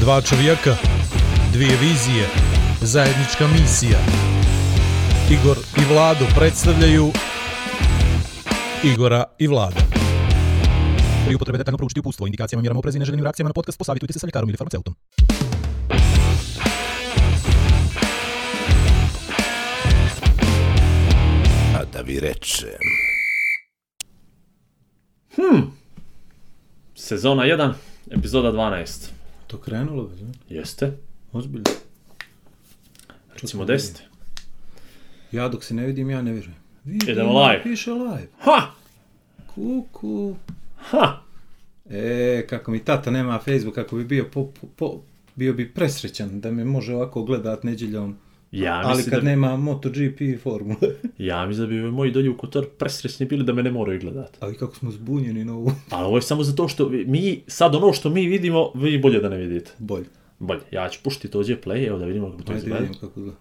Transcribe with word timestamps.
Dva 0.00 0.20
čovjeka, 0.20 0.76
dvije 1.52 1.76
vizije, 1.80 2.26
zajednička 2.80 3.46
misija. 3.46 3.98
Igor 5.30 5.56
i 5.76 5.94
Vlado 5.94 6.24
predstavljaju 6.36 7.10
Igora 8.84 9.24
i 9.38 9.46
Vlada. 9.46 9.80
Pri 11.26 11.34
upotrebe 11.34 11.58
detaljno 11.58 11.76
proučiti 11.76 12.00
upustvo, 12.00 12.26
indikacijama, 12.26 12.60
mjerama 12.60 12.78
oprezi 12.78 12.98
i 12.98 13.00
neželjenim 13.00 13.24
reakcijama 13.24 13.48
na 13.48 13.52
podcast 13.52 13.78
posavitujte 13.78 14.12
se 14.12 14.18
sa 14.18 14.26
ljekarom 14.26 14.48
ili 14.48 14.56
farmaceutom. 14.56 14.94
A 21.76 21.84
da 21.92 22.00
vi 22.00 22.20
rečem. 22.20 22.68
Sezona 26.94 27.42
1, 27.42 27.72
epizoda 28.10 28.52
12. 28.52 29.19
To 29.50 29.58
krenulo 29.58 30.06
već, 30.06 30.20
ne? 30.20 30.32
Jeste, 30.48 30.96
Ozbiljno. 31.32 31.64
recimo 33.34 33.64
10. 33.64 33.98
Ja 35.32 35.48
dok 35.48 35.64
se 35.64 35.74
ne 35.74 35.86
vidim, 35.86 36.10
ja 36.10 36.22
ne 36.22 36.32
vjerujem. 36.32 36.56
Vidim, 36.84 37.08
Idemo 37.10 37.42
live. 37.42 37.62
Piše 37.62 37.90
live. 37.90 38.26
Ha! 38.38 38.70
Kuku. 39.46 40.36
Ha! 40.76 41.22
E, 41.90 42.46
kako 42.48 42.70
mi 42.70 42.78
tata 42.78 43.10
nema 43.10 43.38
Facebook, 43.38 43.74
kako 43.74 43.96
bi 43.96 44.04
bio 44.04 44.24
po, 44.24 44.46
po, 44.60 44.66
po- 44.76 45.00
bio 45.34 45.52
bi 45.52 45.72
presrećan 45.72 46.40
da 46.40 46.50
me 46.50 46.64
može 46.64 46.94
ovako 46.94 47.22
gledat 47.22 47.64
nedjeljom. 47.64 48.16
Ja 48.52 48.82
Ali 48.84 49.02
kad 49.04 49.12
da, 49.12 49.20
nema 49.20 49.56
MotoGP 49.56 50.42
formule. 50.42 50.76
ja 51.18 51.46
mislim 51.46 51.66
da 51.66 51.74
bi 51.74 51.82
moji 51.82 52.12
dolje 52.12 52.30
u 52.30 52.36
Kotor 52.36 52.66
presrećni 52.68 53.26
bili 53.26 53.44
da 53.44 53.52
me 53.52 53.62
ne 53.62 53.70
moraju 53.70 54.00
gledat. 54.00 54.36
Ali 54.40 54.56
kako 54.56 54.74
smo 54.74 54.90
zbunjeni 54.90 55.44
na 55.44 55.54
ovu. 55.54 55.72
Ali 55.90 56.06
ovo 56.06 56.16
je 56.16 56.22
samo 56.22 56.42
zato 56.42 56.68
što 56.68 56.88
mi, 56.88 57.42
sad 57.46 57.74
ono 57.74 57.92
što 57.92 58.10
mi 58.10 58.26
vidimo, 58.26 58.72
vi 58.74 58.98
bolje 58.98 59.20
da 59.20 59.28
ne 59.28 59.36
vidite. 59.36 59.70
Bolje. 59.78 60.04
Bolje, 60.38 60.60
ja 60.70 60.88
ću 60.88 61.00
puštiti 61.04 61.36
ovdje 61.36 61.60
play, 61.64 61.88
evo 61.88 61.98
da 61.98 62.04
vidimo 62.04 62.30
kako 62.30 62.42
to 62.42 62.52
Ajde 62.52 62.58
izgleda. 62.58 62.80
vidim 62.80 63.00
kako 63.00 63.20
gleda. 63.20 63.36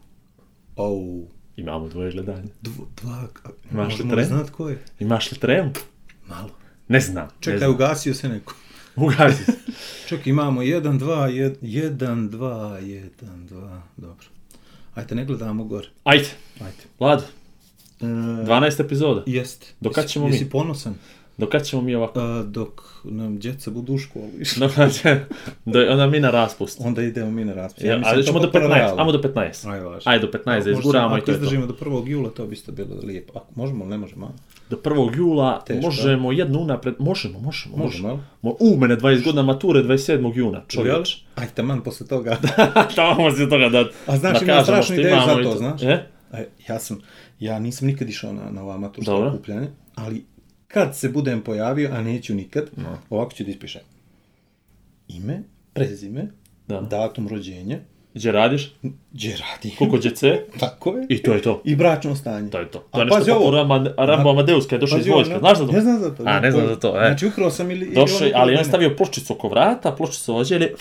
Au. 0.75 1.27
Imamo 1.57 1.87
dvoje 1.87 2.11
gledanja. 2.11 2.43
Dvo, 2.61 2.87
dva, 3.01 3.27
Imaš 3.71 3.99
li 3.99 4.09
tren? 4.09 4.25
znat 4.25 4.49
ko 4.49 4.69
je? 4.69 4.77
Imaš 4.99 5.31
li 5.31 5.37
trem? 5.37 5.73
Malo. 6.27 6.49
Ne 6.87 6.99
znam. 6.99 7.25
ne 7.25 7.31
Čekaj, 7.39 7.57
znam. 7.57 7.71
ugasio 7.71 8.13
se 8.13 8.29
neko. 8.29 8.53
Ugasi 8.95 9.43
se. 9.43 9.51
Čekaj, 10.07 10.29
imamo 10.29 10.61
1, 10.61 10.99
2, 10.99 10.99
1, 10.99 11.55
1, 11.61 12.29
2, 12.29 12.39
1, 12.79 13.09
2, 13.49 13.79
dobro. 13.97 14.25
Ajde, 14.99 15.15
ne 15.15 15.25
gledamo 15.25 15.63
gore. 15.63 15.87
Ajde, 16.03 16.27
Ajde. 16.55 16.83
Vlado, 16.99 17.23
E, 18.01 18.05
12 18.05 18.79
epizoda. 18.79 19.23
Jeste. 19.27 19.67
Do 19.79 19.89
kad 19.91 20.03
Jesi- 20.03 20.09
ćemo 20.09 20.25
mi? 20.25 20.31
Jesi 20.31 20.49
ponosan? 20.49 20.95
Do 21.39 21.49
kad 21.49 21.65
ćemo 21.65 21.81
mi 21.81 21.95
ovako? 21.95 22.19
A, 22.19 22.43
dok 22.43 22.81
nam 23.03 23.39
djeca 23.39 23.71
budu 23.71 23.93
u 23.93 23.97
kad 24.75 24.93
će, 24.93 25.19
do, 25.65 25.85
onda 25.89 26.07
mi 26.07 26.19
na 26.19 26.31
raspust. 26.31 26.81
Onda 26.83 27.01
idemo 27.01 27.31
mi 27.31 27.45
na 27.45 27.53
raspust. 27.53 27.85
Ja, 27.85 27.97
mislim 27.97 28.13
ali 28.15 28.25
ćemo 28.25 28.39
do 28.39 28.51
potpuno 28.51 28.65
15, 28.65 28.77
realno. 28.77 29.01
ajmo 29.01 29.11
do 29.11 29.17
15. 29.17 29.71
Ajde, 29.71 29.85
važno. 29.85 30.11
Ajde 30.11 30.25
do 30.25 30.31
15 30.31 30.63
da 30.63 30.71
izguramo 30.71 31.17
i 31.17 31.21
to 31.21 31.31
je 31.31 31.37
to. 31.37 31.43
izdržimo 31.43 31.65
do 31.65 31.73
1. 31.73 32.07
jula, 32.07 32.29
to 32.29 32.45
bi 32.45 32.53
isto 32.53 32.71
bilo 32.71 32.95
lijepo. 33.03 33.39
Ako 33.39 33.47
možemo, 33.55 33.85
ne 33.85 33.97
možemo. 33.97 34.33
Do 34.69 34.77
1. 34.77 35.17
jula 35.17 35.63
Teško, 35.65 35.85
možemo 35.85 36.31
jednu 36.31 36.59
unapred, 36.59 36.95
možemo, 36.99 37.39
možemo, 37.39 37.77
Možemo, 37.77 38.07
možemo. 38.07 38.57
U, 38.59 38.77
mene 38.77 38.97
20 38.97 39.23
godina 39.23 39.43
mature 39.43 39.83
27. 39.83 40.37
juna, 40.37 40.63
čovječ. 40.67 41.17
Ajde, 41.35 41.51
taman 41.55 41.81
posle 41.81 42.07
toga. 42.07 42.37
Tamo 42.95 43.31
se 43.31 43.49
toga 43.49 43.69
da 43.69 43.85
A 44.07 44.17
znaš, 44.17 44.41
imam 44.41 44.63
strašnu 44.63 44.95
ideju 44.95 45.15
za 45.25 45.43
to, 45.43 45.57
znaš? 45.57 45.83
E? 45.83 46.05
E, 46.33 46.47
ja 46.67 46.79
sam, 46.79 47.01
ja 47.39 47.59
nisam 47.59 47.87
nikad 47.87 48.09
išao 48.09 48.33
na, 48.33 48.51
na 48.51 48.63
ova 48.63 48.77
maturska 48.77 49.15
okupljanja, 49.15 49.67
ali 49.95 50.25
kad 50.69 50.97
se 50.97 51.09
budem 51.09 51.41
pojavio, 51.41 51.89
a 51.93 52.01
neću 52.01 52.35
nikad, 52.35 52.69
ovako 53.09 53.33
ću 53.33 53.43
da 53.43 53.49
ispišem. 53.51 53.81
Ime, 55.07 55.43
prezime, 55.73 56.27
Da. 56.67 56.81
datum 56.81 57.27
rođenja, 57.27 57.79
Gdje 58.13 58.31
radiš? 58.31 58.73
gdje 59.11 59.37
radim, 59.37 59.71
Koliko 59.77 59.97
djece? 59.97 60.39
tako 60.59 60.89
je, 60.91 61.05
I 61.09 61.23
to 61.23 61.33
je 61.33 61.41
to. 61.41 61.61
i 61.65 61.75
bračno 61.75 62.15
stanje. 62.15 62.49
To 62.49 62.59
je 62.59 62.71
to. 62.71 62.79
To 62.91 62.99
je 62.99 63.05
nešto 63.05 63.19
kako 63.19 63.39
ovo. 63.39 63.51
Rama, 63.51 63.93
Rambo 63.97 64.29
Amadeus 64.29 64.65
kad 64.65 64.71
je 64.71 64.81
došao 64.81 64.99
iz 64.99 65.07
vojska. 65.07 65.39
Znaš 65.39 65.57
za 65.57 65.65
to? 65.65 65.71
Ne 65.71 65.81
znam 65.81 65.99
za 65.99 66.15
to. 66.15 66.23
A, 66.25 66.39
ne 66.39 66.51
znam 66.51 66.67
za 66.67 66.75
to, 66.75 66.87
e. 66.97 67.07
Znači, 67.07 67.27
ukrao 67.27 67.49
sam 67.51 67.71
ili... 67.71 67.93
Došao, 67.95 68.17
ono 68.17 68.31
ali 68.35 68.55
on 68.55 68.65
stavio 68.65 68.95
pločicu 68.95 69.33
oko 69.33 69.47
vrata, 69.49 69.91
pločicu 69.91 70.35
ođeli. 70.35 70.73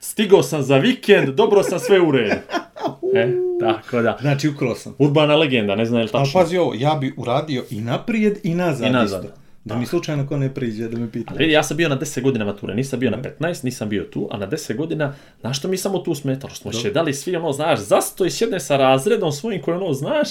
Stigao 0.00 0.42
sam 0.42 0.62
za 0.62 0.76
vikend, 0.76 1.28
dobro 1.28 1.62
sam 1.62 1.78
sve 1.78 2.00
u 2.00 2.10
redu. 2.10 2.34
E, 3.14 3.32
tako 3.60 4.02
da. 4.02 4.18
Znači, 4.20 4.48
ukrao 4.48 4.74
sam. 4.74 4.94
Urbana 4.98 5.36
legenda, 5.36 5.74
ne 5.76 5.84
znam 5.86 6.00
je 6.00 6.04
li 6.04 6.10
Ali 6.12 6.24
tačno. 6.24 6.40
pazi 6.40 6.56
ovo, 6.56 6.74
ja 6.74 6.94
bi 6.94 7.14
uradio 7.16 7.64
i 7.70 7.80
naprijed 7.80 8.38
i 8.42 8.54
nazad, 8.54 8.88
I 8.88 8.90
nazad. 8.90 9.24
isto. 9.24 9.36
Da 9.64 9.76
mi 9.76 9.86
slučajno 9.86 10.26
ko 10.26 10.36
ne 10.36 10.54
priđe, 10.54 10.88
da 10.88 10.98
me 10.98 11.10
pita. 11.10 11.34
Vidi, 11.34 11.52
ja 11.52 11.62
sam 11.62 11.76
bio 11.76 11.88
na 11.88 11.98
10 11.98 12.22
godina 12.22 12.44
mature, 12.44 12.74
nisam 12.74 13.00
bio 13.00 13.10
na 13.10 13.18
15, 13.40 13.64
nisam 13.64 13.88
bio 13.88 14.04
tu, 14.04 14.28
a 14.30 14.36
na 14.36 14.48
10 14.48 14.76
godina, 14.76 15.14
znaš 15.40 15.58
što 15.58 15.68
mi 15.68 15.76
samo 15.76 15.98
tu 15.98 16.14
smetalo? 16.14 16.54
Što 16.54 16.72
smo 16.72 16.90
dali 16.90 17.14
svi, 17.14 17.36
ono, 17.36 17.52
znaš, 17.52 17.78
zastoj 17.78 18.30
sjedne 18.30 18.60
sa 18.60 18.76
razredom 18.76 19.32
svojim 19.32 19.62
koji, 19.62 19.76
ono, 19.76 19.92
znaš, 19.92 20.28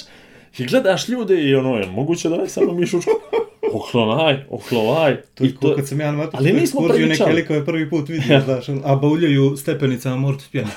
i 0.57 0.65
gledaš 0.65 1.09
ljude 1.09 1.41
i 1.43 1.55
ono, 1.55 1.75
je 1.77 1.87
moguće 1.87 2.29
da 2.29 2.37
ne 2.37 2.47
samo 2.49 2.73
mi 2.73 2.87
šučko. 2.87 3.11
Ohlonaj, 3.73 4.45
ohlonaj. 4.49 5.21
To 5.33 5.43
je 5.43 5.55
ko 5.55 5.73
kad 5.75 5.87
sam 5.87 5.99
ja 5.99 6.11
na 6.11 6.17
maturskoj 6.17 6.39
Ali 6.39 6.59
nismo 6.59 6.81
ekskurziju 6.81 7.07
neke 7.07 7.17
pričali. 7.17 7.41
likove 7.41 7.65
prvi 7.65 7.89
put 7.89 8.09
vidio, 8.09 8.41
znaš, 8.45 8.69
on, 8.69 8.81
a 8.85 8.95
bauljaju 8.95 9.57
stepenicama 9.57 10.15
mort 10.15 10.43
pjena. 10.51 10.69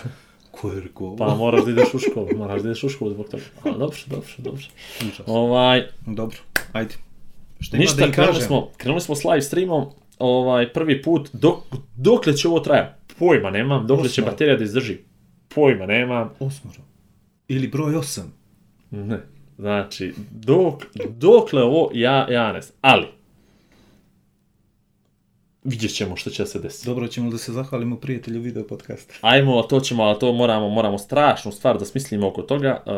Rekao? 0.64 1.16
Pa 1.16 1.34
moraš 1.34 1.64
da 1.64 1.70
ideš 1.70 1.94
u 1.94 1.98
školu, 1.98 2.28
moraš 2.36 2.62
da 2.62 2.68
ideš 2.68 2.84
u 2.84 2.88
školu 2.88 3.10
zbog 3.10 3.28
toga. 3.28 3.42
A, 3.64 3.70
dobro, 3.70 3.98
dobro, 4.06 4.28
dobro. 4.38 4.62
Ovaj, 5.26 5.86
Dobro, 6.06 6.36
ajde. 6.72 6.94
Šta 7.60 7.76
ima 7.76 7.80
da 7.80 7.90
ništa, 7.90 8.06
im 8.06 8.12
krenuli 8.12 8.40
smo, 8.40 8.68
krenuli 8.76 9.00
smo 9.00 9.14
s 9.14 9.24
live 9.24 9.42
streamom, 9.42 9.86
ovaj, 10.18 10.72
prvi 10.72 11.02
put, 11.02 11.30
dok, 11.32 11.58
dokle 11.96 12.36
će 12.36 12.48
ovo 12.48 12.60
traja? 12.60 12.96
Pojma 13.18 13.50
nemam, 13.50 13.86
dokle 13.86 14.08
će 14.08 14.22
baterija 14.22 14.56
da 14.56 14.64
izdrži? 14.64 14.98
Pojma 15.54 15.86
nemam. 15.86 16.30
Osmoro. 16.40 16.78
Ili 17.48 17.68
broj 17.68 17.96
osam. 17.96 18.32
Ne. 18.90 19.20
Znači, 19.58 20.14
dok, 20.30 20.84
dokle 21.08 21.62
ovo, 21.62 21.90
ja, 21.94 22.26
ja 22.30 22.52
ne 22.52 22.60
znam. 22.60 22.76
Ali, 22.80 23.06
vidjet 25.68 25.94
ćemo 25.94 26.16
što 26.16 26.30
će 26.30 26.46
se 26.46 26.58
desiti. 26.58 26.86
Dobro, 26.86 27.06
ćemo 27.06 27.30
da 27.30 27.38
se 27.38 27.52
zahvalimo 27.52 27.96
prijatelju 27.96 28.40
video 28.40 28.64
podcasta. 28.64 29.14
Ajmo, 29.20 29.62
to 29.62 29.80
ćemo, 29.80 30.02
ali 30.02 30.18
to 30.18 30.32
moramo, 30.32 30.68
moramo 30.68 30.98
strašnu 30.98 31.52
stvar 31.52 31.78
da 31.78 31.84
smislimo 31.84 32.28
oko 32.28 32.42
toga. 32.42 32.82
Uh, 32.86 32.92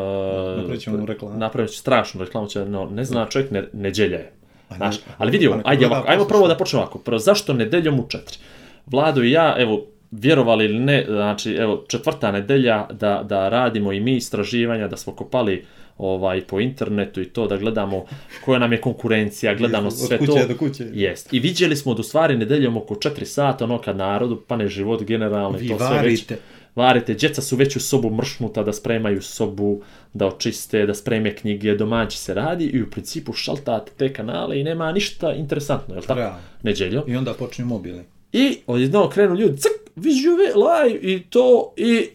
Napravit 0.57 0.81
ćemo 0.81 0.97
mu 0.97 1.05
reklamu. 1.05 1.37
Napravit 1.37 1.71
strašnu 1.71 2.23
reklamu, 2.23 2.47
će, 2.47 2.65
no, 2.65 2.85
ne 2.85 3.05
zna 3.05 3.25
čovjek, 3.25 3.51
ne, 3.51 3.67
neđelja 3.73 4.17
je. 4.17 4.31
A 4.69 4.75
Znaš, 4.75 4.95
ali 5.17 5.31
vidi 5.31 5.47
ovo, 5.47 5.57
neko 5.57 5.69
ajde 5.69 5.79
gleda, 5.79 5.95
ovako, 5.95 6.11
ajmo 6.11 6.25
prvo 6.25 6.47
da 6.47 6.57
počnemo 6.57 6.83
ovako. 6.83 6.99
Prvo, 6.99 7.19
zašto 7.19 7.53
nedeljom 7.53 7.99
u 7.99 8.07
četiri? 8.09 8.37
Vlado 8.85 9.23
i 9.23 9.31
ja, 9.31 9.55
evo, 9.57 9.85
vjerovali 10.11 10.65
ili 10.65 10.79
ne, 10.79 11.05
znači, 11.07 11.53
evo, 11.53 11.83
četvrta 11.87 12.31
nedelja 12.31 12.87
da, 12.91 13.23
da 13.23 13.49
radimo 13.49 13.91
i 13.93 13.99
mi 13.99 14.15
istraživanja, 14.15 14.87
da 14.87 14.97
smo 14.97 15.13
kopali 15.15 15.65
ovaj, 16.01 16.41
po 16.41 16.59
internetu 16.59 17.21
i 17.21 17.25
to, 17.25 17.47
da 17.47 17.57
gledamo 17.57 18.05
koja 18.45 18.59
nam 18.59 18.71
je 18.71 18.81
konkurencija, 18.81 19.55
gledamo 19.55 19.87
Od 19.87 19.97
sve 19.97 20.17
kuće 20.17 20.31
to. 20.31 20.47
do 20.47 20.57
kuće. 20.57 20.85
Jest. 20.93 21.33
I 21.33 21.39
vidjeli 21.39 21.75
smo 21.75 21.91
u 21.91 22.03
stvari 22.03 22.37
nedeljom 22.37 22.77
oko 22.77 22.95
4 22.95 23.25
sata, 23.25 23.63
ono 23.65 23.77
kad 23.77 23.97
narodu 23.97 24.41
pane 24.47 24.67
život 24.67 25.03
generalno 25.03 25.57
Vi 25.57 25.67
to 25.67 25.77
sve 25.77 25.87
već. 25.87 25.95
varite. 25.97 26.37
Varite, 26.75 27.13
djeca 27.13 27.41
su 27.41 27.55
već 27.55 27.75
u 27.75 27.79
sobu 27.79 28.09
mršnuta 28.09 28.63
da 28.63 28.73
spremaju 28.73 29.21
sobu, 29.21 29.81
da 30.13 30.27
očiste, 30.27 30.85
da 30.85 30.93
spreme 30.93 31.35
knjige, 31.35 31.75
domaći 31.75 32.17
se 32.17 32.33
radi 32.33 32.65
i 32.65 32.81
u 32.81 32.89
principu 32.89 33.33
šaltate 33.33 33.91
te 33.97 34.13
kanale 34.13 34.59
i 34.59 34.63
nema 34.63 34.91
ništa 34.91 35.33
interesantno, 35.33 35.95
jel 35.95 36.03
tako? 36.03 36.19
Realno. 36.19 36.37
Neđeljo. 36.63 37.03
I 37.07 37.15
onda 37.15 37.33
počne 37.33 37.65
mobili. 37.65 38.03
I 38.33 38.57
odjednom 38.67 39.09
krenu 39.09 39.35
ljudi, 39.35 39.57
cik, 39.57 39.71
vižuve, 39.95 40.43
live 40.55 40.99
i 41.01 41.23
to 41.29 41.73
i 41.77 42.09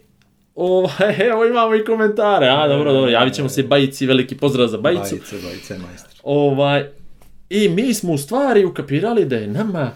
ovaj, 0.56 1.16
evo 1.30 1.44
imamo 1.44 1.74
i 1.74 1.84
komentare, 1.84 2.48
a 2.48 2.68
dobro, 2.68 2.92
dobro, 2.92 3.10
javit 3.10 3.34
ćemo 3.34 3.48
se 3.48 3.62
Bajici, 3.62 4.06
veliki 4.06 4.36
pozdrav 4.36 4.68
za 4.68 4.78
Bajicu. 4.78 5.16
Bajice, 5.16 5.36
bajice, 5.46 5.78
majstor. 5.78 6.12
Ovaj, 6.22 6.84
I 7.50 7.68
mi 7.68 7.94
smo 7.94 8.12
u 8.12 8.18
stvari 8.18 8.64
ukapirali 8.64 9.24
da 9.24 9.36
je 9.36 9.46
nama 9.46 9.90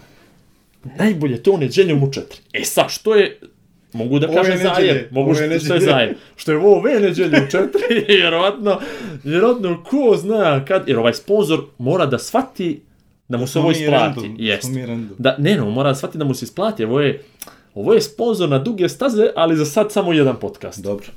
najbolje 0.83 1.43
to 1.43 1.57
neđeljom 1.57 2.03
u 2.03 2.11
četiri. 2.11 2.39
E 2.53 2.63
sad, 2.63 2.89
što 2.89 3.15
je, 3.15 3.39
mogu 3.93 4.19
da 4.19 4.27
kažem 4.27 4.57
neđelje, 4.57 4.73
zajem, 4.75 5.05
mogu 5.11 5.33
što, 5.33 5.43
što 5.43 5.43
je 5.43 5.49
neđelje. 5.49 5.79
zajem, 5.79 6.15
što 6.35 6.51
je 6.51 6.57
ovo 6.57 6.77
ove 6.77 6.99
neđelje 6.99 7.43
u 7.47 7.51
četiri, 7.51 8.05
vjerovatno, 8.17 8.79
vjerovatno 9.23 9.83
ko 9.83 10.17
zna 10.17 10.65
kad, 10.65 10.87
jer 10.87 10.97
ovaj 10.97 11.13
sponsor 11.13 11.59
mora 11.77 12.05
da 12.05 12.17
shvati 12.17 12.81
da 13.27 13.37
mu 13.37 13.47
se 13.47 13.59
ovo 13.59 13.71
isplati. 13.71 14.35
Jest. 14.37 14.69
Da, 15.17 15.35
ne, 15.37 15.55
no, 15.55 15.69
mora 15.69 15.89
da 15.89 15.95
shvati 15.95 16.17
da 16.17 16.25
mu 16.25 16.33
se 16.33 16.45
isplati, 16.45 16.83
ovo 16.83 17.01
je, 17.01 17.21
ovo 17.75 17.93
je 17.93 18.01
sponsor 18.01 18.49
na 18.49 18.59
duge 18.59 18.89
staze, 18.89 19.27
ali 19.35 19.57
za 19.57 19.65
sad 19.65 19.91
samo 19.91 20.13
jedan 20.13 20.39
podcast. 20.39 20.83
Dobro. 20.83 21.07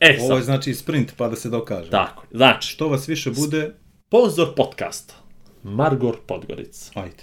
E 0.00 0.18
Ovo 0.20 0.32
je 0.32 0.38
sad, 0.38 0.44
znači 0.44 0.74
sprint 0.74 1.12
pa 1.16 1.28
da 1.28 1.36
se 1.36 1.48
dokaže. 1.50 1.90
tako, 1.90 2.26
znači, 2.30 2.68
Što 2.68 2.88
vas 2.88 3.08
više 3.08 3.30
bude, 3.30 3.72
sponsor 4.06 4.54
podcasta, 4.56 5.14
Margor 5.62 6.16
Podgorica. 6.26 6.90
ajde. 6.94 7.22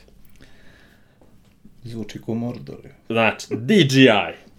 Zvuči 1.83 2.21
ko 2.21 2.33
Mordor. 2.33 2.79
je. 2.83 2.95
Znači, 3.09 3.47
DJI. 3.51 4.50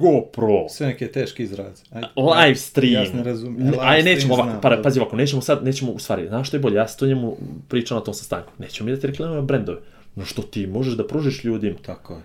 GoPro, 0.00 0.68
Sve 0.68 0.86
neke 0.86 1.12
teške 1.12 1.42
izraze. 1.42 1.82
Ajde. 1.90 2.06
live 2.16 2.56
stream. 2.56 3.04
Ja 3.04 3.12
ne 3.12 3.22
razumijem. 3.22 3.74
Aj, 3.80 4.02
nećemo 4.02 4.34
ovako, 4.34 4.60
pa, 4.62 4.80
pazi 4.82 5.00
ovako, 5.00 5.16
nećemo 5.16 5.42
sad, 5.42 5.64
nećemo, 5.64 5.92
u 5.92 5.98
stvari, 5.98 6.28
znaš 6.28 6.48
što 6.48 6.56
je 6.56 6.60
bolje, 6.60 6.76
ja 6.76 6.88
sam 6.88 6.98
to 6.98 7.06
njemu 7.06 7.36
pričao 7.68 7.98
na 7.98 8.04
tom 8.04 8.14
sastanku, 8.14 8.52
nećemo 8.58 8.90
mi 8.90 8.96
da 8.96 9.12
ti 9.12 9.18
brendove, 9.42 9.80
no 10.14 10.24
što 10.24 10.42
ti 10.42 10.66
možeš 10.66 10.94
da 10.94 11.06
pružiš 11.06 11.44
ljudima. 11.44 11.76
Tako 11.82 12.14
je. 12.14 12.20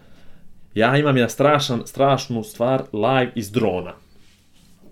Ja 0.77 0.97
imam 0.97 1.17
jedan 1.17 1.29
strašan, 1.29 1.81
strašnu 1.85 2.43
stvar 2.43 2.83
live 2.93 3.31
iz 3.35 3.51
drona. 3.51 3.93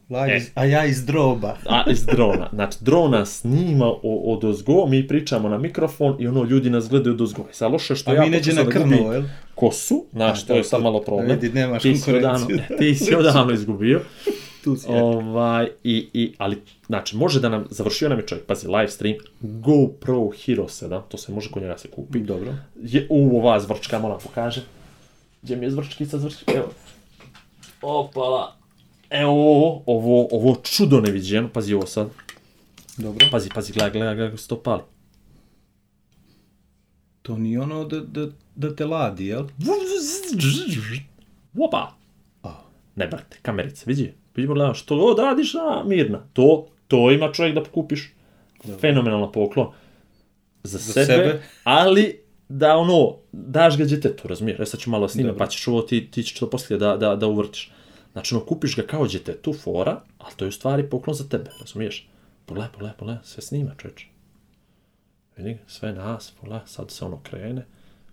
Live 0.09 0.33
E. 0.33 0.37
iz- 0.37 0.51
a 0.55 0.65
ja 0.65 0.85
iz 0.85 1.05
droba. 1.05 1.57
A, 1.69 1.83
iz 1.87 2.05
drona. 2.05 2.49
Znači, 2.53 2.77
drona 2.81 3.25
snima 3.25 3.91
od 4.03 4.43
ozgo, 4.43 4.85
mi 4.85 5.07
pričamo 5.07 5.49
na 5.49 5.57
mikrofon 5.57 6.15
i 6.19 6.27
ono, 6.27 6.43
ljudi 6.43 6.69
nas 6.69 6.89
gledaju 6.89 7.13
od 7.13 7.21
ozgo. 7.21 7.45
Sad 7.51 7.71
loše 7.71 7.95
što 7.95 8.11
A 8.11 8.13
ja 8.13 8.21
mi 8.21 8.29
neđe 8.29 8.53
na 8.53 8.63
gubim 8.63 8.91
jel? 9.11 9.23
kosu, 9.55 10.05
znaš, 10.13 10.43
A, 10.43 10.47
to 10.47 10.53
je 10.53 10.63
sad 10.63 10.81
malo 10.81 11.01
problem. 11.01 11.27
vidi, 11.31 11.49
nemaš 11.51 11.83
ti 11.83 11.95
si 11.95 12.13
odavno, 12.13 12.47
ti 12.79 12.95
si 12.95 13.15
odavno 13.15 13.53
izgubio. 13.53 14.01
Tu 14.63 14.75
si. 14.75 14.91
ja. 14.91 15.03
Ovaj, 15.03 15.67
i, 15.83 16.09
i, 16.13 16.33
ali, 16.37 16.57
znači, 16.85 17.17
može 17.17 17.39
da 17.39 17.49
nam, 17.49 17.65
završio 17.69 18.09
nam 18.09 18.19
je 18.19 18.25
čovjek, 18.25 18.45
pazi, 18.45 18.67
live 18.67 18.87
stream, 18.89 19.15
GoPro 19.41 20.29
Hero 20.29 20.63
7, 20.63 21.01
to 21.09 21.17
se 21.17 21.31
može 21.31 21.51
kod 21.51 21.61
njega 21.61 21.77
se 21.77 21.87
kupi. 21.87 22.19
Dobro. 22.19 22.53
Je, 22.83 23.07
u, 23.09 23.39
ova 23.39 23.59
zvrčka, 23.59 23.99
moram 23.99 24.17
pokaže. 24.23 24.61
Gdje 25.45 25.55
mi 25.55 25.65
je 25.65 25.71
zvrčkica, 25.71 26.17
zvrčkica, 26.17 26.51
evo. 26.55 26.71
Opala. 27.81 28.55
Evo 29.09 29.31
ovo, 29.31 29.83
ovo, 29.85 30.27
ovo 30.31 30.55
čudo 30.63 31.01
neviđeno, 31.01 31.49
pazi 31.49 31.73
ovo 31.73 31.85
sad. 31.85 32.09
Dobro. 32.97 33.27
Pazi, 33.31 33.49
pazi, 33.55 33.73
gledaj, 33.73 33.91
gledaj, 33.91 34.15
gledaj 34.15 34.31
kako 34.31 34.41
se 34.41 34.47
to 34.47 34.59
pali. 34.63 34.81
To 37.21 37.37
nije 37.37 37.61
ono 37.61 37.85
da, 37.85 37.99
da, 37.99 38.27
da 38.55 38.75
te 38.75 38.85
ladi, 38.85 39.25
jel? 39.25 39.45
Opa! 41.59 41.93
Ne, 42.95 43.07
brate, 43.07 43.37
kamerice, 43.41 43.83
vidi. 43.87 44.13
Vidi, 44.35 44.47
gledaj, 44.47 44.73
što 44.73 44.97
god 44.97 45.19
radiš, 45.19 45.55
a, 45.55 45.83
mirna. 45.85 46.27
To, 46.33 46.67
to 46.87 47.11
ima 47.11 47.31
čovjek 47.31 47.55
da 47.55 47.63
kupiš. 47.63 48.13
Fenomenalan 48.81 49.31
poklon. 49.31 49.67
Za, 50.63 50.79
sebe, 50.79 51.05
sebe. 51.05 51.43
ali 51.63 52.24
da 52.49 52.77
ono, 52.77 53.15
daš 53.31 53.77
ga 53.77 53.85
djetetu, 53.85 54.27
razumiješ? 54.27 54.59
E 54.59 54.65
sad 54.65 54.79
ću 54.79 54.89
malo 54.89 55.07
snimati, 55.07 55.33
Dobro. 55.33 55.45
pa 55.45 55.51
ćeš 55.51 55.67
ovo, 55.67 55.81
ti, 55.81 56.11
ti 56.11 56.23
ćeš 56.23 56.39
to 56.39 56.49
poslije 56.49 56.77
da, 56.77 56.97
da, 56.97 57.15
da 57.15 57.27
uvrtiš. 57.27 57.71
Znači, 58.11 58.35
ono, 58.35 58.45
kupiš 58.45 58.75
ga 58.75 58.81
kao 58.81 59.07
djetetu, 59.07 59.53
fora, 59.53 60.01
ali 60.17 60.33
to 60.35 60.45
je 60.45 60.49
u 60.49 60.51
stvari 60.51 60.89
poklon 60.89 61.15
za 61.15 61.29
tebe, 61.29 61.51
razumiješ? 61.59 62.09
Pogledaj, 62.45 62.71
pogledaj, 62.71 62.97
pogledaj, 62.97 63.23
sve 63.23 63.43
snima, 63.43 63.71
čovječe. 63.77 64.07
Vidi, 65.37 65.57
sve 65.67 65.93
nas, 65.93 66.33
pogledaj, 66.41 66.67
sad 66.67 66.91
se 66.91 67.05
ono 67.05 67.19
krene, 67.23 67.65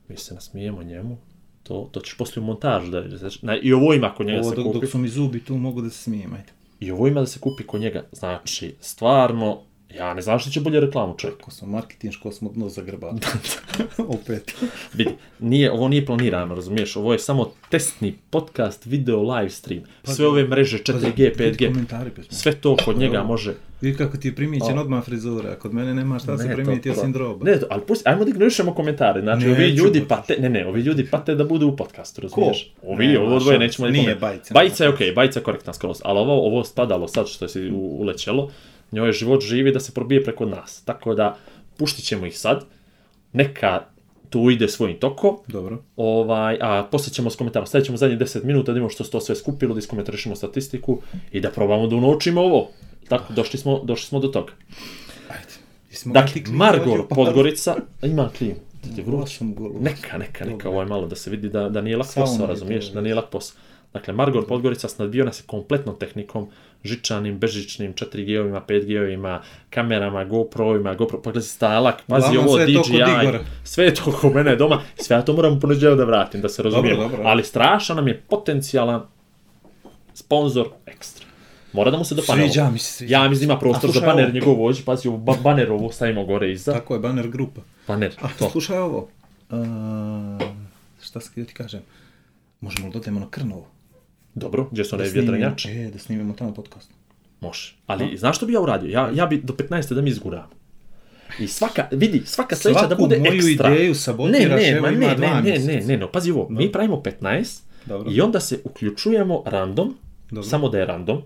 mi 0.09 0.17
se 0.17 0.35
nasmijemo 0.35 0.83
njemu, 0.83 1.19
to, 1.63 1.89
to 1.93 2.01
ćeš 2.01 2.17
poslije 2.17 2.43
u 2.43 2.47
montažu 2.47 2.91
da. 2.91 3.05
Na, 3.43 3.57
I 3.63 3.73
ovo 3.73 3.95
ima 3.95 4.15
kod 4.15 4.27
njega 4.27 4.41
Ovo 4.41 4.51
se 4.51 4.57
dok, 4.57 4.65
kupi. 4.67 4.81
dok 4.81 4.91
su 4.91 4.99
mi 4.99 5.09
zubi 5.09 5.45
tu 5.45 5.57
mogu 5.57 5.83
da 5.83 5.91
se 5.91 5.99
smijem, 5.99 6.33
ajde. 6.35 6.53
I 6.81 6.91
ovo 6.91 7.07
ima 7.09 7.21
da 7.21 7.27
se 7.27 7.41
kupi 7.41 7.67
kod 7.67 7.81
njega. 7.81 8.05
Znači, 8.13 8.75
stvarno, 8.81 9.63
ja 9.93 10.15
ne 10.15 10.23
znam 10.23 10.39
što 10.39 10.51
će 10.51 10.61
bolje 10.61 10.81
reklamu 10.81 11.15
čovjek. 11.17 11.41
Ko 11.41 11.51
sam 11.51 11.71
marketinško 11.71 12.33
smo 12.33 12.51
dno 12.51 12.69
zagrbali. 12.69 13.19
Opet. 14.09 14.55
Vidi, 14.95 15.11
nije, 15.41 15.73
ovo 15.73 15.89
nije 15.89 16.07
planirano, 16.07 16.55
razumiješ? 16.55 16.97
Ovo 16.97 17.13
je 17.13 17.19
samo 17.19 17.51
testni 17.71 18.15
podcast, 18.31 18.87
video, 18.87 19.23
live 19.25 19.51
stream. 19.51 19.83
Sve 20.05 20.27
ove 20.27 20.45
mreže, 20.45 20.79
4G, 20.79 21.37
5G, 21.37 21.67
Komentari 21.67 22.11
pesma. 22.11 22.33
sve 22.33 22.53
to 22.53 22.77
kod 22.77 22.99
njega 22.99 23.23
može. 23.23 23.55
Vidi 23.81 23.97
kako 23.97 24.17
ti 24.17 24.29
je 24.29 24.35
primijećen 24.35 24.79
odmah 24.79 25.05
frizura, 25.05 25.55
kod 25.55 25.75
mene 25.75 25.95
nema 25.95 26.19
šta 26.19 26.39
se 26.39 26.45
Ne, 26.45 26.55
primijeti 26.55 26.89
to- 26.89 27.01
osim 27.01 27.13
droba. 27.13 27.45
Ne, 27.45 27.59
ali 27.71 27.83
pusti, 27.83 28.09
ajmo 28.09 28.25
da 28.25 28.31
ignorišemo 28.31 28.75
komentare. 28.75 29.21
Znači, 29.21 29.47
ovi 29.47 29.59
Neću, 29.59 29.75
ljudi 29.77 30.01
baš. 30.01 30.09
pate, 30.09 30.37
ne, 30.39 30.49
ne, 30.51 30.67
ovi 30.67 30.81
ljudi 30.81 31.07
pate 31.07 31.35
da 31.35 31.45
budu 31.45 31.69
u 31.69 31.77
podcastu, 31.77 32.21
razumiješ? 32.21 32.73
Ovi, 32.83 33.07
Ne, 33.07 33.19
ovo 33.19 33.39
dvoje 33.39 33.59
nećemo 33.59 33.89
ni 33.89 33.93
nije 33.93 34.05
pomenuti. 34.05 34.21
Bajica. 34.23 34.55
Bajica 34.55 34.85
je 34.85 34.91
okej, 34.91 35.13
bajica 35.13 35.39
je 35.39 35.45
korektna 35.45 35.73
skroz, 35.73 36.01
ali 36.05 36.19
ovo, 36.19 36.47
ovo 36.47 36.65
spadalo 36.65 37.09
sad 37.09 37.29
što 37.29 37.49
si 37.49 37.71
ulećelo, 37.73 38.51
njoj 38.93 39.13
život 39.13 39.43
živi 39.43 39.73
da 39.73 39.81
se 39.81 39.93
probije 39.93 40.25
preko 40.25 40.47
nas. 40.47 40.83
Tako 40.85 41.15
da, 41.15 41.37
puštit 41.77 42.05
ćemo 42.05 42.27
ih 42.27 42.39
sad, 42.39 42.65
neka 43.33 43.81
tu 44.31 44.51
ide 44.51 44.69
svojim 44.69 44.99
tokom, 44.99 45.37
Dobro. 45.47 45.83
ovaj, 45.97 46.59
a 46.61 46.89
poslije 46.91 47.15
ćemo 47.15 47.31
s 47.31 47.37
komentarom, 47.37 47.67
stavit 47.67 47.87
ćemo 47.87 47.99
zadnjih 47.99 48.19
10 48.19 48.45
minuta 48.45 48.67
da 48.67 48.73
vidimo 48.73 48.91
što 48.91 49.05
se 49.05 49.11
to 49.11 49.21
sve 49.21 49.37
skupilo, 49.37 49.75
da 49.75 49.79
iskomentarišemo 49.79 50.37
statistiku 50.37 51.01
i 51.33 51.41
da 51.41 51.51
probamo 51.51 51.87
da 51.87 51.97
unočimo 51.97 52.41
ovo. 52.41 52.69
Tako, 53.09 53.33
došli 53.33 53.59
smo, 53.59 53.81
došli 53.85 54.07
smo 54.07 54.21
do 54.21 54.29
toga. 54.29 54.53
Ajde. 55.29 55.53
Jesmo 55.91 56.13
Dakle, 56.13 56.43
ti 56.43 56.51
Margor? 56.51 57.09
Podgorica, 57.09 57.77
ima 58.03 58.31
klim. 58.39 58.55
Da 58.83 58.95
ti 58.97 59.03
vruć. 59.03 59.41
Neka, 59.81 60.19
neka, 60.19 60.45
neka, 60.45 60.69
ovo 60.69 60.81
je 60.81 60.87
malo 60.87 61.07
da 61.07 61.17
se 61.17 61.31
vidi 61.31 61.49
da, 61.49 61.69
da 61.69 61.81
nije 61.81 61.97
lak 61.97 62.09
posao, 62.15 62.43
je 62.43 62.47
razumiješ, 62.47 62.93
da 62.93 63.01
nije 63.01 63.15
lak 63.15 63.31
posao. 63.31 63.57
Dakle, 63.93 64.15
Margor 64.15 64.47
Podgorica 64.47 64.89
snadbio 64.89 65.25
nas 65.25 65.41
je 65.41 65.45
kompletnom 65.47 65.97
tehnikom, 65.99 66.49
žičanim, 66.85 67.39
bežičnim, 67.39 67.95
4G-ovima, 67.95 68.61
5G-ovima, 68.63 69.39
kamerama, 69.71 70.25
GoPro-ovima, 70.25 70.95
GoPro, 70.95 71.19
pa 71.19 71.31
gledaj 71.31 71.43
stalak, 71.43 72.03
pazi 72.07 72.37
ovo, 72.37 72.57
sve 72.57 72.67
DJI, 72.67 73.39
sve 73.65 73.85
je 73.85 73.95
to 73.95 74.13
kod 74.13 74.35
mene 74.35 74.57
doma, 74.57 74.83
sve 74.97 75.17
ja 75.17 75.23
to 75.23 75.33
moram 75.33 75.61
poneđeo 75.61 75.95
da 75.95 76.05
vratim, 76.05 76.41
da 76.41 76.49
se 76.49 76.63
razumijemo. 76.63 77.03
dobro. 77.03 77.23
Ali 77.25 77.45
strašan 77.45 77.97
nam 77.97 78.09
je 78.09 78.21
potencijalan 78.21 79.03
sponsor 80.15 80.69
ekstra. 80.87 81.27
Mora 81.73 81.91
da 81.91 81.99
mu 81.99 82.05
se 82.05 82.15
dopadne 82.15 82.43
Sviđa 82.43 82.71
mi 82.71 82.79
se, 82.79 82.93
sviđa 82.93 83.13
Ja 83.13 83.23
mi 83.23 83.29
mislim 83.29 83.51
ima 83.51 83.59
prostor 83.59 83.91
za 83.91 84.01
baner 84.01 84.25
ovo. 84.25 84.33
njegov 84.35 84.65
ovdje, 84.65 84.83
pazi, 84.85 85.09
ovo 85.09 85.17
ba- 85.17 85.37
baner 85.43 85.71
ovo 85.71 85.93
stavimo 85.93 86.25
gore 86.25 86.53
iza. 86.53 86.73
Tako 86.73 86.95
je, 86.95 87.01
banner 87.01 87.29
grupa. 87.29 87.61
Baner, 87.89 88.13
A, 88.21 88.29
to. 88.39 88.51
slušaj 88.51 88.79
ovo. 88.79 89.09
A, 89.51 90.39
šta 91.03 91.21
se 91.21 91.45
ti 91.47 91.55
kažem? 91.55 91.81
Možemo 92.61 92.87
li 92.87 92.93
dodajemo 92.93 93.21
na 93.21 93.31
Krnovo? 93.31 93.67
Dobro, 94.35 94.69
gdje 94.71 94.85
su 94.85 94.97
vjetrenjače? 94.97 95.71
E, 95.71 95.91
da 95.91 95.99
snimimo 95.99 96.35
tamo 96.39 96.55
podcast. 96.55 96.91
Može. 97.41 97.75
Ali 97.87 98.17
znaš 98.17 98.37
što 98.37 98.47
bi 98.47 98.53
ja 98.53 98.61
uradio? 98.61 98.91
Ja, 98.91 99.11
ja 99.15 99.27
bi 99.27 99.41
do 99.43 99.53
15. 99.53 99.95
da 99.95 100.01
mi 100.01 100.11
izguram. 100.11 100.51
I 101.41 101.47
svaka, 101.47 101.89
vidi, 101.93 102.23
svaka 102.25 102.57
sljedeća 102.57 102.87
da 102.87 102.95
bude 102.95 103.19
moju 103.19 103.33
ekstra. 103.49 103.75
ideju 103.75 103.95
sabotiraš, 103.95 104.49
ne, 104.49 104.57
ne, 104.57 104.69
evo 104.69 104.83
ma 104.83 104.89
ima 104.93 105.07
ne, 105.07 105.15
dva 105.15 105.41
ne, 105.41 105.59
ne, 105.59 105.59
ne, 105.59 105.81
ne, 105.87 105.97
no, 105.97 106.09
pazi 106.09 106.31
ovo, 106.31 106.47
mi 106.51 106.73
pravimo 106.73 107.03
15 107.21 107.63
Dobro. 107.87 108.11
i 108.13 108.21
onda 108.21 108.41
se 108.41 108.61
uključujemo 108.65 109.43
random, 109.47 109.95
Dobro. 110.31 110.43
samo 110.43 110.69
da 110.69 110.79
je 110.79 110.87
random, 110.87 111.23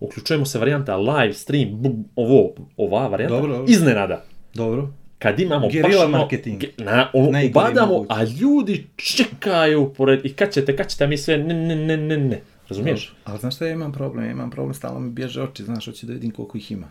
uključujemo 0.00 0.46
se 0.46 0.58
varijanta 0.58 0.96
live 0.96 1.32
stream, 1.32 1.82
ovo, 2.16 2.54
ova 2.76 3.08
varijanta, 3.08 3.34
Dobro, 3.36 3.52
dobro. 3.52 3.72
iznenada. 3.72 4.24
Dobro. 4.54 4.88
Kad 5.18 5.40
imamo 5.40 5.68
Guerilla 5.68 6.06
baš 6.06 6.12
marketing. 6.12 6.64
Na, 6.78 7.10
ubadamo, 7.48 8.06
a 8.08 8.24
ljudi 8.24 8.86
čekaju 8.96 9.92
pored, 9.96 10.26
i 10.26 10.32
kad 10.32 10.52
ćete, 10.52 10.76
kad 10.76 10.88
ćete, 10.88 11.06
mi 11.06 11.18
sve, 11.18 11.38
ne, 11.38 11.54
ne, 11.54 11.76
ne, 11.76 11.96
ne, 11.96 12.16
ne, 12.16 12.40
razumiješ? 12.68 13.14
Ali 13.24 13.38
znaš 13.38 13.54
šta 13.54 13.66
ja 13.66 13.72
imam 13.72 13.92
problem? 13.92 14.24
Ja 14.24 14.30
imam 14.30 14.50
problem, 14.50 14.74
stalno 14.74 15.00
mi 15.00 15.10
bježe 15.10 15.42
oči, 15.42 15.62
znaš, 15.62 15.86
hoću 15.86 16.06
da 16.06 16.12
vidim 16.12 16.30
koliko 16.30 16.58
ih 16.58 16.72
ima. 16.72 16.88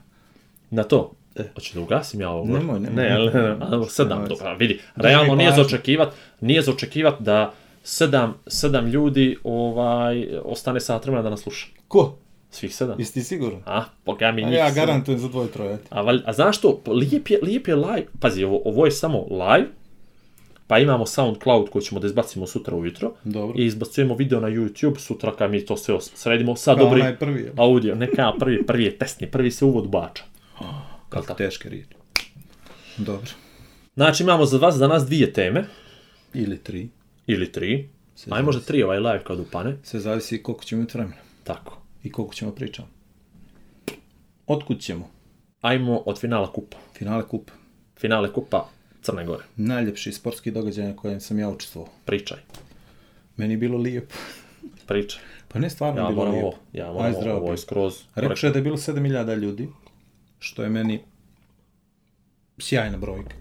Na 0.69 0.83
to. 0.83 1.11
Hoću 1.55 1.73
da 1.73 1.81
ugasim 1.81 2.21
ja 2.21 2.29
ovo? 2.29 2.57
Nemoj, 2.57 2.79
nemoj. 2.79 3.03
Ne, 3.03 3.11
ali 3.61 3.85
sedam, 3.89 4.25
dobro, 4.27 4.55
vidi. 4.55 4.79
Realno 4.95 5.35
nije 5.35 5.51
za 5.51 5.61
očekivat, 5.61 6.13
nije 6.41 6.61
za 6.61 6.71
očekivat 6.71 7.21
da 7.21 7.53
sedam, 7.83 8.33
sedam 8.47 8.87
ljudi 8.87 9.37
ovaj, 9.43 10.27
ostane 10.43 10.79
sat 10.79 11.05
vremena 11.05 11.23
da 11.23 11.29
nas 11.29 11.41
sluša. 11.41 11.67
Ko? 11.87 12.17
Svih 12.53 12.75
sedam. 12.75 12.99
Jesi 12.99 13.13
ti 13.13 13.23
siguran? 13.23 13.61
A, 13.65 13.83
boga 14.05 14.31
mi 14.31 14.43
A 14.43 14.47
njih 14.47 14.57
ja 14.57 14.71
garantujem 14.71 15.19
za 15.19 15.27
dvoje 15.27 15.51
troje. 15.51 15.77
A, 15.89 16.01
valj, 16.01 16.21
a 16.25 16.33
znaš 16.33 16.57
što, 16.57 16.81
lijep 16.87 17.29
je, 17.29 17.39
lijep 17.43 17.67
je 17.67 17.75
live, 17.75 18.05
pazi, 18.19 18.43
ovo, 18.43 18.61
ovo 18.65 18.85
je 18.85 18.91
samo 18.91 19.25
live, 19.29 19.67
pa 20.67 20.79
imamo 20.79 21.05
SoundCloud 21.05 21.69
koji 21.69 21.83
ćemo 21.83 21.99
da 22.01 22.07
izbacimo 22.07 22.47
sutra 22.47 22.75
ujutro 22.75 23.13
Dobro. 23.23 23.55
i 23.57 23.65
izbacujemo 23.65 24.15
video 24.15 24.39
na 24.39 24.47
YouTube 24.47 24.97
sutra 24.99 25.31
kad 25.31 25.51
mi 25.51 25.65
to 25.65 25.77
sve 25.77 25.95
sredimo 26.01 26.55
sa 26.55 26.75
Kao 26.75 26.83
dobri 26.83 27.01
onaj 27.01 27.17
prvi, 27.17 27.41
jel? 27.41 27.53
audio, 27.57 27.95
ne 27.95 28.07
kao 28.07 28.33
prvi, 28.39 28.65
prvi 28.65 28.83
je 28.83 28.97
testni, 28.97 29.31
prvi 29.31 29.51
se 29.51 29.65
uvod 29.65 29.87
bača. 29.89 30.23
Kako 31.09 31.33
teške 31.33 31.69
riječi. 31.69 31.95
Dobro. 32.97 33.31
Znači 33.95 34.23
imamo 34.23 34.45
za 34.45 34.57
vas 34.57 34.75
danas 34.75 35.05
dvije 35.05 35.33
teme, 35.33 35.65
Ili 36.33 36.57
tri. 36.57 36.89
ili 37.27 37.51
tri, 37.51 37.89
aj 38.29 38.43
možda 38.43 38.61
tri 38.61 38.83
ovaj 38.83 38.99
live 38.99 39.23
kad 39.23 39.39
upane, 39.39 39.77
Sve 39.83 39.99
zavisi 39.99 40.43
koliko 40.43 40.63
ćemo 40.63 40.79
imati 40.81 40.97
vremena. 40.97 41.17
tako. 41.43 41.82
I 42.03 42.11
koliko 42.11 42.33
ćemo 42.33 42.51
pričati. 42.51 42.87
Otkud 44.47 44.79
ćemo? 44.79 45.09
Ajmo 45.61 45.97
od 45.97 46.19
finala 46.19 46.51
kupa. 46.53 46.77
Finale 46.93 47.27
kupa. 47.27 47.53
Finale 47.97 48.33
kupa 48.33 48.69
Crne 49.01 49.25
Gore. 49.25 49.43
Najljepši 49.57 50.11
sportski 50.11 50.51
događaj 50.51 50.85
na 50.85 50.95
kojem 50.95 51.21
sam 51.21 51.39
ja 51.39 51.49
učestvovao. 51.49 51.91
Pričaj, 52.05 52.37
Meni 53.37 53.53
je 53.53 53.57
bilo 53.57 53.77
lijepo. 53.77 54.15
pričaj. 54.87 55.21
Pa 55.47 55.59
ne 55.59 55.69
stvarno 55.69 56.01
Ja 56.01 56.07
je 56.07 56.13
bilo 56.13 56.23
lijepo. 56.25 56.37
ovo, 56.39 56.57
ja 56.73 56.85
Aj, 56.85 56.93
moram 56.93 57.05
ovo, 57.05 57.21
zdravo 57.21 57.37
ovo 57.37 57.45
je 57.45 57.49
bilo. 57.49 57.57
skroz... 57.57 57.93
Rekao 58.15 58.47
je 58.47 58.51
da 58.51 58.59
je 58.59 58.63
bilo 58.63 58.77
7000 58.77 59.35
ljudi, 59.35 59.69
što 60.39 60.63
je 60.63 60.69
meni 60.69 61.01
sjajna 62.59 62.97
brojka. 62.97 63.35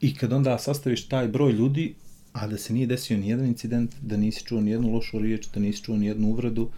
I 0.00 0.14
kad 0.14 0.32
onda 0.32 0.58
sastaviš 0.58 1.08
taj 1.08 1.28
broj 1.28 1.52
ljudi, 1.52 1.94
a 2.32 2.46
da 2.46 2.58
se 2.58 2.72
nije 2.72 2.86
desio 2.86 3.16
nijedan 3.18 3.46
incident, 3.46 3.94
da 4.00 4.16
nisi 4.16 4.44
čuo 4.44 4.60
nijednu 4.60 4.92
lošu 4.92 5.18
riječ, 5.18 5.46
da 5.46 5.60
nisi 5.60 5.82
čuo 5.82 5.96
nijednu 5.96 6.28
uvredu, 6.28 6.70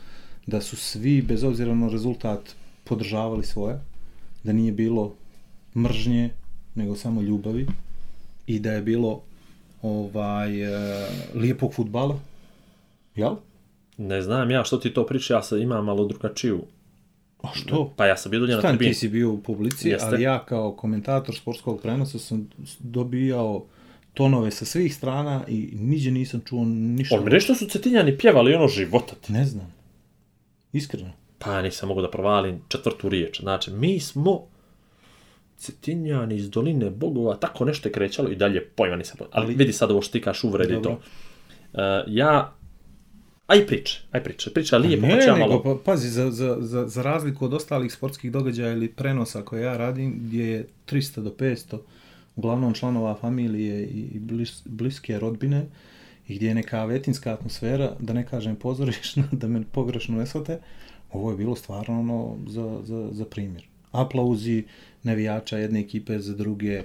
da 0.47 0.61
su 0.61 0.77
svi, 0.77 1.23
bez 1.23 1.45
obzira 1.45 1.75
na 1.75 1.89
rezultat, 1.89 2.55
podržavali 2.85 3.45
svoje, 3.45 3.81
da 4.43 4.53
nije 4.53 4.73
bilo 4.73 5.15
mržnje, 5.77 6.31
nego 6.75 6.97
samo 6.97 7.23
ljubavi 7.23 7.67
i 8.47 8.59
da 8.59 8.73
je 8.73 8.83
bilo 8.83 9.23
ovaj 9.83 10.63
e, 10.63 11.07
lijepog 11.35 11.75
futbala. 11.75 12.19
Jel? 13.17 13.35
Ne 13.97 14.23
znam 14.23 14.51
ja 14.51 14.65
što 14.65 14.77
ti 14.77 14.95
to 14.95 15.07
priča, 15.07 15.35
ja 15.35 15.43
sam 15.43 15.63
imam 15.63 15.85
malo 15.85 16.07
drugačiju. 16.07 16.63
A 17.43 17.49
što? 17.55 17.93
Pa 17.97 18.07
ja 18.07 18.17
sam 18.17 18.31
bio 18.31 18.41
dolje 18.41 18.57
na 18.57 18.63
tribini. 18.63 18.91
ti 18.91 18.99
si 18.99 19.09
bio 19.09 19.33
u 19.33 19.43
publici, 19.43 19.89
Jeste. 19.89 20.07
ali 20.07 20.23
ja 20.23 20.45
kao 20.45 20.73
komentator 20.73 21.35
sportskog 21.35 21.81
prenosa 21.83 22.19
sam 22.19 22.49
dobijao 22.79 23.65
tonove 24.15 24.51
sa 24.51 24.65
svih 24.65 24.95
strana 24.95 25.45
i 25.49 25.69
niđe 25.73 26.11
nisam 26.11 26.41
čuo 26.41 26.65
ništa. 26.65 27.17
On 27.17 27.25
mi 27.25 27.31
nešto 27.31 27.55
su 27.55 27.67
cetinjani 27.67 28.19
pjevali 28.19 28.55
ono 28.55 28.69
života 28.69 29.15
ti. 29.15 29.33
Ne 29.33 29.45
znam. 29.45 29.75
Iskreno. 30.75 31.11
Pa 31.39 31.63
nisam 31.63 31.89
mogu 31.89 32.03
da 32.03 32.11
provalim 32.11 32.61
četvrtu 32.69 33.09
riječ. 33.09 33.41
Znači, 33.41 33.71
mi 33.71 34.01
smo 34.01 34.47
cetinjani 35.57 36.37
iz 36.37 36.51
doline 36.51 36.91
bogova, 36.91 37.37
tako 37.37 37.65
nešto 37.65 37.89
je 37.89 37.93
krećalo 37.93 38.31
i 38.31 38.37
dalje 38.37 38.65
pojma 38.65 38.97
nisam. 38.97 39.17
Ali, 39.21 39.47
Ali- 39.47 39.55
vidi 39.55 39.73
sad 39.73 39.91
ovo 39.91 40.03
što 40.03 40.13
ti 40.13 40.21
kaš 40.21 40.45
uvredi 40.45 40.75
Dobro. 40.75 40.91
to. 40.91 41.01
Uh, 41.73 41.81
ja, 42.07 42.53
aj 43.47 43.67
priče, 43.67 44.03
aj 44.11 44.25
priče, 44.25 44.51
priča 44.51 44.77
lijepo, 44.77 45.07
pa 45.11 45.21
ću 45.21 45.29
ja 45.29 45.37
malo... 45.37 45.63
pa, 45.63 45.77
pazi, 45.85 46.09
za, 46.09 46.31
za, 46.31 46.57
za, 46.61 46.89
za 46.89 47.03
razliku 47.03 47.45
od 47.45 47.55
ostalih 47.55 47.93
sportskih 47.93 48.33
događaja 48.33 48.73
ili 48.73 48.89
prenosa 48.89 49.43
koje 49.43 49.63
ja 49.63 49.77
radim, 49.77 50.19
gdje 50.19 50.45
je 50.45 50.67
300 50.91 51.21
do 51.21 51.31
500 51.31 51.79
uglavnom 52.37 52.75
članova 52.75 53.15
familije 53.15 53.87
i 53.87 54.19
blis, 54.19 54.63
bliske 54.65 55.19
rodbine, 55.19 55.67
i 56.29 56.37
gdje 56.37 56.49
je 56.49 56.55
neka 56.55 56.85
vetinska 56.85 57.33
atmosfera, 57.33 57.97
da 58.01 58.13
ne 58.13 58.27
kažem 58.27 58.57
pozorišna, 58.57 59.25
da 59.41 59.49
me 59.49 59.65
pogrešno 59.73 60.19
ne 60.19 60.27
shvate, 60.27 60.59
ovo 61.13 61.31
je 61.31 61.37
bilo 61.37 61.57
stvarno 61.57 62.01
ono 62.01 62.37
za, 62.47 62.81
za, 62.83 63.09
za 63.13 63.25
primjer. 63.25 63.65
Aplauzi 63.93 64.65
navijača 65.03 65.59
jedne 65.59 65.81
ekipe 65.81 66.19
za 66.19 66.35
druge, 66.35 66.83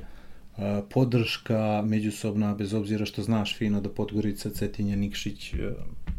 a, 0.57 0.81
podrška 0.89 1.83
međusobna, 1.85 2.55
bez 2.55 2.73
obzira 2.73 3.05
što 3.05 3.23
znaš 3.23 3.57
fino 3.57 3.81
da 3.81 3.89
Podgorica, 3.89 4.49
Cetinje, 4.49 4.95
Nikšić, 4.95 5.53
a, 5.53 5.57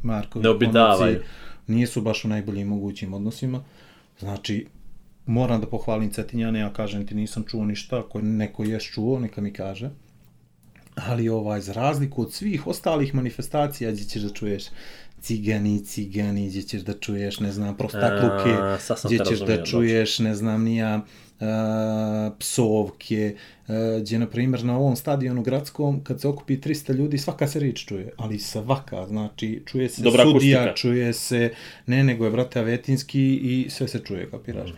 Marković, 0.02 0.44
Ne 0.44 0.50
obidavaju. 0.50 1.20
Nisu 1.66 2.02
baš 2.02 2.24
u 2.24 2.28
najboljim 2.28 2.68
mogućim 2.68 3.14
odnosima. 3.14 3.64
Znači, 4.18 4.66
moram 5.26 5.60
da 5.60 5.66
pohvalim 5.66 6.10
Cetinjane, 6.10 6.58
ja 6.58 6.72
kažem 6.72 7.06
ti 7.06 7.14
nisam 7.14 7.44
čuo 7.48 7.64
ništa, 7.64 7.98
ako 7.98 8.20
neko 8.20 8.64
je 8.64 8.80
čuo, 8.80 9.20
neka 9.20 9.40
mi 9.40 9.52
kaže. 9.52 9.90
Ali 10.94 11.28
ovaj, 11.28 11.60
za 11.60 11.72
razliku 11.72 12.22
od 12.22 12.32
svih 12.32 12.66
ostalih 12.66 13.14
manifestacija, 13.14 13.90
gdje 13.90 14.04
ćeš 14.04 14.22
da 14.22 14.32
čuješ 14.32 14.64
cigani, 15.20 15.84
cigani, 15.84 16.48
gdje 16.48 16.62
ćeš 16.62 16.82
da 16.82 16.92
čuješ, 16.92 17.40
ne 17.40 17.52
znam, 17.52 17.76
prostakluke, 17.76 18.50
A, 18.50 18.78
gdje 19.04 19.18
ćeš 19.18 19.30
razumio, 19.30 19.56
da 19.56 19.64
čuješ, 19.64 20.18
ne 20.18 20.34
znam, 20.34 20.64
nija, 20.64 21.00
a, 21.40 22.30
psovke, 22.38 23.36
a, 23.68 23.98
gdje, 24.00 24.18
na 24.18 24.26
primjer, 24.26 24.64
na 24.64 24.78
ovom 24.78 24.96
stadionu 24.96 25.42
gradskom, 25.42 26.04
kad 26.04 26.20
se 26.20 26.28
okupi 26.28 26.56
300 26.56 26.94
ljudi, 26.94 27.18
svaka 27.18 27.48
se 27.48 27.60
riječ 27.60 27.84
čuje, 27.84 28.12
ali 28.16 28.38
svaka, 28.38 29.06
znači, 29.06 29.62
čuje 29.66 29.88
se 29.88 30.02
Dobra 30.02 30.24
sudija, 30.24 30.60
akustika. 30.60 30.76
čuje 30.76 31.12
se, 31.12 31.52
ne, 31.86 32.04
nego 32.04 32.24
je, 32.24 32.30
brate, 32.30 32.60
Avetinski 32.60 33.34
i 33.34 33.70
sve 33.70 33.88
se 33.88 34.00
čuje, 34.04 34.30
kapiraš. 34.30 34.70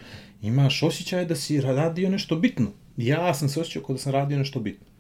Imaš 0.43 0.83
osjećaj 0.83 1.25
da 1.25 1.37
si 1.37 1.61
radio 1.61 2.11
nešto 2.11 2.37
bitno. 2.37 2.67
Ja 2.97 3.35
sam 3.35 3.49
se 3.49 3.61
osjećao 3.61 3.83
kao 3.83 3.93
da 3.93 3.99
sam 3.99 4.13
radio 4.13 4.39
nešto 4.39 4.61
bitno. 4.61 4.92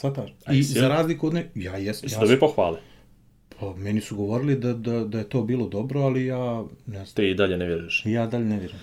Svataš? 0.00 0.30
A 0.46 0.52
I 0.52 0.56
jesi 0.56 0.72
za 0.72 0.80
li? 0.80 0.88
razliku 0.88 1.26
od 1.26 1.34
ne... 1.34 1.50
Ja 1.54 1.76
jesam. 1.76 2.04
Jesi 2.04 2.14
Ja 2.14 2.20
sam, 2.20 2.28
bi 2.28 2.40
pohvali? 2.40 2.76
pa, 3.60 3.74
meni 3.74 4.00
su 4.00 4.16
govorili 4.16 4.56
da, 4.56 4.72
da, 4.72 5.00
da 5.00 5.18
je 5.18 5.24
to 5.24 5.42
bilo 5.42 5.68
dobro, 5.68 6.00
ali 6.00 6.26
ja 6.26 6.64
ne 6.86 6.94
znam. 6.94 7.06
Ti 7.06 7.24
i 7.24 7.34
dalje 7.34 7.56
ne 7.56 7.66
vjeruješ. 7.66 8.02
Ja 8.06 8.26
dalje 8.26 8.44
ne 8.44 8.58
vjerujem. 8.58 8.80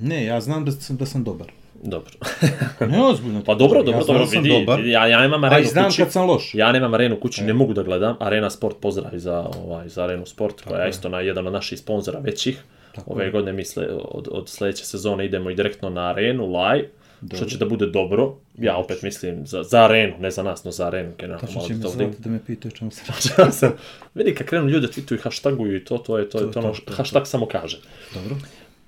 Ne, 0.00 0.24
ja 0.24 0.40
znam 0.40 0.64
da 0.64 0.70
sam, 0.72 0.96
da 0.96 1.06
sam 1.06 1.24
dobar. 1.24 1.52
Dobro. 1.82 2.12
Ne, 2.82 3.02
ozbiljno. 3.02 3.42
Pa 3.44 3.54
dobro, 3.54 3.82
dobro, 3.82 4.00
ja 4.00 4.04
dobro, 4.06 4.26
vidi, 4.26 4.48
dobar, 4.50 4.80
ja, 4.80 5.06
ja 5.06 5.20
nemam 5.20 5.44
a 5.44 5.46
arenu 5.46 5.62
i 5.62 5.66
znam 5.66 5.84
kući. 5.84 6.02
kad 6.02 6.12
sam 6.12 6.26
loš. 6.26 6.54
Ja 6.54 6.72
nemam 6.72 6.94
arenu 6.94 7.20
kući, 7.20 7.42
E. 7.42 7.44
ne 7.44 7.52
mogu 7.54 7.72
da 7.72 7.82
gledam. 7.82 8.16
Arena 8.20 8.50
Sport 8.50 8.76
pozdrav 8.80 9.10
za, 9.12 9.46
ovaj, 9.58 9.88
za 9.88 10.04
Arenu 10.04 10.26
Sport, 10.26 10.60
koja 10.60 10.80
je 10.80 10.86
je. 10.86 10.90
isto 10.90 11.08
na 11.08 11.20
jedan 11.20 11.46
od 11.46 11.52
naših 11.52 11.78
sponzora 11.78 12.18
većih. 12.18 12.62
Tako 12.94 13.12
Ove 13.12 13.24
je. 13.24 13.30
godine 13.30 13.52
mi 13.52 13.64
sle, 13.64 13.86
od, 14.04 14.28
od 14.30 14.48
sljedeće 14.48 14.84
sezone 14.84 15.26
idemo 15.26 15.50
i 15.50 15.54
direktno 15.54 15.90
na 15.90 16.00
Arenu, 16.02 16.46
live, 16.46 16.88
što 17.34 17.44
će 17.44 17.58
da 17.58 17.66
bude 17.66 17.86
dobro. 17.86 18.36
Ja 18.58 18.76
opet 18.76 19.02
mislim 19.02 19.46
za, 19.46 19.62
za 19.62 19.84
Arenu, 19.84 20.14
ne 20.20 20.30
za 20.30 20.42
nas, 20.42 20.64
no 20.64 20.70
za 20.70 20.86
Arenu. 20.86 21.12
Generalno, 21.18 21.46
Tačno 21.46 21.62
će 21.62 21.74
me 21.74 21.82
to 21.82 21.88
zvati 21.88 22.04
vidim. 22.04 22.22
da 22.22 22.30
me 22.30 22.40
pitaju 22.46 22.72
čemu 22.72 22.90
se. 22.90 23.02
Sam- 23.52 23.72
Vidi 24.14 24.34
kad 24.34 24.46
krenu 24.46 24.68
ljudi 24.68 24.86
tweetuju 24.86 25.14
i 25.14 25.20
hashtaguju 25.20 25.76
i 25.76 25.84
to, 25.84 25.98
to 25.98 26.18
je 26.18 26.28
to, 26.30 26.38
je 26.38 26.44
To, 26.44 26.50
to, 26.50 26.58
ono, 26.58 26.68
to, 26.68 26.74
to, 26.76 26.84
to. 26.84 26.92
hashtag 26.92 27.26
samo 27.26 27.46
kaže. 27.46 27.80
Dobro. 28.14 28.36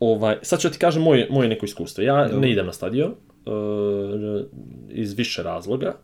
Ovaj, 0.00 0.36
sad 0.42 0.60
ću 0.60 0.70
ti 0.70 0.78
kažem 0.78 1.02
moje, 1.02 1.28
moje 1.30 1.48
neko 1.48 1.66
iskustvo. 1.66 2.04
Ja 2.04 2.22
Dobro. 2.24 2.40
ne 2.40 2.50
idem 2.52 2.66
na 2.66 2.72
stadion 2.72 3.10
e, 3.46 3.50
iz 4.90 5.12
više 5.12 5.42
razloga. 5.42 5.94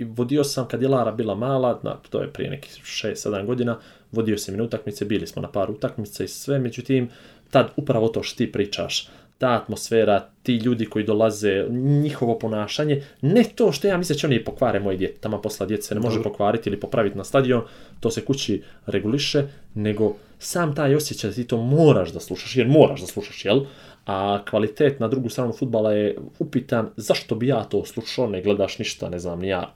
Vodio 0.00 0.44
sam 0.44 0.68
kad 0.68 0.82
je 0.82 0.88
Lara 0.88 1.12
bila 1.12 1.34
mala, 1.34 1.80
na, 1.82 1.96
to 2.10 2.20
je 2.22 2.32
prije 2.32 2.50
nekih 2.50 2.70
6-7 2.72 3.46
godina, 3.46 3.78
vodio 4.12 4.38
sam 4.38 4.54
i 4.54 4.58
na 4.58 4.64
utakmice, 4.64 5.04
bili 5.04 5.26
smo 5.26 5.42
na 5.42 5.52
par 5.52 5.70
utakmica 5.70 6.24
i 6.24 6.28
sve, 6.28 6.58
međutim, 6.58 7.08
tad 7.50 7.68
upravo 7.76 8.08
to 8.08 8.22
što 8.22 8.38
ti 8.38 8.52
pričaš, 8.52 9.08
ta 9.38 9.48
atmosfera, 9.48 10.28
ti 10.42 10.56
ljudi 10.56 10.86
koji 10.86 11.04
dolaze, 11.04 11.66
njihovo 11.70 12.38
ponašanje, 12.38 13.02
ne 13.20 13.44
to 13.54 13.72
što 13.72 13.88
ja 13.88 13.98
mislim 13.98 14.14
da 14.14 14.18
će 14.18 14.26
oni 14.26 14.44
pokvare 14.44 14.80
moje 14.80 14.96
djete, 14.96 15.20
tamo 15.20 15.42
posla 15.42 15.66
djece 15.66 15.94
ne 15.94 16.00
može 16.00 16.22
pokvariti 16.22 16.70
ili 16.70 16.80
popraviti 16.80 17.18
na 17.18 17.24
stadion, 17.24 17.62
to 18.00 18.10
se 18.10 18.24
kući 18.24 18.62
reguliše, 18.86 19.44
nego 19.74 20.14
sam 20.38 20.74
taj 20.74 20.94
osjećaj 20.94 21.30
da 21.30 21.34
ti 21.34 21.44
to 21.44 21.56
moraš 21.56 22.12
da 22.12 22.20
slušaš, 22.20 22.56
jer 22.56 22.68
moraš 22.68 23.00
da 23.00 23.06
slušaš, 23.06 23.44
jel? 23.44 23.60
A 24.06 24.44
kvalitet 24.50 25.00
na 25.00 25.08
drugu 25.08 25.28
stranu 25.28 25.52
futbala 25.52 25.92
je 25.92 26.16
upitan 26.38 26.88
zašto 26.96 27.34
bi 27.34 27.46
ja 27.46 27.64
to 27.64 27.84
slušao, 27.84 28.26
ne 28.26 28.42
gledaš 28.42 28.78
ništa, 28.78 29.10
ne 29.10 29.18
znam, 29.18 29.40
ni 29.40 29.48
ja 29.48 29.74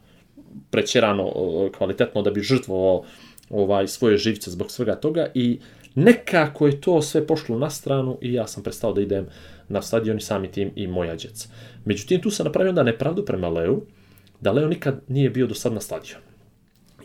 prećerano 0.70 1.32
kvalitetno 1.78 2.22
da 2.22 2.30
bi 2.30 2.40
žrtvovao 2.40 3.04
ovaj 3.50 3.88
svoje 3.88 4.16
živce 4.16 4.50
zbog 4.50 4.70
svega 4.70 4.94
toga 4.94 5.26
i 5.34 5.58
nekako 6.04 6.66
je 6.66 6.80
to 6.80 7.02
sve 7.02 7.26
pošlo 7.26 7.58
na 7.58 7.70
stranu 7.70 8.18
i 8.20 8.32
ja 8.32 8.46
sam 8.46 8.62
prestao 8.62 8.92
da 8.92 9.00
idem 9.00 9.26
na 9.68 9.82
stadion 9.82 10.18
i 10.18 10.20
sami 10.20 10.52
tim 10.52 10.72
i 10.76 10.86
moja 10.86 11.16
djeca. 11.16 11.48
Međutim, 11.84 12.20
tu 12.20 12.30
sam 12.30 12.44
napravio 12.44 12.70
onda 12.70 12.82
nepravdu 12.82 13.24
prema 13.24 13.48
Leu, 13.48 13.80
da 14.40 14.52
Leo 14.52 14.68
nikad 14.68 15.00
nije 15.08 15.30
bio 15.30 15.46
do 15.46 15.54
sad 15.54 15.72
na 15.72 15.80
stadion. 15.80 16.20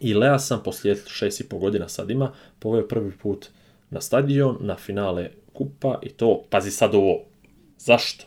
I 0.01 0.13
Lea 0.13 0.39
sam 0.39 0.61
poslije 0.63 0.95
šest 1.07 1.39
i 1.39 1.43
pol 1.43 1.59
godina 1.59 1.87
sad 1.87 2.09
ima 2.09 2.31
poveo 2.59 2.87
prvi 2.87 3.11
put 3.11 3.47
na 3.89 4.01
stadion, 4.01 4.57
na 4.59 4.75
finale 4.75 5.29
kupa 5.53 5.99
i 6.03 6.09
to, 6.09 6.43
pazi 6.49 6.71
sad 6.71 6.95
ovo, 6.95 7.19
zašto? 7.77 8.25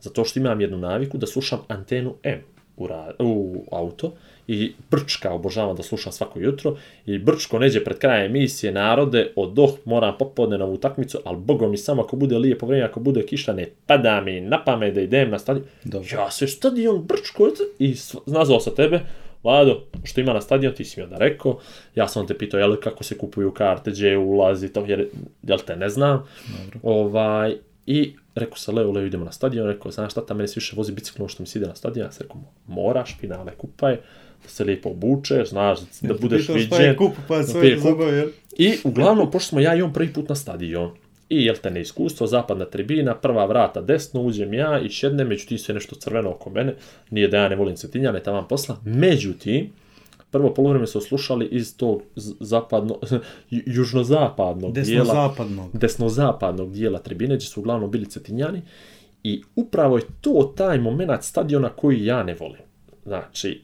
Zato 0.00 0.24
što 0.24 0.40
imam 0.40 0.60
jednu 0.60 0.78
naviku 0.78 1.18
da 1.18 1.26
slušam 1.26 1.60
antenu 1.68 2.14
M 2.22 2.42
u, 2.76 2.86
ra, 2.86 3.12
u 3.18 3.64
auto 3.72 4.12
i 4.48 4.72
Brčka 4.90 5.32
obožavam 5.32 5.76
da 5.76 5.82
slušam 5.82 6.12
svako 6.12 6.40
jutro 6.40 6.76
i 7.06 7.18
Brčko 7.18 7.58
neđe 7.58 7.84
pred 7.84 7.98
krajem 7.98 8.26
emisije 8.26 8.72
narode, 8.72 9.32
odoh, 9.36 9.74
moram 9.84 10.14
popodne 10.18 10.58
na 10.58 10.64
ovu 10.64 10.74
utakmicu, 10.74 11.18
ali 11.24 11.38
bogom 11.38 11.70
mi 11.70 11.76
samo 11.76 12.02
ako 12.02 12.16
bude 12.16 12.38
lijepo 12.38 12.66
vrijeme, 12.66 12.88
ako 12.88 13.00
bude 13.00 13.26
kiša, 13.26 13.52
ne 13.52 13.66
pada 13.86 14.20
mi 14.20 14.40
na 14.40 14.64
pamet 14.64 14.94
da 14.94 15.00
idem 15.00 15.30
na 15.30 15.38
stadion. 15.38 15.66
Dobro. 15.84 16.08
Ja 16.12 16.30
se 16.30 16.46
stadion 16.46 17.02
Brčko 17.02 17.50
i 17.78 17.94
nazvao 18.26 18.60
sa 18.60 18.70
tebe, 18.70 19.00
Vlado, 19.44 19.82
što 20.04 20.20
ima 20.20 20.32
na 20.32 20.40
stadion, 20.40 20.74
ti 20.74 20.84
si 20.84 21.00
mi 21.00 21.04
onda 21.04 21.16
rekao, 21.18 21.58
ja 21.94 22.08
sam 22.08 22.26
te 22.26 22.38
pitao, 22.38 22.60
jel, 22.60 22.76
kako 22.76 23.04
se 23.04 23.18
kupuju 23.18 23.50
karte, 23.50 23.90
gdje 23.90 24.18
ulazi, 24.18 24.68
to, 24.68 24.84
jer, 24.88 25.08
jel 25.42 25.58
te 25.66 25.76
ne 25.76 25.88
znam. 25.88 26.26
Dobro. 26.48 26.80
Ovaj, 26.82 27.56
I 27.86 28.16
rekao 28.34 28.56
sam, 28.56 28.74
Leo, 28.74 28.92
Leo, 28.92 29.06
idemo 29.06 29.24
na 29.24 29.32
stadion, 29.32 29.66
rekao, 29.66 29.90
znaš 29.90 30.12
šta, 30.12 30.26
ta 30.26 30.34
meni 30.34 30.48
se 30.48 30.54
više 30.56 30.76
vozi 30.76 30.92
bicikl 30.92 31.18
nego 31.18 31.28
što 31.28 31.42
mi 31.42 31.46
se 31.46 31.58
ide 31.58 31.68
na 31.68 31.74
stadion, 31.74 32.06
ja 32.06 32.12
sam 32.12 32.22
rekao, 32.22 32.40
moraš, 32.66 33.16
finale 33.18 33.52
kupaj, 33.56 33.96
da 34.44 34.48
se 34.48 34.64
lijepo 34.64 34.88
obučeš, 34.88 35.48
znaš, 35.48 35.78
da 36.02 36.14
budeš 36.14 36.40
Pitao 36.40 36.58
šta 36.58 36.76
viđen. 36.76 36.86
je 36.86 36.96
kup, 36.96 37.12
pa 37.28 37.36
da 37.36 37.42
sve 37.42 37.70
da 37.70 37.82
kup. 37.82 38.00
jel? 38.02 38.28
I 38.58 38.74
uglavnom, 38.84 39.30
pošto 39.30 39.48
smo 39.48 39.60
ja 39.60 39.74
i 39.74 39.82
on 39.82 39.92
prvi 39.92 40.12
put 40.12 40.28
na 40.28 40.34
stadion, 40.34 40.90
i 41.28 41.44
jel 41.44 41.56
te 41.56 41.70
neiskustvo, 41.70 42.26
zapadna 42.26 42.64
tribina, 42.64 43.14
prva 43.14 43.46
vrata 43.46 43.80
desno, 43.80 44.22
uđem 44.22 44.54
ja 44.54 44.80
i 44.80 44.88
šedne, 44.88 45.24
međutim 45.24 45.58
sve 45.58 45.74
nešto 45.74 45.96
crveno 45.96 46.30
oko 46.30 46.50
mene, 46.50 46.74
nije 47.10 47.28
da 47.28 47.36
ja 47.36 47.48
ne 47.48 47.56
volim 47.56 47.76
cetinjane, 47.76 48.22
taman 48.22 48.48
posla, 48.48 48.76
međutim, 48.84 49.70
prvo 50.30 50.54
polovreme 50.54 50.86
su 50.86 51.00
slušali 51.00 51.46
iz 51.46 51.76
tog 51.76 52.02
zapadno, 52.40 52.98
ju- 53.50 53.62
južnozapadnog 53.66 54.72
dijela, 54.74 55.04
Desno-zapadnog. 55.04 55.70
desnozapadnog 55.72 56.72
dijela 56.72 56.98
tribine, 56.98 57.34
gdje 57.34 57.46
su 57.46 57.60
uglavnom 57.60 57.90
bili 57.90 58.06
cetinjani, 58.06 58.62
i 59.22 59.42
upravo 59.56 59.96
je 59.96 60.02
to 60.20 60.52
taj 60.56 60.78
moment 60.78 61.22
stadiona 61.22 61.68
koji 61.68 62.04
ja 62.04 62.22
ne 62.22 62.34
volim. 62.34 62.60
Znači, 63.04 63.62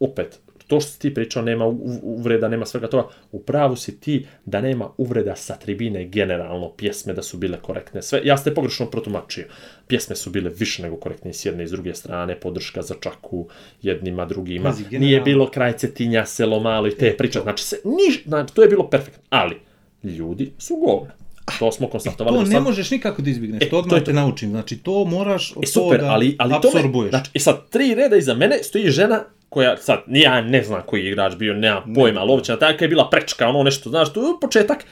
opet, 0.00 0.40
to 0.66 0.80
što 0.80 0.90
si 0.90 0.98
ti 1.00 1.14
pričao, 1.14 1.42
nema 1.42 1.66
uvreda, 2.02 2.48
nema 2.48 2.66
svega 2.66 2.88
toga, 2.88 3.08
u 3.32 3.42
pravu 3.42 3.76
si 3.76 4.00
ti 4.00 4.26
da 4.44 4.60
nema 4.60 4.88
uvreda 4.96 5.36
sa 5.36 5.56
tribine 5.56 6.04
generalno, 6.04 6.72
pjesme 6.72 7.12
da 7.12 7.22
su 7.22 7.36
bile 7.36 7.58
korektne, 7.62 8.02
sve, 8.02 8.20
ja 8.24 8.36
ste 8.36 8.54
pogrešno 8.54 8.86
protumačio, 8.86 9.44
pjesme 9.86 10.16
su 10.16 10.30
bile 10.30 10.50
više 10.56 10.82
nego 10.82 10.96
korektne 10.96 11.32
s 11.32 11.44
jedne 11.44 11.64
i 11.64 11.66
s 11.68 11.70
druge 11.70 11.94
strane, 11.94 12.40
podrška 12.40 12.82
za 12.82 12.94
čaku 13.00 13.48
jednima, 13.82 14.24
drugima, 14.24 14.70
Pazi, 14.70 14.82
nije 14.82 14.98
generalno- 14.98 15.24
bilo 15.24 15.50
kraj 15.50 15.72
cetinja, 15.72 16.26
selo 16.26 16.60
malo 16.60 16.88
i 16.88 16.96
te 16.96 17.16
priče, 17.16 17.40
znači, 17.40 17.64
se, 17.64 17.76
niš, 17.84 18.24
znači, 18.26 18.54
to 18.54 18.62
je 18.62 18.68
bilo 18.68 18.90
perfektno, 18.90 19.22
ali, 19.30 19.56
ljudi 20.02 20.52
su 20.58 20.76
govna. 20.76 21.27
To 21.58 21.72
smo 21.72 21.88
konstatovali 21.88 22.36
To 22.36 22.42
do 22.42 22.48
ne 22.48 22.54
sad. 22.54 22.62
možeš 22.62 22.90
nikako 22.90 23.22
da 23.22 23.30
izbjegneš, 23.30 23.62
E, 23.62 23.68
to 23.68 23.78
odmah 23.78 23.98
to 23.98 24.04
te 24.04 24.12
naučim. 24.12 24.50
Znači, 24.50 24.76
to 24.76 25.04
moraš 25.04 25.52
E 25.62 25.66
super, 25.66 25.98
toga 26.00 26.12
ali, 26.12 26.36
ali 26.38 26.50
to 26.52 26.60
me, 26.64 26.68
apsorbuješ. 26.68 27.10
znači, 27.10 27.30
i 27.34 27.38
sad, 27.38 27.68
tri 27.70 27.94
reda 27.94 28.16
iza 28.16 28.34
mene 28.34 28.58
stoji 28.62 28.90
žena 28.90 29.20
koja, 29.48 29.76
sad, 29.76 30.02
ja 30.06 30.40
ne 30.40 30.62
znam 30.62 30.82
koji 30.86 31.04
je 31.04 31.10
igrač 31.10 31.34
bio, 31.36 31.54
nemam 31.54 31.94
pojma, 31.94 32.20
ali 32.20 32.32
obično 32.32 32.56
tako 32.56 32.84
je 32.84 32.88
bila 32.88 33.10
prečka, 33.10 33.48
ono 33.48 33.62
nešto, 33.62 33.90
znaš, 33.90 34.12
to 34.12 34.20
je 34.20 34.34
početak. 34.40 34.84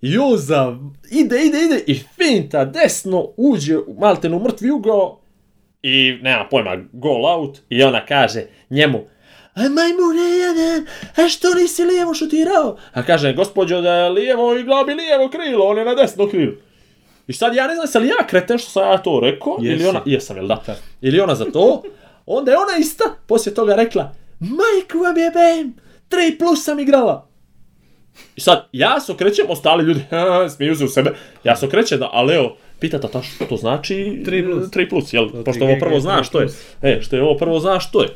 Joza, 0.00 0.76
ide, 1.10 1.36
ide, 1.36 1.58
ide, 1.58 1.84
i 1.86 1.94
finta 1.94 2.64
desno, 2.64 3.28
uđe 3.36 3.78
u 3.78 3.96
maltenu 4.00 4.38
mrtvi 4.38 4.70
ugao, 4.70 5.20
i 5.82 6.18
nema 6.22 6.46
pojma, 6.50 6.76
goal 6.92 7.26
out, 7.26 7.58
i 7.68 7.82
ona 7.82 8.06
kaže 8.06 8.42
njemu, 8.70 9.00
a 9.56 9.60
majmune 9.60 10.28
jedan, 10.38 10.86
a 11.16 11.28
što 11.28 11.54
nisi 11.54 11.84
lijevo 11.84 12.14
šutirao? 12.14 12.76
A 12.92 13.02
kaže, 13.02 13.32
gospođo, 13.32 13.80
da 13.80 13.92
je 13.92 14.10
lijevo 14.10 14.56
igrao 14.56 14.84
bi 14.84 14.94
lijevo 14.94 15.28
krilo, 15.28 15.64
on 15.64 15.78
je 15.78 15.84
na 15.84 15.94
desno 15.94 16.28
krilo. 16.28 16.52
I 17.28 17.32
sad 17.32 17.54
ja 17.54 17.66
ne 17.66 17.74
znam, 17.74 17.84
jesam 17.84 18.02
li 18.02 18.08
ja 18.08 18.26
kreten 18.26 18.58
što 18.58 18.70
sam 18.70 18.82
ja 18.82 18.98
to 18.98 19.20
rekao, 19.22 19.56
ili 19.60 19.72
Jesi. 19.72 19.86
ona, 19.86 20.02
jesam, 20.06 20.36
jel 20.36 20.46
da? 20.46 20.62
Ili 21.00 21.20
ona 21.20 21.34
za 21.34 21.44
to, 21.44 21.82
onda 22.26 22.50
je 22.50 22.58
ona 22.58 22.76
ista, 22.78 23.04
poslije 23.26 23.54
toga 23.54 23.74
rekla, 23.74 24.12
majku 24.40 24.98
vam 24.98 25.16
je 25.16 25.30
bem, 25.30 25.74
3 26.10 26.38
plus 26.38 26.64
sam 26.64 26.78
igrala. 26.78 27.28
I 28.36 28.40
sad, 28.40 28.68
ja 28.72 29.00
se 29.00 29.12
okrećem, 29.12 29.46
ostali 29.48 29.84
ljudi, 29.84 30.00
"Ha, 30.10 30.48
smiju 30.48 30.76
se 30.76 30.84
u 30.84 30.88
sebe, 30.88 31.10
ja 31.44 31.56
se 31.56 31.66
okrećem, 31.66 31.98
da, 31.98 32.10
ali 32.12 32.34
evo, 32.34 32.56
pita 32.80 33.00
tata 33.00 33.22
što 33.22 33.44
to 33.44 33.56
znači 33.56 34.22
Tri 34.24 34.44
plus. 34.44 34.64
3 34.64 34.88
plus, 34.90 35.12
jel? 35.12 35.28
Ti 35.28 35.44
Pošto 35.44 35.64
ovo 35.64 35.74
prvo 35.80 36.00
zna 36.00 36.22
što 36.22 36.40
je. 36.40 36.48
E, 36.82 36.98
što 37.02 37.16
je 37.16 37.22
ovo 37.22 37.36
prvo 37.36 37.60
zna 37.60 37.80
što 37.80 38.02
je. 38.02 38.08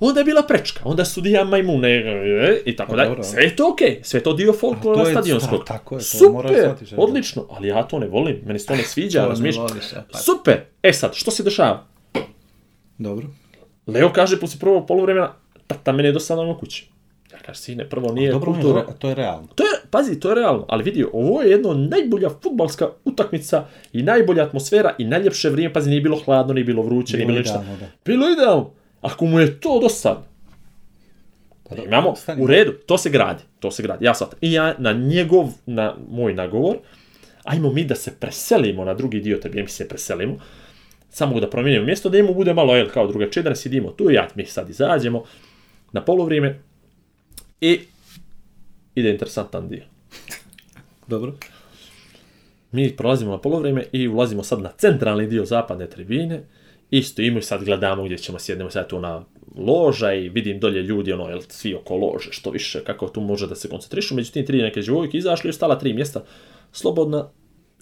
Onda 0.00 0.20
je 0.20 0.24
bila 0.24 0.42
prečka, 0.42 0.80
onda 0.84 1.04
sudija 1.04 1.44
majmune 1.44 1.90
e, 1.90 2.62
i 2.64 2.76
tako 2.76 2.90
Pa 2.90 2.96
dalje. 2.96 3.08
dobro. 3.08 3.24
Sve 3.24 3.42
je 3.42 3.56
to 3.56 3.70
okej, 3.70 4.00
sve 4.02 4.18
je 4.18 4.24
to 4.24 4.32
dio 4.32 4.52
folklora 4.52 5.04
stadionskog. 5.06 5.58
ta- 5.58 5.64
tako 5.68 5.94
je, 5.94 5.98
to 5.98 6.04
Super, 6.04 6.50
jel? 6.52 6.70
odlično, 6.96 7.46
ali 7.50 7.68
ja 7.68 7.82
to 7.82 7.98
ne 7.98 8.08
volim, 8.08 8.40
meni 8.44 8.58
se 8.58 8.66
to 8.66 8.76
ne 8.76 8.82
sviđa, 8.92 9.18
To 9.18 9.22
ne 9.22 9.28
razumiješ? 9.28 9.56
a 9.56 9.66
pa- 10.12 10.18
Super, 10.18 10.60
e 10.82 10.92
sad, 10.92 11.14
što 11.14 11.30
se 11.30 11.42
dešava? 11.42 11.84
Dobro. 12.98 13.26
Leo 13.86 14.12
kaže 14.12 14.40
poslije 14.40 14.60
prvog 14.60 14.86
poluvremena, 14.86 15.32
tata, 15.66 15.92
meni 15.92 16.08
je 16.08 16.12
dosadno 16.12 16.50
u 16.50 16.58
kući. 16.58 16.88
Ja 17.32 17.38
kažem, 17.38 17.54
sine, 17.54 17.88
prvo 17.88 18.12
nije 18.12 18.32
Dobro, 18.32 18.52
kultura. 18.52 18.80
re- 18.80 18.94
to 18.98 19.08
je 19.08 19.14
realno. 19.14 19.48
To 19.48 19.62
je, 19.62 19.70
pazi, 19.90 20.20
to 20.20 20.28
je 20.28 20.34
realno, 20.34 20.64
ali 20.68 20.84
vidi, 20.84 21.04
ovo 21.12 21.42
je 21.42 21.50
jedno 21.50 21.74
najbolja 21.74 22.28
futbalska 22.42 22.88
utakmica 23.04 23.64
i 23.92 24.02
najbolja 24.02 24.42
atmosfera 24.42 24.94
i 24.98 25.04
najljepše 25.04 25.48
vrijeme, 25.50 25.74
pazi, 25.74 25.90
nije 25.90 26.00
bilo 26.00 26.18
hladno, 26.18 26.54
nije 26.54 26.64
bilo 26.64 26.82
vruće, 26.82 27.16
nije 27.16 27.26
Bilo 27.26 27.42
bilo 27.42 27.42
ništa. 27.42 27.88
Bilo 28.04 28.30
idealno. 28.30 28.70
Ako 29.00 29.26
mu 29.26 29.40
je 29.40 29.60
to 29.60 29.78
dosadno, 29.82 30.24
Pa 31.68 31.74
da, 31.74 31.82
imamo, 31.82 32.16
stani. 32.16 32.42
u 32.42 32.46
redu, 32.46 32.72
to 32.86 32.98
se 32.98 33.10
gradi, 33.10 33.42
to 33.60 33.70
se 33.70 33.82
gradi, 33.82 34.04
ja 34.04 34.14
sad. 34.14 34.34
I 34.40 34.52
ja 34.52 34.74
na 34.78 34.92
njegov, 34.92 35.48
na 35.66 35.96
moj 36.10 36.34
nagovor, 36.34 36.76
ajmo 37.44 37.72
mi 37.72 37.84
da 37.84 37.94
se 37.94 38.14
preselimo 38.20 38.84
na 38.84 38.94
drugi 38.94 39.20
dio, 39.20 39.38
tebi 39.38 39.62
mi 39.62 39.68
se 39.68 39.88
preselimo, 39.88 40.38
samo 41.10 41.40
da 41.40 41.50
promijenimo 41.50 41.86
mjesto, 41.86 42.08
da 42.08 42.16
njemu 42.16 42.34
bude 42.34 42.54
malo, 42.54 42.76
jel, 42.76 42.88
kao 42.90 43.06
drugačije, 43.06 43.42
da 43.42 43.50
ne 43.50 43.56
sidimo 43.56 43.90
tu, 43.90 44.10
ja, 44.10 44.28
mi 44.34 44.46
sad 44.46 44.70
izađemo 44.70 45.24
na 45.92 46.04
polovrijeme 46.04 46.60
i 47.60 47.80
ide 48.94 49.10
interesantan 49.10 49.68
dio. 49.68 49.82
Dobro. 51.06 51.34
Mi 52.72 52.96
prolazimo 52.96 53.30
na 53.30 53.38
polovrijeme 53.38 53.84
i 53.92 54.08
ulazimo 54.08 54.42
sad 54.42 54.60
na 54.62 54.72
centralni 54.78 55.26
dio 55.26 55.44
zapadne 55.44 55.86
tribine 55.86 56.42
i 56.90 57.02
stojimo 57.02 57.38
i 57.38 57.42
sad 57.42 57.64
gledamo 57.64 58.04
gdje 58.04 58.18
ćemo 58.18 58.38
sjednemo 58.38 58.70
sad 58.70 58.88
tu 58.88 59.00
na 59.00 59.24
loža 59.56 60.12
i 60.12 60.28
vidim 60.28 60.60
dolje 60.60 60.82
ljudi, 60.82 61.12
ono, 61.12 61.28
jel, 61.28 61.40
svi 61.48 61.74
oko 61.74 61.96
lože, 61.96 62.32
što 62.32 62.50
više, 62.50 62.84
kako 62.84 63.08
tu 63.08 63.20
može 63.20 63.46
da 63.46 63.54
se 63.54 63.68
koncentrišu. 63.68 64.14
Međutim, 64.14 64.46
tri 64.46 64.62
neke 64.62 64.80
djevojke 64.80 65.18
izašli 65.18 65.50
ostala 65.50 65.78
tri 65.78 65.92
mjesta 65.92 66.24
slobodna 66.72 67.28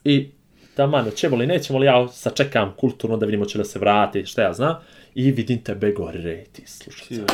i 0.05 0.31
taman, 0.75 1.11
ćemo 1.17 1.37
li, 1.37 1.47
nećemo 1.47 1.79
li, 1.79 1.87
ja 1.87 2.09
sačekam 2.09 2.75
kulturno 2.77 3.17
da 3.17 3.27
vidimo 3.27 3.45
će 3.45 3.59
da 3.59 3.65
se 3.65 3.79
vrati, 3.79 4.27
šta 4.27 4.43
ja 4.43 4.53
znam, 4.53 4.77
i 5.15 5.31
vidim 5.31 5.63
tebe 5.63 5.93
gore, 5.93 6.21
rej, 6.21 6.45
ti 6.45 6.63
slušaj. 6.67 7.17
sad. 7.17 7.31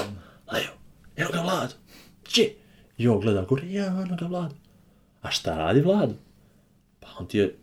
Leo, 0.52 0.72
evo 1.16 1.30
ga 1.32 1.40
Vlado, 1.40 1.74
gdje? 2.30 2.54
I 2.98 3.08
on 3.08 3.20
gleda 3.20 3.42
gore, 3.42 3.72
ja, 3.72 3.86
ono 3.86 4.16
ga 4.16 4.26
Vlado. 4.26 4.54
A 5.22 5.30
šta 5.30 5.58
radi 5.58 5.80
Vlado? 5.80 6.14
Pa 7.00 7.08
on 7.18 7.26
ti 7.26 7.38
je 7.38 7.56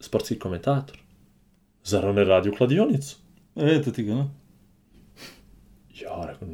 sportski 0.00 0.38
komentator. 0.38 0.98
Zar 1.84 2.06
on 2.06 2.14
ne 2.14 2.24
radi 2.24 2.48
u 2.48 2.54
kladionicu? 2.54 3.21
Eto 3.56 3.90
ti 3.90 4.02
ga, 4.02 4.14
no? 4.14 4.30
Ja 5.94 6.26
rekao, 6.26 6.48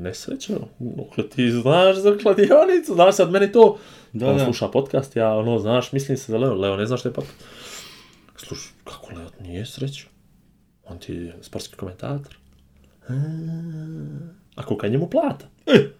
nesrećno, 0.00 0.56
dokle 0.78 1.28
ti 1.28 1.50
znaš 1.52 1.96
za 1.96 2.16
kladionicu, 2.18 2.94
znaš 2.94 3.14
sad 3.14 3.30
meni 3.30 3.52
to, 3.52 3.78
Da, 4.12 4.28
on 4.28 4.36
da. 4.36 4.44
sluša 4.44 4.68
podcast, 4.68 5.16
ja 5.16 5.30
ono, 5.30 5.58
znaš, 5.58 5.92
mislim 5.92 6.18
se 6.18 6.32
za 6.32 6.38
Leo, 6.38 6.54
Leo 6.54 6.76
ne 6.76 6.86
zna 6.86 6.96
što 6.96 7.08
je 7.08 7.12
podcast. 7.12 7.44
Slušaj, 8.36 8.72
kako 8.84 9.12
Leo 9.12 9.28
nije 9.40 9.66
srećo? 9.66 10.06
On 10.84 10.98
ti 10.98 11.12
je 11.14 11.38
sportski 11.42 11.76
komentator. 11.76 12.36
A, 14.54 14.62
kolika 14.62 14.86
je 14.86 14.90
njemu 14.90 15.08
plata? 15.08 15.46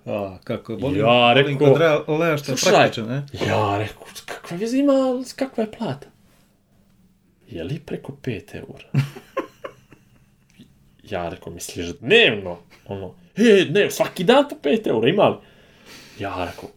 A, 0.07 0.39
kako, 0.45 0.77
volim, 0.77 0.99
Ja, 0.99 1.05
volim 1.07 1.47
rekao- 1.59 1.73
kod 2.05 2.21
Lea 2.21 2.37
što 2.39 2.53
je 2.53 2.57
Slušaj. 2.57 2.73
praktičan, 2.73 3.07
ne? 3.07 3.27
Ja 3.49 3.79
rekao, 3.79 4.03
kakva 4.27 4.57
veze 4.57 4.79
ima, 4.79 4.93
kakva 5.37 5.65
je 5.65 5.73
plata? 5.73 6.07
Je 7.49 7.65
li 7.65 7.79
preko 7.81 8.13
5 8.15 8.55
eura? 8.55 8.89
ja 11.11 11.29
rekao, 11.29 11.53
misliš 11.53 11.87
dnevno? 11.99 12.59
Ono, 12.87 13.15
e, 13.37 13.67
ne, 13.71 13.91
svaki 13.91 14.25
dan 14.25 14.45
po 14.51 14.57
5 14.63 14.89
eura, 14.89 15.09
ima 15.09 15.29
li? 15.29 15.37
Ja 16.19 16.45
rekao, 16.45 16.69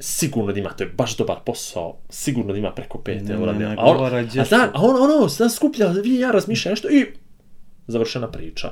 sigurno 0.00 0.52
da 0.52 0.60
ima, 0.60 0.70
to 0.70 0.84
je 0.84 0.90
baš 0.90 1.16
dobar 1.16 1.36
posao, 1.46 1.96
sigurno 2.10 2.52
da 2.52 2.58
ima 2.58 2.70
preko 2.70 2.98
5 2.98 3.22
Ne, 3.22 3.34
eura. 3.34 3.52
ne, 3.52 3.64
A 3.66 3.74
on- 3.78 4.14
a, 4.40 4.44
su. 4.44 4.54
a 4.54 4.70
on, 4.74 5.10
ono, 5.10 5.28
sad 5.28 5.52
skuplja, 5.52 5.86
vi 5.88 6.18
ja 6.18 6.30
razmišlja 6.30 6.70
nešto 6.70 6.88
i 6.90 7.06
završena 7.86 8.28
priča. 8.28 8.68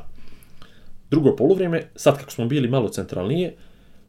Drugo 1.11 1.37
poluvrijeme, 1.37 1.83
sad 1.95 2.19
kako 2.19 2.31
smo 2.31 2.47
bili 2.47 2.69
malo 2.69 2.89
centralnije, 2.89 3.57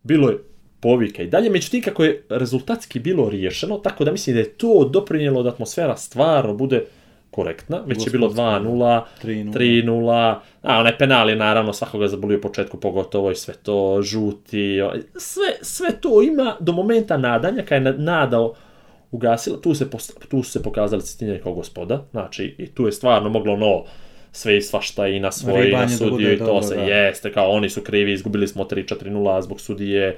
bilo 0.04 0.30
je 0.30 0.38
povika 0.80 1.24
i 1.24 1.28
dalje, 1.28 1.50
međutim 1.50 1.82
kako 1.82 2.04
je 2.04 2.24
rezultatski 2.30 3.00
bilo 3.00 3.30
riješeno, 3.30 3.78
tako 3.78 4.04
da 4.04 4.12
mislim 4.12 4.34
da 4.34 4.40
je 4.40 4.50
to 4.50 4.90
doprinijelo 4.94 5.44
da 5.44 5.50
atmosfera 5.50 5.98
stvarno 5.98 6.54
bude 6.54 6.86
korektna, 7.34 7.84
već 7.86 8.08
je 8.08 8.12
bilo 8.12 8.28
Gospodska, 8.28 8.60
2-0, 8.60 9.02
3:0. 9.24 9.54
3-0, 9.54 10.36
a 10.62 10.80
onaj 10.80 10.98
penal 10.98 11.30
je 11.30 11.36
naravno 11.36 11.74
svakoga 11.74 12.08
zabolio 12.08 12.38
u 12.38 12.42
početku, 12.42 12.80
pogotovo 12.80 13.32
i 13.32 13.36
sve 13.36 13.54
to, 13.54 14.02
žuti, 14.02 14.78
sve, 15.18 15.48
sve 15.62 15.92
to 16.02 16.22
ima 16.22 16.58
do 16.60 16.72
momenta 16.72 17.18
nadanja, 17.18 17.64
kad 17.64 17.76
je 17.76 17.92
na- 17.92 17.98
nadao 17.98 18.54
ugasila, 19.12 19.62
tu 19.62 19.74
se, 19.74 19.86
tu 20.30 20.44
se 20.44 20.64
pokazali 20.64 21.02
Cetinjani 21.02 21.40
kao 21.40 21.54
gospoda, 21.54 22.06
znači 22.12 22.56
i 22.58 22.68
tu 22.68 22.86
je 22.86 22.92
stvarno 22.92 23.30
moglo 23.30 23.54
ono, 23.54 23.84
sve 24.32 24.58
i 24.58 24.62
svašta 24.62 25.08
i 25.08 25.20
na 25.20 25.32
svoje, 25.32 25.70
i 25.70 25.72
na 25.72 25.90
sudiju 25.90 26.34
i 26.34 26.38
to 26.38 26.46
dobro, 26.46 26.62
se 26.62 26.76
da. 26.76 26.82
jeste, 26.82 27.34
kao 27.34 27.50
oni 27.50 27.70
su 27.70 27.82
krivi, 27.82 28.14
izgubili 28.14 28.48
smo 28.48 28.64
3-4-0 28.64 29.42
zbog 29.42 29.62
sudije, 29.62 30.18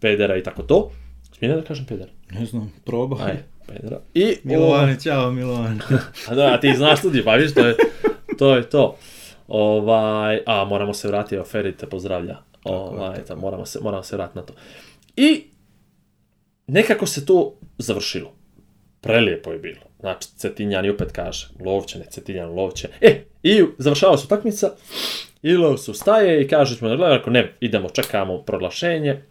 pedera 0.00 0.36
i 0.36 0.42
tako 0.42 0.62
to. 0.62 0.90
Smijem 1.32 1.56
da 1.56 1.62
kažem 1.64 1.86
pedera? 1.86 2.10
Ne 2.30 2.46
znam, 2.46 2.72
probaj. 2.84 3.30
Aj, 3.30 3.36
pedera. 3.66 4.00
I, 4.14 4.36
Milovane, 4.44 4.96
čao 5.00 5.30
Milovane. 5.30 5.78
a 6.28 6.34
da, 6.34 6.54
a 6.54 6.60
ti 6.60 6.74
znaš 6.76 6.98
studiju, 6.98 7.24
pa 7.24 7.34
vidiš, 7.34 7.54
to 7.54 7.66
je 7.66 7.76
to. 8.38 8.56
Je 8.56 8.70
to. 8.70 8.96
Ovaj, 9.48 10.40
a, 10.46 10.64
moramo 10.64 10.94
se 10.94 11.08
vratiti, 11.08 11.34
evo, 11.34 11.44
Ferit 11.44 11.76
te 11.76 11.86
pozdravlja. 11.86 12.38
Ovaj, 12.64 13.18
da, 13.28 13.34
moramo, 13.34 13.66
se, 13.66 13.78
moramo 13.82 14.02
se 14.02 14.16
vratiti 14.16 14.38
na 14.38 14.44
to. 14.44 14.54
I 15.16 15.44
nekako 16.66 17.06
se 17.06 17.26
to 17.26 17.54
završilo. 17.78 18.32
Prelijepo 19.00 19.52
je 19.52 19.58
bilo. 19.58 19.80
Znači, 20.00 20.28
Cetinjani 20.36 20.90
opet 20.90 21.12
kaže, 21.12 21.48
lovće, 21.64 21.98
ne 21.98 22.04
Cetinjan, 22.04 22.50
lovće. 22.50 22.88
E, 23.00 23.24
i 23.42 23.64
završava 23.78 24.16
se 24.16 24.24
utakmica, 24.24 24.70
i 25.42 25.56
Lov 25.56 25.76
se 25.76 25.90
ustaje 25.90 26.42
i 26.42 26.48
kaže 26.48 26.76
ćemo 26.76 27.04
ako 27.04 27.30
ne, 27.30 27.52
idemo, 27.60 27.88
čekamo 27.90 28.42
proglašenje. 28.42 29.22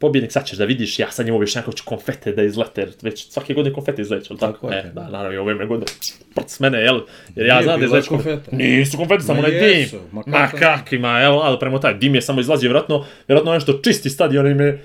Pobjednik, 0.00 0.32
sad 0.32 0.46
ćeš 0.46 0.58
da 0.58 0.64
vidiš, 0.64 0.98
ja 0.98 1.10
sad 1.10 1.26
njemu 1.26 1.36
objašnjam 1.36 1.64
kako 1.64 1.76
će 1.76 1.82
konfete 1.86 2.32
da 2.32 2.42
izlete, 2.42 2.80
jer 2.80 2.90
već 3.02 3.30
svake 3.30 3.54
godine 3.54 3.74
konfete 3.74 4.02
izleće, 4.02 4.26
ali 4.30 4.38
tako? 4.38 4.52
Tako 4.52 4.72
je, 4.72 4.78
e, 4.78 4.90
da. 4.94 5.08
naravno, 5.08 5.32
i 5.32 5.38
ove 5.38 5.54
me 5.54 5.66
godine, 5.66 5.86
prc 6.34 6.60
mene, 6.60 6.78
jel? 6.78 7.00
Jer 7.36 7.46
ja 7.46 7.62
znam 7.62 7.80
da 7.80 7.86
bilo 7.86 7.98
izleće 7.98 8.08
konfete. 8.08 8.56
Nisu 8.56 8.96
konfete, 8.96 9.22
samo 9.22 9.38
onaj 9.38 9.50
dim. 9.50 9.88
ma 10.12 10.22
Ma 10.26 10.48
kakvima, 10.48 11.20
evo, 11.22 11.40
ali 11.40 11.58
prema 11.58 11.80
taj 11.80 11.94
dim 11.94 12.14
je 12.14 12.22
samo 12.22 12.40
izlazio, 12.40 12.68
vjerojatno, 12.68 13.04
vjerojatno 13.28 13.54
nešto 13.54 13.72
čisti 13.72 14.10
stadion 14.10 14.46
im 14.46 14.60
je 14.60 14.82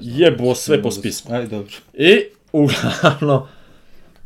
jebo 0.00 0.54
sve 0.54 0.82
po 0.82 0.90
spisku. 0.90 1.32
Ajde, 1.32 1.46
dobro. 1.46 1.72
I, 1.94 2.20
uglavnom, 2.52 3.42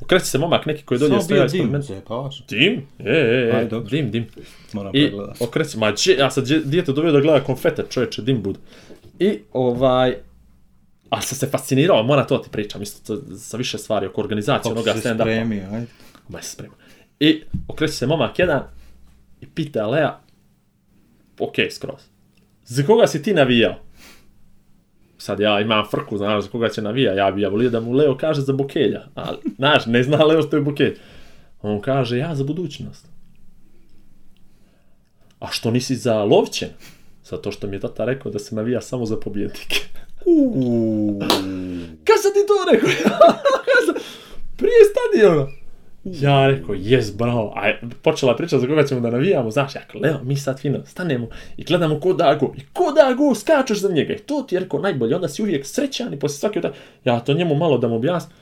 okreće 0.00 0.24
se 0.24 0.38
momak 0.38 0.66
neki 0.66 0.82
koji 0.82 0.96
je 0.96 1.00
dolje 1.00 1.10
bio 1.10 1.18
ispred 1.18 1.50
dim, 1.50 1.66
mene. 1.66 1.82
zajebavaš. 1.82 2.42
Dim? 2.48 2.86
E, 2.98 3.10
e, 3.10 3.68
e, 3.72 3.80
dim, 3.90 4.10
dim. 4.10 4.26
Moram 4.72 4.96
I 4.96 5.12
okreće, 5.40 5.78
ma 5.78 5.86
ja 5.86 5.92
dje- 5.94 6.64
dijete 6.64 6.92
doveo 6.92 7.12
da 7.12 7.20
gleda 7.20 7.44
konfete, 7.44 7.84
čovječe, 7.90 8.22
dim 8.22 8.42
bude. 8.42 8.58
I 9.18 9.38
ovaj, 9.52 10.16
a 11.10 11.20
sam 11.22 11.38
se 11.38 11.46
fascinirao, 11.46 12.02
mora 12.02 12.26
to 12.26 12.38
ti 12.38 12.50
pričam, 12.50 12.82
isto 12.82 13.16
to, 13.16 13.36
sa 13.36 13.56
više 13.56 13.78
stvari 13.78 14.06
oko 14.06 14.20
organizacije 14.20 14.74
Kako 14.74 14.80
onoga 14.80 15.00
stand-upa. 15.00 15.22
spremio, 15.22 15.64
ajde. 15.72 15.86
Ma 16.28 16.42
se 16.42 16.50
sprema. 16.50 16.74
I 17.20 17.42
okreće 17.68 17.92
se 17.92 18.06
momak 18.06 18.38
jedan 18.38 18.62
i 19.40 19.46
pita 19.46 19.86
Lea, 19.86 20.18
ok, 21.38 21.54
skroz, 21.70 22.00
za 22.64 22.82
koga 22.82 23.06
si 23.06 23.22
ti 23.22 23.34
navijao? 23.34 23.74
Sad 25.18 25.40
ja 25.40 25.60
imam 25.60 25.84
frku, 25.90 26.16
znaš, 26.18 26.44
za 26.44 26.50
koga 26.50 26.68
će 26.68 26.82
navija, 26.82 27.12
ja 27.12 27.30
bi 27.30 27.42
ja 27.42 27.48
volio 27.48 27.70
da 27.70 27.80
mu 27.80 27.92
Leo 27.92 28.16
kaže 28.16 28.40
za 28.40 28.52
Bokelja, 28.52 29.04
ali, 29.14 29.38
znaš, 29.56 29.86
ne 29.86 30.02
zna 30.02 30.24
Leo 30.24 30.42
što 30.42 30.56
je 30.56 30.62
Bokelj. 30.62 30.96
On 31.62 31.80
kaže, 31.80 32.18
ja 32.18 32.34
za 32.34 32.44
budućnost. 32.44 33.06
A 35.40 35.46
što 35.50 35.70
nisi 35.70 35.96
za 35.96 36.24
Lovćen? 36.24 36.68
Zato 37.30 37.52
što 37.52 37.66
mi 37.66 37.76
je 37.76 37.80
tata 37.80 38.04
rekao 38.04 38.32
da 38.32 38.38
se 38.38 38.54
navija 38.54 38.80
samo 38.80 39.06
za 39.06 39.16
pobjednike. 39.16 39.76
Kad 42.06 42.16
sam 42.22 42.32
ti 42.32 42.46
to 42.46 42.72
rekao? 42.72 42.90
Prije 44.58 44.80
stadiona. 44.90 45.46
Ja 46.04 46.46
rekao, 46.46 46.74
jes, 46.78 47.16
bravo. 47.16 47.52
A 47.56 47.72
počela 48.02 48.32
je 48.32 48.36
priča 48.36 48.58
za 48.58 48.66
koga 48.66 48.84
ćemo 48.84 49.00
da 49.00 49.10
navijamo, 49.10 49.50
znaš, 49.50 49.74
ja 49.74 49.80
rekao, 49.80 50.00
Leo, 50.00 50.20
mi 50.22 50.36
sad 50.36 50.60
fino 50.60 50.86
stanemo 50.86 51.28
i 51.56 51.64
gledamo 51.64 52.00
ko 52.00 52.12
da 52.12 52.34
go, 52.34 52.52
i 52.56 52.60
ko 52.72 52.92
da 52.92 53.14
go, 53.14 53.34
skačeš 53.34 53.78
za 53.78 53.92
njega. 53.92 54.14
I 54.14 54.18
to 54.18 54.44
ti 54.48 54.54
je 54.54 54.60
rekao 54.60 54.80
najbolje, 54.80 55.14
onda 55.14 55.28
si 55.28 55.42
uvijek 55.42 55.66
srećan 55.66 56.14
i 56.14 56.18
poslije 56.18 56.38
svake 56.38 56.58
utak, 56.58 56.74
ja 57.04 57.20
to 57.20 57.34
njemu 57.34 57.54
malo 57.54 57.78
da 57.78 57.88
mu 57.88 57.96
objasnim. 57.96 58.36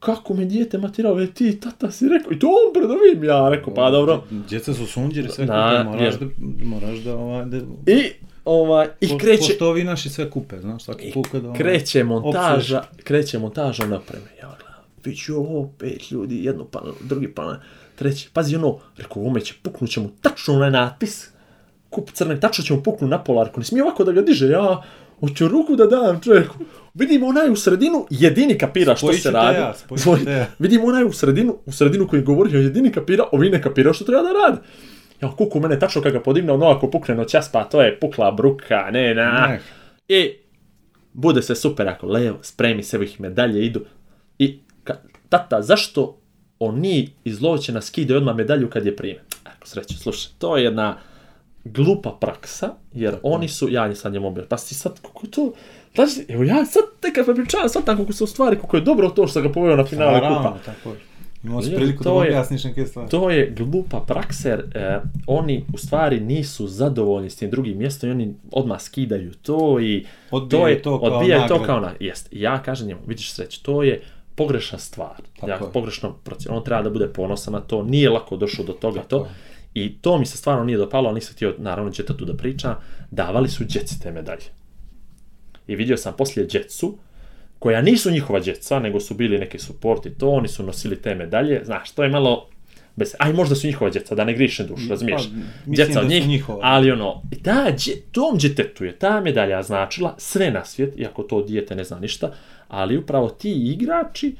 Kako 0.00 0.34
me 0.34 0.44
dijete 0.44 0.78
matirao, 0.78 1.20
e 1.20 1.26
ti, 1.26 1.60
tata 1.60 1.90
si 1.90 2.08
rekao, 2.08 2.32
i 2.32 2.38
to 2.38 2.46
on 2.46 2.72
predovim, 2.74 3.24
ja 3.24 3.48
rekao, 3.48 3.74
pa 3.74 3.90
dobro. 3.90 4.24
Djeca 4.48 4.74
su 4.74 4.86
sunđeri, 4.86 5.28
sve 5.28 5.46
Da, 5.46 5.84
kupe, 5.86 5.96
moraš 5.98 6.14
da, 6.18 6.26
moraš 6.64 6.98
da, 6.98 7.16
ovaj, 7.16 7.44
da 7.44 7.56
I, 7.92 8.12
ovaj, 8.44 8.88
i 9.00 9.08
po- 9.08 9.18
kreće, 9.18 9.46
Pošto 9.48 9.68
ovi 9.68 9.84
naši 9.84 10.08
sve 10.10 10.30
kupe, 10.30 10.60
znaš, 10.60 10.84
svaki 10.84 11.10
put 11.14 11.26
kad... 11.32 11.44
ono, 11.44 11.54
kreće 11.54 12.04
montaža, 12.04 12.78
opsuješ. 12.78 13.04
kreće 13.04 13.38
montaža 13.38 13.86
na 13.86 13.96
opreme. 13.96 14.26
Ja 14.42 14.48
gledam, 14.60 14.82
već 15.04 15.28
je 15.28 15.34
ovo 15.34 15.70
pet 15.78 16.10
ljudi, 16.10 16.44
jedno 16.44 16.64
panel, 16.64 16.92
drugi 17.00 17.34
panel, 17.34 17.54
treći. 17.96 18.28
Pazi 18.32 18.56
ono, 18.56 18.78
rekao, 18.96 19.22
ovome 19.22 19.40
će 19.40 19.54
puknut 19.62 19.90
će 19.90 20.00
mu 20.00 20.08
tačno 20.20 20.54
onaj 20.54 20.70
natpis, 20.70 21.28
kup 21.90 22.10
crne, 22.10 22.40
tačno 22.40 22.64
će 22.64 22.74
mu 22.74 22.82
puknut 22.82 23.10
na 23.10 23.24
pola, 23.24 23.44
rekao, 23.44 23.58
ne 23.58 23.64
smije 23.64 23.82
ovako 23.84 24.04
da 24.04 24.12
ga 24.12 24.22
diže, 24.22 24.48
ja 24.48 24.82
hoću 25.20 25.48
ruku 25.48 25.76
da 25.76 25.86
dam 25.86 26.20
čovjeku. 26.20 26.54
Vidimo 26.94 27.26
onaj 27.26 27.50
u 27.50 27.56
sredinu, 27.56 28.06
jedini 28.10 28.58
kapira 28.58 28.96
što 28.96 29.12
se 29.12 29.30
radi. 29.30 29.58
ja. 29.58 30.46
Vidimo 30.58 30.86
onaj 30.86 31.04
u 31.04 31.12
sredinu, 31.12 31.56
u 31.66 31.72
sredinu 31.72 32.08
koji 32.08 32.22
govori, 32.22 32.52
jedini 32.52 32.92
kapira, 32.92 33.24
ovi 33.32 33.50
ne 33.50 33.62
kapiraju 33.62 33.94
što 33.94 34.04
treba 34.04 34.22
da 34.22 34.28
radi. 34.32 34.58
Ja, 35.20 35.30
kuku 35.36 35.60
mene 35.60 35.78
tačno 35.78 36.02
kad 36.02 36.12
ga 36.12 36.20
podigne, 36.20 36.52
ono 36.52 36.66
ako 36.66 36.90
pukne 36.90 37.14
noćas, 37.14 37.52
pa 37.52 37.64
to 37.64 37.82
je 37.82 38.00
pukla 38.00 38.30
bruka, 38.30 38.90
ne, 38.90 39.14
na. 39.14 39.46
Ne. 39.46 39.60
I 40.08 40.30
bude 41.12 41.42
se 41.42 41.54
super 41.54 41.88
ako 41.88 42.06
Leo 42.06 42.38
spremi 42.42 42.82
se 42.82 42.96
ovih 42.96 43.20
medalje 43.20 43.64
idu. 43.66 43.80
I 44.38 44.58
ka, 44.84 44.94
tata, 45.28 45.62
zašto 45.62 46.20
oni 46.58 47.08
iz 47.24 47.42
Lovćena 47.42 47.80
skide 47.80 48.16
odmah 48.16 48.36
medalju 48.36 48.70
kad 48.70 48.86
je 48.86 48.96
prime? 48.96 49.20
Ako 49.44 49.66
sreće, 49.66 49.94
slušaj, 49.94 50.32
to 50.38 50.56
je 50.56 50.64
jedna 50.64 50.98
glupa 51.64 52.10
praksa, 52.20 52.74
jer 52.92 53.16
oni 53.22 53.48
su, 53.48 53.68
ja 53.68 53.88
nisam 53.88 54.12
njemu 54.12 54.28
objel, 54.28 54.46
pa 54.48 54.58
si 54.58 54.74
sad, 54.74 55.00
kako 55.00 55.26
je 55.26 55.30
to, 55.30 55.52
znači, 55.94 56.26
evo 56.28 56.42
ja 56.42 56.64
sad 56.64 56.82
tek 57.00 57.14
kad 57.14 57.36
pričavam, 57.36 57.68
sad 57.68 57.84
tako 57.84 58.00
kako 58.02 58.12
se 58.12 58.24
u 58.24 58.26
stvari, 58.26 58.56
kako 58.56 58.76
je 58.76 58.80
dobro 58.80 59.08
to 59.08 59.26
što 59.26 59.32
sam 59.32 59.42
ga 59.42 59.52
poveo 59.52 59.76
na 59.76 59.84
finale 59.84 60.18
kupa. 60.20 60.58
Tako 60.66 60.90
je. 60.90 60.96
Priliku 61.76 62.04
da 62.04 62.10
to 62.10 62.22
je- 62.22 62.28
objasniš 62.28 62.64
neke 62.64 62.86
stvari. 62.86 63.10
To 63.10 63.30
je 63.30 63.50
glupa 63.50 64.00
praksa 64.00 64.48
jer 64.48 64.64
e, 64.74 65.00
oni 65.26 65.64
u 65.74 65.78
stvari 65.78 66.20
nisu 66.20 66.66
zadovoljni 66.68 67.30
s 67.30 67.36
tim 67.36 67.50
drugim 67.50 67.78
mjestom 67.78 68.08
i 68.08 68.12
oni 68.12 68.34
odmah 68.52 68.80
skidaju 68.80 69.32
to 69.42 69.80
i 69.80 70.06
Odbijaju 70.30 70.62
to 70.62 70.68
je, 70.68 70.82
to 70.82 71.00
kao 71.00 71.08
odbijaju 71.08 71.42
to 71.48 71.62
kao 71.62 71.80
na, 71.80 71.92
jest. 72.00 72.28
Ja 72.32 72.62
kažem 72.62 72.88
njemu, 72.88 73.00
vidiš 73.06 73.32
sreć, 73.32 73.58
to 73.58 73.82
je 73.82 74.02
pogrešna 74.34 74.78
stvar. 74.78 75.22
Tako 75.34 75.50
ja, 75.50 75.54
je. 75.54 75.72
pogrešno. 75.72 76.14
On 76.48 76.64
treba 76.64 76.82
da 76.82 76.90
bude 76.90 77.08
ponosan 77.08 77.52
na 77.52 77.60
to, 77.60 77.82
nije 77.82 78.10
lako 78.10 78.36
došao 78.36 78.64
do 78.64 78.72
toga 78.72 79.00
to. 79.00 79.16
je. 79.16 79.49
I 79.74 79.98
to 80.00 80.18
mi 80.18 80.26
se 80.26 80.36
stvarno 80.36 80.64
nije 80.64 80.78
dopalo, 80.78 81.08
ali 81.08 81.14
nisam 81.14 81.34
htio, 81.34 81.54
naravno, 81.58 81.92
tu 81.92 82.24
da 82.24 82.36
pričam. 82.36 82.74
Davali 83.10 83.48
su 83.48 83.64
djeci 83.64 84.00
te 84.00 84.12
medalje. 84.12 84.44
I 85.66 85.76
vidio 85.76 85.96
sam 85.96 86.14
poslije 86.16 86.46
djecu, 86.46 86.98
koja 87.58 87.82
nisu 87.82 88.10
njihova 88.10 88.40
djeca, 88.40 88.78
nego 88.78 89.00
su 89.00 89.14
bili 89.14 89.38
neki 89.38 89.58
support 89.58 90.06
i 90.06 90.10
to, 90.10 90.28
oni 90.28 90.48
su 90.48 90.62
nosili 90.62 91.02
te 91.02 91.14
medalje, 91.14 91.62
znaš, 91.64 91.90
to 91.90 92.02
je 92.02 92.08
malo, 92.08 92.48
bez, 92.96 93.14
aj 93.18 93.32
možda 93.32 93.54
su 93.54 93.66
njihova 93.66 93.90
djeca, 93.90 94.14
da 94.14 94.24
ne 94.24 94.34
dušu, 94.68 94.88
razumiješ? 94.90 95.22
Pa, 95.22 95.36
mislim 95.66 95.86
djeca 95.86 96.00
od 96.00 96.08
njih, 96.08 96.28
njihova. 96.28 96.60
ali 96.62 96.90
ono, 96.90 97.22
ta, 97.42 97.72
dje- 97.76 98.00
tom 98.12 98.38
djetetu 98.38 98.84
je 98.84 98.98
ta 98.98 99.20
medalja 99.20 99.62
značila 99.62 100.14
sve 100.18 100.50
na 100.50 100.64
svijet, 100.64 100.98
iako 100.98 101.22
to 101.22 101.42
dijete 101.42 101.74
ne 101.74 101.84
zna 101.84 101.98
ništa, 101.98 102.32
ali 102.68 102.96
upravo 102.96 103.28
ti 103.28 103.52
igrači, 103.52 104.34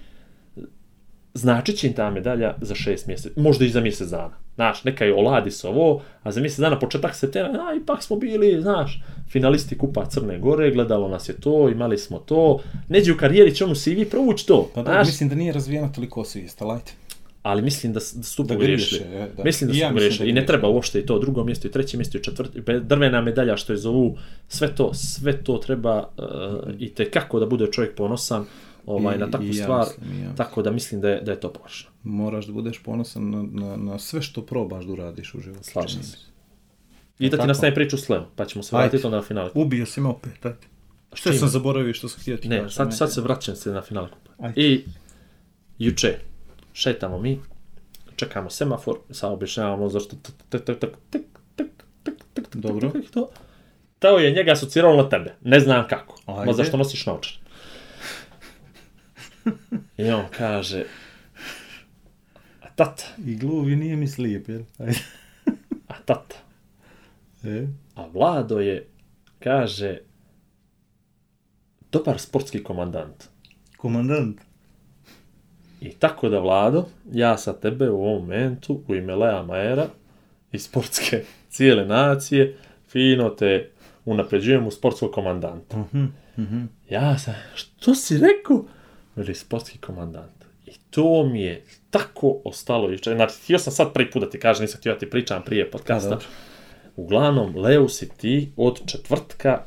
značit 1.35 1.77
će 1.77 1.87
im 1.87 1.93
ta 1.93 2.11
medalja 2.11 2.55
za 2.61 2.75
šest 2.75 3.07
mjeseci, 3.07 3.41
možda 3.41 3.65
i 3.65 3.69
za 3.69 3.81
mjesec 3.81 4.09
dana. 4.09 4.37
Znaš, 4.55 4.85
neka 4.85 5.05
je 5.05 5.15
oladi 5.15 5.51
se 5.51 5.69
ovo, 5.69 6.03
a 6.23 6.33
za 6.33 6.41
mjesec 6.41 6.59
dana 6.59 6.79
početak 6.79 7.15
septembra, 7.15 7.63
a 7.63 7.75
ipak 7.83 8.03
smo 8.03 8.17
bili, 8.17 8.61
znaš, 8.63 9.03
finalisti 9.31 9.79
Kupa 9.79 10.07
Crne 10.07 10.39
Gore, 10.39 10.71
gledalo 10.71 11.09
nas 11.09 11.29
je 11.29 11.41
to, 11.41 11.69
imali 11.69 11.99
smo 11.99 12.19
to, 12.19 12.59
neđe 12.89 13.13
u 13.13 13.17
karijeri 13.17 13.55
će 13.55 13.65
on 13.65 13.71
u 13.73 13.75
CV 13.75 14.11
provući 14.11 14.47
to, 14.47 14.71
Pa 14.75 14.83
da, 14.83 14.99
mislim 14.99 15.29
da 15.29 15.35
nije 15.35 15.53
razvijena 15.53 15.93
toliko 15.93 16.25
svijest, 16.25 16.63
ali 16.63 16.79
ali 17.43 17.63
mislim 17.63 17.93
da, 17.93 18.01
da 18.15 18.23
su 18.23 18.43
Da 18.43 18.55
pogriješili. 18.55 19.01
e, 19.01 19.29
da. 19.37 19.45
Mislim 19.45 19.69
da 19.69 19.73
I 19.73 19.77
su 19.77 19.83
ja 19.83 19.89
pogriješili. 19.89 20.31
i 20.31 20.33
ne 20.33 20.47
treba 20.47 20.69
uopšte 20.69 20.99
i 21.01 21.07
to 21.07 21.19
drugo 21.19 21.45
mjesto 21.45 21.69
i 21.69 21.71
treće 21.71 21.97
mjesto 21.97 22.19
i 22.19 22.23
četvrti, 22.23 22.61
drvena 22.81 23.21
medalja 23.21 23.57
što 23.57 23.73
je 23.73 23.77
zovu, 23.77 24.17
sve 24.49 24.75
to, 24.75 24.95
sve 24.95 25.43
to 25.45 25.59
treba 25.59 25.99
uh, 25.99 26.25
i 26.79 26.89
te 26.95 27.11
kako 27.11 27.41
da 27.41 27.47
bude 27.47 27.67
čovjek 27.73 27.95
ponosan 27.95 28.45
ovaj, 28.87 29.17
I, 29.17 29.19
na 29.19 29.31
takvu 29.31 29.47
ja 29.47 29.63
stvar, 29.63 29.87
mislim, 29.99 30.25
ja. 30.25 30.35
tako 30.35 30.63
da 30.63 30.71
mislim 30.71 31.01
da 31.01 31.09
je, 31.09 31.21
da 31.21 31.33
je 31.33 31.41
to 31.41 31.53
pogrešno. 31.53 31.91
Moraš 32.03 32.47
da 32.47 32.53
budeš 32.53 32.83
ponosan 32.83 33.31
na, 33.31 33.43
na, 33.43 33.77
na 33.77 33.99
sve 33.99 34.23
što 34.23 34.47
probaš 34.47 34.85
da 34.85 34.93
uradiš 34.93 35.35
u 35.35 35.41
životu. 35.41 35.65
Slažem 35.65 36.03
se. 36.03 36.17
I 37.19 37.29
da 37.29 37.53
ti 37.53 37.75
priču 37.75 37.97
s 37.97 38.09
pa 38.37 38.45
ćemo 38.45 38.63
se 38.63 38.77
vratiti 38.77 39.07
onda 39.07 39.17
na 39.17 39.23
finale. 39.23 39.51
Ubio 39.55 39.87
si 39.87 40.01
me 40.01 40.09
opet, 40.09 40.47
ajde. 40.47 40.67
Što 41.13 41.33
sam 41.33 41.49
zaboravio 41.49 41.95
što 41.95 42.09
sam 42.09 42.21
htio 42.21 42.37
ti 42.37 42.49
Ne, 42.49 42.71
sad, 42.71 42.97
sad 42.97 43.13
se 43.13 43.21
vraćam 43.21 43.57
se 43.57 43.71
na 43.71 43.83
final 43.83 44.09
kupa. 44.09 44.53
I 44.57 44.85
juče 45.79 46.19
šetamo 46.73 47.19
mi, 47.19 47.41
čekamo 48.17 48.51
semafor, 48.51 48.99
saobišnjavamo 49.11 49.89
zašto 49.89 50.17
tak 50.17 50.35
tak 50.49 50.65
tak 50.65 50.79
tak 51.11 51.23
tak 51.57 51.67
tak 52.03 52.15
tak 52.35 52.57
Dobro. 52.57 52.93
to. 53.13 53.31
Teo 53.99 54.19
je 54.19 54.31
njega 54.31 54.53
asociralo 54.53 55.03
na 55.03 55.09
tebe, 55.09 55.35
ne 55.43 55.61
znam 55.61 55.89
kako. 55.89 56.17
Ma 56.47 56.53
zašto 56.53 56.77
nosiš 56.77 57.07
naočar? 57.07 57.39
I 59.99 60.11
on 60.11 60.25
kaže, 60.31 60.85
a 62.63 62.69
tata, 62.77 63.05
I 63.27 63.37
gluvi 63.37 63.77
nije 63.77 63.97
mi 63.97 64.09
slijep, 64.09 64.49
jel? 64.49 64.63
A 65.89 65.95
tata, 66.05 66.37
E? 67.45 67.67
a 67.95 68.07
Vlado 68.07 68.59
je, 68.59 68.87
kaže, 69.39 69.99
dobar 71.93 72.19
sportski 72.19 72.63
komandant. 72.63 73.25
Komandant. 73.77 74.41
I 75.81 75.91
tako 75.91 76.29
da, 76.29 76.39
Vlado, 76.39 76.87
ja 77.13 77.39
sa 77.39 77.53
tebe 77.53 77.91
u 77.91 78.03
ovom 78.05 78.23
momentu, 78.23 78.83
u 78.89 78.95
ime 78.95 79.15
Lea 79.15 79.43
Maera 79.43 79.87
i 80.53 80.59
sportske 80.59 81.25
cijele 81.53 81.85
nacije, 81.87 82.57
fino 82.89 83.31
te 83.31 83.71
unapređujem 84.05 84.67
u 84.67 84.71
sportskog 84.71 85.13
komandanta. 85.13 85.85
Ja 86.91 87.19
sam, 87.19 87.35
što 87.55 87.95
si 87.95 88.19
rekao? 88.19 88.65
Veli, 89.17 89.35
sportski 89.35 89.79
komandant. 89.79 90.33
I 90.67 90.73
to 90.91 91.27
mi 91.27 91.43
je 91.43 91.63
tako 91.91 92.41
ostalo 92.45 92.91
jučer. 92.91 93.15
Znači, 93.15 93.35
htio 93.45 93.59
sam 93.59 93.73
sad 93.73 93.93
prvi 93.93 94.11
put 94.11 94.23
da 94.23 94.31
ti 94.31 94.41
kažem, 94.41 94.63
nisam 94.63 94.79
htio 94.79 94.93
da 94.93 94.99
ti 94.99 95.11
pričam 95.11 95.43
prije 95.45 95.71
podcasta. 95.71 96.09
dobro. 96.11 96.27
Uglavnom, 96.97 97.57
Leo 97.57 97.89
si 97.89 98.09
ti 98.09 98.53
od 98.57 98.81
četvrtka 98.87 99.63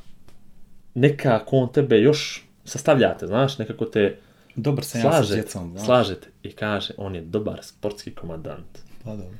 nekako 0.93 1.57
on 1.57 1.71
tebe 1.71 1.97
još 1.97 2.43
sastavljate, 2.65 3.27
znaš, 3.27 3.57
nekako 3.57 3.85
te 3.85 4.17
Dobar 4.55 4.83
sam 4.85 5.01
ja 5.01 5.03
sa 5.03 5.09
slažete, 5.11 5.35
djecom, 5.35 5.71
znaš. 5.71 5.85
slažete. 5.85 6.27
I 6.43 6.51
kaže, 6.51 6.93
on 6.97 7.15
je 7.15 7.21
dobar 7.21 7.59
sportski 7.63 8.11
komandant. 8.11 8.79
Pa 9.03 9.09
dobro. 9.11 9.37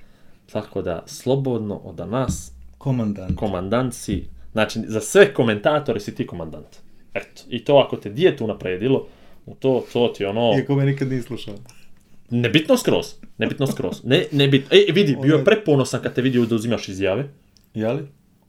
Tako 0.51 0.81
da, 0.81 1.03
slobodno 1.05 1.75
od 1.75 2.09
nas, 2.09 2.51
Komandant. 2.77 3.35
komandant 3.35 3.93
si, 3.93 4.27
znači, 4.51 4.79
za 4.85 5.01
sve 5.01 5.33
komentatore 5.33 5.99
si 5.99 6.15
ti 6.15 6.27
komandant. 6.27 6.77
Eto, 7.13 7.41
i 7.49 7.65
to 7.65 7.75
ako 7.77 7.97
te 7.97 8.09
dijetu 8.09 8.47
napredilo, 8.47 9.07
to, 9.59 9.85
to 9.93 10.07
ti 10.07 10.25
ono, 10.25 10.53
Iako 10.57 10.75
me 10.75 10.85
nikad 10.85 11.09
nije 11.09 11.21
slušao. 11.21 11.53
nebitno 12.29 12.77
skroz, 12.77 13.05
nebitno 13.37 13.67
skroz. 13.67 14.03
Ne, 14.03 14.25
nebitno, 14.31 14.77
e, 14.77 14.91
vidi, 14.91 15.17
bio 15.21 15.37
je 15.37 15.45
preponosan 15.45 16.01
kad 16.01 16.13
te 16.13 16.21
vidio 16.21 16.45
da 16.45 16.55
uzimaš 16.55 16.89
izjave. 16.89 17.29
Jeli? 17.73 18.01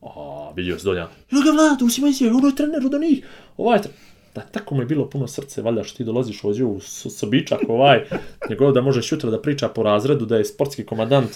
A, 0.03 0.53
vidio 0.57 0.79
se 0.79 0.85
donja. 0.85 1.09
Ga 1.31 1.51
Vlado, 1.53 1.85
uzima 1.85 2.09
izjave, 2.09 2.35
ono 2.35 2.49
je 2.49 2.57
trener 2.57 2.87
od 2.87 2.95
onih. 2.95 3.27
Ovaj, 3.57 3.79
da, 4.35 4.41
tako 4.41 4.75
mu 4.75 4.83
je 4.83 4.87
bilo 4.87 5.11
puno 5.11 5.29
srce, 5.29 5.63
valjda 5.63 5.85
što 5.85 5.97
ti 5.97 6.05
dolaziš 6.05 6.45
ovdje 6.45 6.65
u 6.65 6.81
Sobičak, 6.81 7.61
ovaj, 7.69 8.05
njegov 8.51 8.73
da 8.73 8.81
možeš 8.81 9.13
jutra 9.13 9.31
da 9.31 9.43
priča 9.43 9.69
po 9.69 9.83
razredu, 9.83 10.27
da 10.27 10.37
je 10.37 10.45
sportski 10.45 10.85
komandant, 10.85 11.31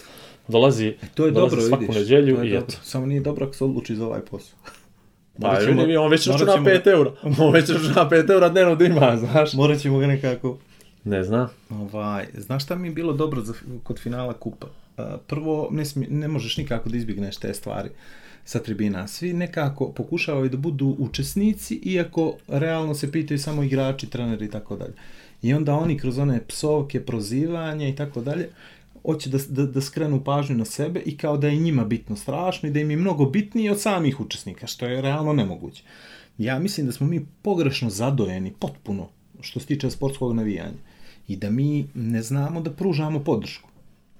dolazi, 0.48 0.94
To 1.14 1.26
je 1.26 1.30
dolazi 1.30 1.56
dobro, 1.56 1.68
svaku 1.68 1.80
vidiš. 1.82 1.96
nedjelju 1.96 2.36
to 2.36 2.42
je 2.42 2.48
i 2.48 2.52
dobro. 2.52 2.66
eto. 2.68 2.78
Samo 2.82 3.06
nije 3.06 3.20
dobro 3.20 3.46
ako 3.46 3.54
se 3.54 3.64
odluči 3.64 3.96
za 3.96 4.06
ovaj 4.06 4.20
posao. 4.20 4.58
Pa, 5.40 5.46
Morat 5.48 5.64
ćemo- 5.64 6.00
on 6.00 6.10
već 6.10 6.26
računa 6.26 6.52
ćemo- 6.52 6.64
5 6.64 6.86
eura. 6.86 7.10
On 7.38 7.52
već 7.52 7.68
računa 7.70 8.08
5 8.10 8.30
eura 8.30 8.48
dnevno 8.48 8.74
da 8.74 8.84
ima, 8.84 9.16
znaš. 9.16 9.52
Morat 9.54 9.78
ćemo 9.80 9.98
ga 9.98 10.06
nekako... 10.06 10.58
Ne 11.04 11.24
znam. 11.24 11.48
Ovaj, 11.70 12.26
znaš 12.34 12.64
šta 12.64 12.76
mi 12.76 12.88
je 12.88 12.92
bilo 12.92 13.12
dobro 13.12 13.40
za, 13.40 13.52
kod 13.82 13.98
finala 13.98 14.32
kupa? 14.32 14.66
Uh, 14.98 15.04
prvo, 15.26 15.68
ne, 15.70 15.84
smi, 15.84 16.06
ne 16.10 16.28
možeš 16.28 16.56
nikako 16.56 16.88
da 16.88 16.96
izbjegneš 16.96 17.36
te 17.36 17.54
stvari 17.54 17.88
sa 18.44 18.58
tribina. 18.58 19.08
Svi 19.08 19.32
nekako 19.32 19.88
pokušavaju 19.88 20.48
da 20.48 20.56
budu 20.56 20.96
učesnici, 20.98 21.74
iako 21.76 22.34
realno 22.48 22.94
se 22.94 23.12
pitaju 23.12 23.38
samo 23.38 23.62
igrači, 23.62 24.10
treneri 24.10 24.44
i 24.44 24.50
tako 24.50 24.76
dalje. 24.76 24.92
I 25.42 25.54
onda 25.54 25.74
oni 25.74 25.98
kroz 25.98 26.18
one 26.18 26.40
psovke, 26.48 27.00
prozivanje 27.00 27.88
i 27.88 27.96
tako 27.96 28.20
dalje, 28.20 28.48
hoće 29.08 29.30
da, 29.30 29.38
da, 29.48 29.66
da 29.66 29.80
skrenu 29.80 30.24
pažnju 30.24 30.56
na 30.56 30.64
sebe 30.64 31.00
i 31.00 31.16
kao 31.16 31.36
da 31.36 31.48
je 31.48 31.56
njima 31.56 31.84
bitno 31.84 32.16
strašno 32.16 32.68
i 32.68 32.72
da 32.72 32.80
im 32.80 32.90
je 32.90 32.96
mnogo 32.96 33.24
bitnije 33.24 33.72
od 33.72 33.80
samih 33.80 34.20
učesnika, 34.20 34.66
što 34.66 34.86
je 34.86 35.02
realno 35.02 35.32
nemoguće. 35.32 35.82
Ja 36.38 36.58
mislim 36.58 36.86
da 36.86 36.92
smo 36.92 37.06
mi 37.06 37.26
pogrešno 37.42 37.90
zadojeni, 37.90 38.52
potpuno, 38.58 39.08
što 39.40 39.60
se 39.60 39.66
tiče 39.66 39.90
sportskog 39.90 40.34
navijanja. 40.34 40.78
I 41.28 41.36
da 41.36 41.50
mi 41.50 41.88
ne 41.94 42.22
znamo 42.22 42.60
da 42.60 42.70
pružamo 42.70 43.24
podršku. 43.24 43.68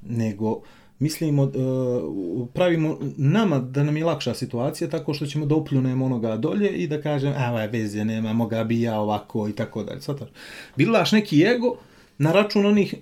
nego 0.02 0.60
mislimo, 0.98 1.42
uh, 1.42 2.48
pravimo 2.54 2.98
nama 3.16 3.58
da 3.58 3.82
nam 3.82 3.96
je 3.96 4.04
lakša 4.04 4.34
situacija 4.34 4.90
tako 4.90 5.14
što 5.14 5.26
ćemo 5.26 5.46
da 5.46 5.54
upljunemo 5.54 6.04
onoga 6.04 6.36
dolje 6.36 6.70
i 6.70 6.86
da 6.86 7.00
kažem, 7.02 7.34
a 7.36 7.66
veze 7.66 8.04
nema, 8.04 8.32
moga 8.32 8.64
bi 8.64 8.80
ja 8.80 9.00
ovako 9.00 9.48
i 9.48 9.52
tako 9.52 9.82
dalje. 9.82 10.00
Svataš? 10.00 10.28
Bilaš 10.76 11.12
neki 11.12 11.42
ego 11.42 11.76
na 12.18 12.32
račun 12.32 12.66
onih, 12.66 12.94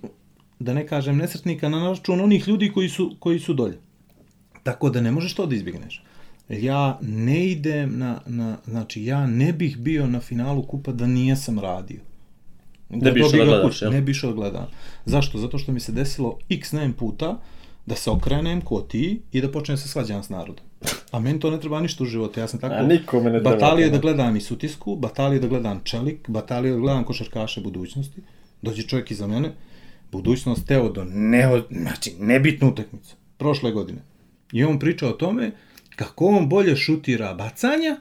da 0.59 0.73
ne 0.73 0.87
kažem 0.87 1.17
nesretnika, 1.17 1.69
na 1.69 1.89
račun 1.89 2.21
onih 2.21 2.47
ljudi 2.47 2.71
koji 2.71 2.89
su, 2.89 3.15
koji 3.19 3.39
su 3.39 3.53
dolje. 3.53 3.77
Tako 4.63 4.89
da 4.89 5.01
ne 5.01 5.11
možeš 5.11 5.35
to 5.35 5.45
da 5.45 5.55
izbjegneš. 5.55 6.03
Ja 6.49 6.99
ne 7.01 7.45
idem 7.45 7.97
na, 7.99 8.21
na, 8.25 8.57
znači 8.65 9.03
ja 9.03 9.27
ne 9.27 9.53
bih 9.53 9.77
bio 9.77 10.07
na 10.07 10.19
finalu 10.19 10.63
kupa 10.63 10.91
da 10.91 11.07
nijesam 11.07 11.59
radio. 11.59 11.99
Ne 12.89 13.11
bi 13.11 13.19
išao 13.19 13.45
da 13.45 13.69
jel? 13.81 13.91
Ne 13.91 14.01
bi 14.01 14.11
išao 14.11 14.29
da 14.29 14.35
gledam. 14.35 14.67
Zašto? 15.05 15.37
Zato 15.37 15.57
što 15.57 15.71
mi 15.71 15.79
se 15.79 15.91
desilo 15.91 16.37
x 16.49 16.71
nem 16.71 16.93
puta 16.93 17.39
da 17.85 17.95
se 17.95 18.09
okrenem 18.09 18.61
ko 18.61 18.81
ti 18.81 19.21
i 19.31 19.41
da 19.41 19.51
počnem 19.51 19.77
se 19.77 19.87
svađam 19.87 20.23
s 20.23 20.29
narodom. 20.29 20.65
A 21.11 21.19
meni 21.19 21.39
to 21.39 21.51
ne 21.51 21.59
treba 21.59 21.79
ništa 21.79 22.03
u 22.03 22.07
životu. 22.07 22.39
Ja 22.39 22.47
sam 22.47 22.59
tako 22.59 22.75
A 22.75 22.81
nikome 22.83 23.29
ne 23.29 23.39
treba 23.39 23.55
batalije 23.55 23.89
da 23.89 23.97
gledam 23.97 24.35
i 24.35 24.41
sutisku, 24.41 24.95
batalije 24.95 25.39
da 25.39 25.47
gledam 25.47 25.81
čelik, 25.83 26.29
batalije 26.29 26.73
da 26.73 26.79
gledam 26.79 27.03
košarkaše 27.03 27.61
budućnosti. 27.61 28.21
Dođe 28.61 28.83
čovjek 28.83 29.11
iza 29.11 29.27
mene, 29.27 29.51
budućnost 30.11 30.67
Teodo, 30.67 31.03
ne, 31.03 31.61
znači 31.71 32.15
nebitnu 32.19 32.69
utakmicu, 32.69 33.15
prošle 33.37 33.71
godine. 33.71 34.01
I 34.51 34.63
on 34.63 34.79
priča 34.79 35.07
o 35.07 35.11
tome 35.11 35.51
kako 35.95 36.25
on 36.25 36.49
bolje 36.49 36.75
šutira 36.75 37.33
bacanja 37.33 37.97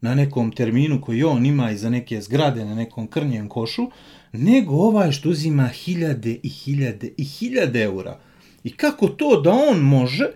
na 0.00 0.14
nekom 0.14 0.52
terminu 0.52 1.00
koji 1.00 1.24
on 1.24 1.46
ima 1.46 1.70
iza 1.70 1.90
neke 1.90 2.20
zgrade 2.20 2.64
na 2.64 2.74
nekom 2.74 3.06
krnjem 3.06 3.48
košu, 3.48 3.90
nego 4.32 4.74
ovaj 4.74 5.12
što 5.12 5.30
uzima 5.30 5.68
hiljade 5.68 6.38
i 6.42 6.48
hiljade 6.48 7.10
i 7.16 7.24
hiljade 7.24 7.82
eura. 7.82 8.18
I 8.64 8.70
kako 8.70 9.08
to 9.08 9.40
da 9.40 9.52
on 9.70 9.80
može, 9.80 10.26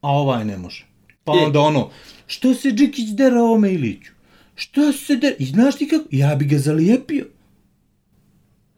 a 0.00 0.10
ovaj 0.10 0.44
ne 0.44 0.56
može. 0.56 0.86
Pa 1.24 1.32
E. 1.32 1.44
onda 1.46 1.60
ono, 1.60 1.90
što 2.26 2.54
se 2.54 2.70
Džikić 2.70 3.08
dera 3.08 3.42
ovome 3.42 3.72
Iliću? 3.72 4.12
Što 4.54 4.92
se 4.92 5.16
dera? 5.16 5.36
I 5.38 5.44
znaš 5.44 5.76
ti 5.76 5.88
kako? 5.88 6.04
Ja 6.10 6.34
bi 6.34 6.44
ga 6.44 6.58
zalijepio. 6.58 7.26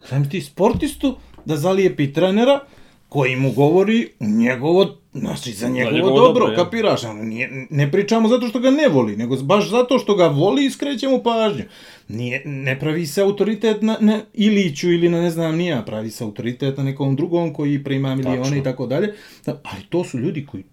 Znam 0.08 0.30
ti 0.30 0.40
sportistu 0.40 1.16
da 1.48 1.56
zalijepi 1.56 2.12
trenera 2.12 2.60
koji 3.08 3.36
mu 3.36 3.52
govori 3.52 4.08
njegovo, 4.20 4.96
znači 5.12 5.52
za 5.52 5.68
njegovo, 5.68 5.96
njegovo 5.96 6.16
dobro, 6.16 6.46
dobro, 6.46 6.64
kapiraš? 6.64 7.00
Nije, 7.22 7.66
ne 7.70 7.90
pričamo 7.90 8.28
zato 8.28 8.48
što 8.48 8.60
ga 8.60 8.70
ne 8.70 8.88
voli, 8.88 9.16
nego 9.16 9.36
baš 9.36 9.70
zato 9.70 9.98
što 9.98 10.14
ga 10.14 10.26
voli 10.26 10.66
i 10.66 10.70
skreće 10.70 11.08
mu 11.08 11.22
pažnju. 11.22 11.64
Nije, 12.08 12.42
ne 12.44 12.78
pravi 12.78 13.06
se 13.06 13.22
autoritet 13.22 13.82
na, 13.82 13.96
na 14.00 14.20
Iliću 14.34 14.92
ili 14.92 15.08
na 15.08 15.22
ne 15.22 15.30
znam 15.30 15.56
nija, 15.56 15.82
pravi 15.86 16.10
se 16.10 16.24
autoritet 16.24 16.76
na 16.76 16.82
nekom 16.82 17.16
drugom 17.16 17.52
koji 17.54 17.84
prima 17.84 18.14
milione 18.14 18.42
Tačno. 18.42 18.56
i 18.56 18.62
tako 18.62 18.86
dalje. 18.86 19.14
Da, 19.46 19.60
Ali 19.64 19.82
to 19.88 20.04
su 20.04 20.18
ljudi 20.18 20.46
koji 20.46 20.64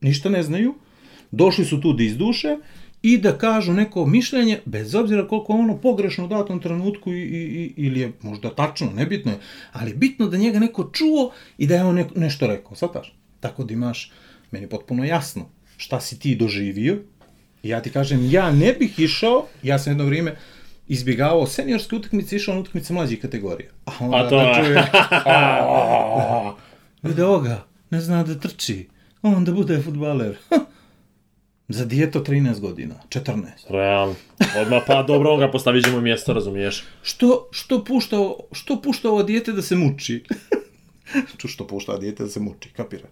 ništa 0.00 0.28
ne 0.28 0.42
znaju, 0.42 0.74
došli 1.30 1.64
su 1.64 1.80
tu 1.80 1.92
da 1.92 2.02
izduše 2.02 2.56
i 3.02 3.18
da 3.18 3.38
kažu 3.38 3.72
neko 3.72 4.06
mišljenje, 4.06 4.60
bez 4.64 4.94
obzira 4.94 5.28
koliko 5.28 5.52
je 5.52 5.58
ono 5.58 5.76
pogrešno 5.76 6.24
u 6.24 6.28
datom 6.28 6.60
trenutku 6.60 7.12
i, 7.12 7.20
i, 7.20 7.36
i, 7.54 7.74
ili 7.76 8.00
je 8.00 8.12
možda 8.22 8.50
tačno, 8.50 8.90
nebitno 8.90 9.32
je, 9.32 9.38
ali 9.72 9.94
bitno 9.94 10.28
da 10.28 10.36
njega 10.36 10.58
neko 10.58 10.84
čuo 10.84 11.30
i 11.58 11.66
da 11.66 11.74
je 11.74 11.84
on 11.84 11.94
neko, 11.94 12.14
nešto 12.16 12.46
rekao, 12.46 12.74
svataš? 12.74 13.14
Tako 13.40 13.64
da 13.64 13.72
imaš, 13.72 14.12
meni 14.50 14.64
je 14.64 14.70
potpuno 14.70 15.04
jasno 15.04 15.46
šta 15.76 16.00
si 16.00 16.18
ti 16.18 16.36
doživio 16.36 16.98
i 17.62 17.68
ja 17.68 17.80
ti 17.80 17.90
kažem, 17.90 18.30
ja 18.30 18.50
ne 18.52 18.72
bih 18.72 18.98
išao, 18.98 19.46
ja 19.62 19.78
sam 19.78 19.90
jedno 19.90 20.04
vrijeme 20.04 20.36
izbjegavao 20.88 21.46
seniorske 21.46 21.96
utakmice, 21.96 22.36
išao 22.36 22.54
na 22.54 22.60
utakmice 22.60 22.92
mlađih 22.92 23.20
kategorija. 23.20 23.70
A 23.84 23.90
onda 24.00 24.16
A 24.16 24.28
to 24.28 24.36
da 24.36 24.42
je- 24.42 24.64
čuje, 24.64 24.78
"A, 25.26 26.54
vide 27.02 27.24
ovoga, 27.24 27.64
ne 27.90 28.00
zna 28.00 28.24
da 28.24 28.34
trči, 28.36 28.88
on 29.22 29.44
da 29.44 29.52
bude 29.52 29.80
futbaler. 29.80 30.36
Za 31.68 31.84
dijeto 31.84 32.20
13 32.20 32.60
godina, 32.60 32.94
14. 33.08 33.42
Realno. 33.68 34.14
Odmah, 34.60 34.82
pa 34.86 35.02
dobro, 35.02 35.30
on 35.30 35.40
ga 35.40 35.50
postavit 35.50 35.84
ćemo 35.84 36.00
mjesto, 36.00 36.32
razumiješ? 36.32 36.84
Što, 37.02 37.48
što, 37.50 37.84
pušta, 37.84 38.16
što 38.52 38.82
pušta 38.82 39.08
ovo 39.08 39.22
dijete 39.22 39.52
da 39.52 39.62
se 39.62 39.76
muči? 39.76 40.24
Ču 41.38 41.48
što 41.48 41.66
pušta 41.66 41.98
dijete 41.98 42.22
da 42.22 42.28
se 42.28 42.40
muči, 42.40 42.68
kapira. 42.76 43.08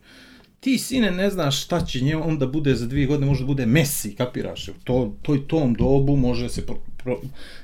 Ti, 0.60 0.78
sine, 0.78 1.10
ne 1.10 1.30
znaš 1.30 1.64
šta 1.64 1.84
će 1.84 2.00
nje 2.00 2.16
onda 2.16 2.46
bude 2.46 2.74
za 2.74 2.86
dvije 2.86 3.06
godine, 3.06 3.26
može 3.26 3.40
da 3.40 3.46
bude 3.46 3.66
Messi, 3.66 4.14
kapiraš? 4.14 4.68
U 4.68 4.72
To, 4.84 5.12
toj 5.22 5.48
tom 5.48 5.74
dobu 5.74 6.16
može 6.16 6.48
se 6.48 6.66
pro, 6.66 6.76
pro, 6.96 7.20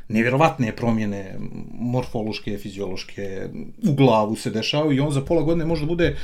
nevjerovatne 0.09 0.77
promjene 0.77 1.37
morfološke, 1.79 2.59
fiziološke, 2.59 3.49
u 3.89 3.95
glavu 3.95 4.37
se 4.37 4.51
dešavaju 4.51 4.97
i 4.97 5.01
on 5.01 5.13
za 5.13 5.21
pola 5.21 5.43
godine 5.43 5.67
može 5.67 5.83
da 5.83 5.87
bude 5.87 6.17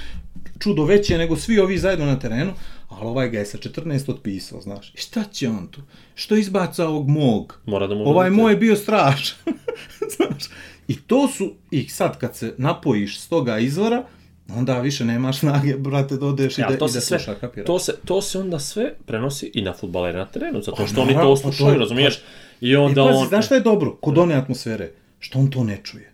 čudo 0.62 0.84
veće 0.84 1.18
nego 1.18 1.36
svi 1.36 1.58
ovi 1.58 1.78
zajedno 1.78 2.06
na 2.06 2.18
terenu, 2.18 2.52
ali 2.88 3.00
ovaj 3.02 3.28
ga 3.28 3.38
je 3.38 3.46
sa 3.46 3.58
14 3.58 4.10
otpisao, 4.10 4.60
znaš. 4.60 4.88
I 4.88 4.98
šta 4.98 5.24
će 5.24 5.48
on 5.48 5.66
tu? 5.66 5.80
Što 6.14 6.36
izbaca 6.36 6.88
ovog 6.88 7.08
mog? 7.08 7.58
Mora 7.66 7.86
da 7.86 7.94
mu 7.94 8.08
Ovaj 8.08 8.30
moj 8.30 8.52
je 8.52 8.56
bio 8.56 8.76
strašan. 8.76 9.38
Znaš, 10.16 10.44
i 10.88 10.96
to 10.96 11.28
su, 11.28 11.52
i 11.70 11.88
sad 11.88 12.18
kad 12.18 12.36
se 12.36 12.54
napojiš 12.58 13.20
s 13.20 13.28
toga 13.28 13.58
izvora, 13.58 14.04
onda 14.48 14.80
više 14.80 15.04
nemaš 15.04 15.38
snage, 15.38 15.76
brate, 15.76 16.16
da 16.16 16.26
odeš 16.26 16.58
i 16.58 16.60
Ja, 16.60 16.68
da, 16.68 16.78
to 16.78 16.84
i 16.84 16.88
da 16.88 16.92
se 16.92 17.00
sve, 17.00 17.18
sluša, 17.18 17.34
kapiraš. 17.34 17.66
to 17.66 17.78
se, 17.78 17.92
to 18.04 18.22
se 18.22 18.38
onda 18.38 18.58
sve 18.58 18.94
prenosi 19.06 19.50
i 19.54 19.62
na 19.62 19.72
futbalere 19.72 20.18
na 20.18 20.26
terenu, 20.26 20.60
zato 20.60 20.86
što 20.86 20.96
Pa, 20.96 21.02
oni 21.02 21.12
naravno, 21.12 21.34
to 21.34 21.42
pa 21.42 21.42
to 21.42 21.52
slušaju, 21.52 21.72
je- 21.72 21.78
razumiješ? 21.78 22.16
I 22.60 22.68
I 22.68 22.76
onda 22.76 23.04
pazi, 23.04 23.18
on... 23.18 23.28
znaš 23.28 23.46
šta 23.46 23.54
je 23.54 23.60
dobro? 23.60 23.96
Kod 23.96 24.18
one 24.18 24.34
atmosfere, 24.34 24.90
što 25.18 25.38
on 25.38 25.50
to 25.50 25.64
ne 25.64 25.80
čuje. 25.84 26.11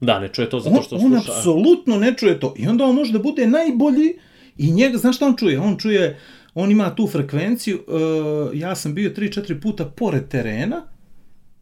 Da, 0.00 0.20
ne 0.20 0.28
čuje 0.28 0.50
to 0.50 0.60
zato 0.60 0.76
On, 0.76 0.82
što 0.82 0.96
on 0.96 1.00
sluša. 1.00 1.32
apsolutno 1.32 1.96
ne 1.96 2.14
čuje 2.16 2.40
to. 2.40 2.54
I 2.58 2.66
onda 2.68 2.84
on 2.84 2.94
može 2.94 3.12
da 3.12 3.18
bude 3.18 3.46
najbolji 3.46 4.18
i 4.58 4.72
njega, 4.72 4.98
znaš 4.98 5.16
šta 5.16 5.26
on 5.26 5.36
čuje? 5.36 5.60
On 5.60 5.76
čuje, 5.76 6.18
on 6.54 6.70
ima 6.70 6.94
tu 6.94 7.06
frekvenciju, 7.06 7.80
uh, 7.86 8.58
ja 8.58 8.74
sam 8.74 8.94
bio 8.94 9.10
3-4 9.10 9.60
puta 9.60 9.84
pored 9.84 10.28
terena, 10.28 10.82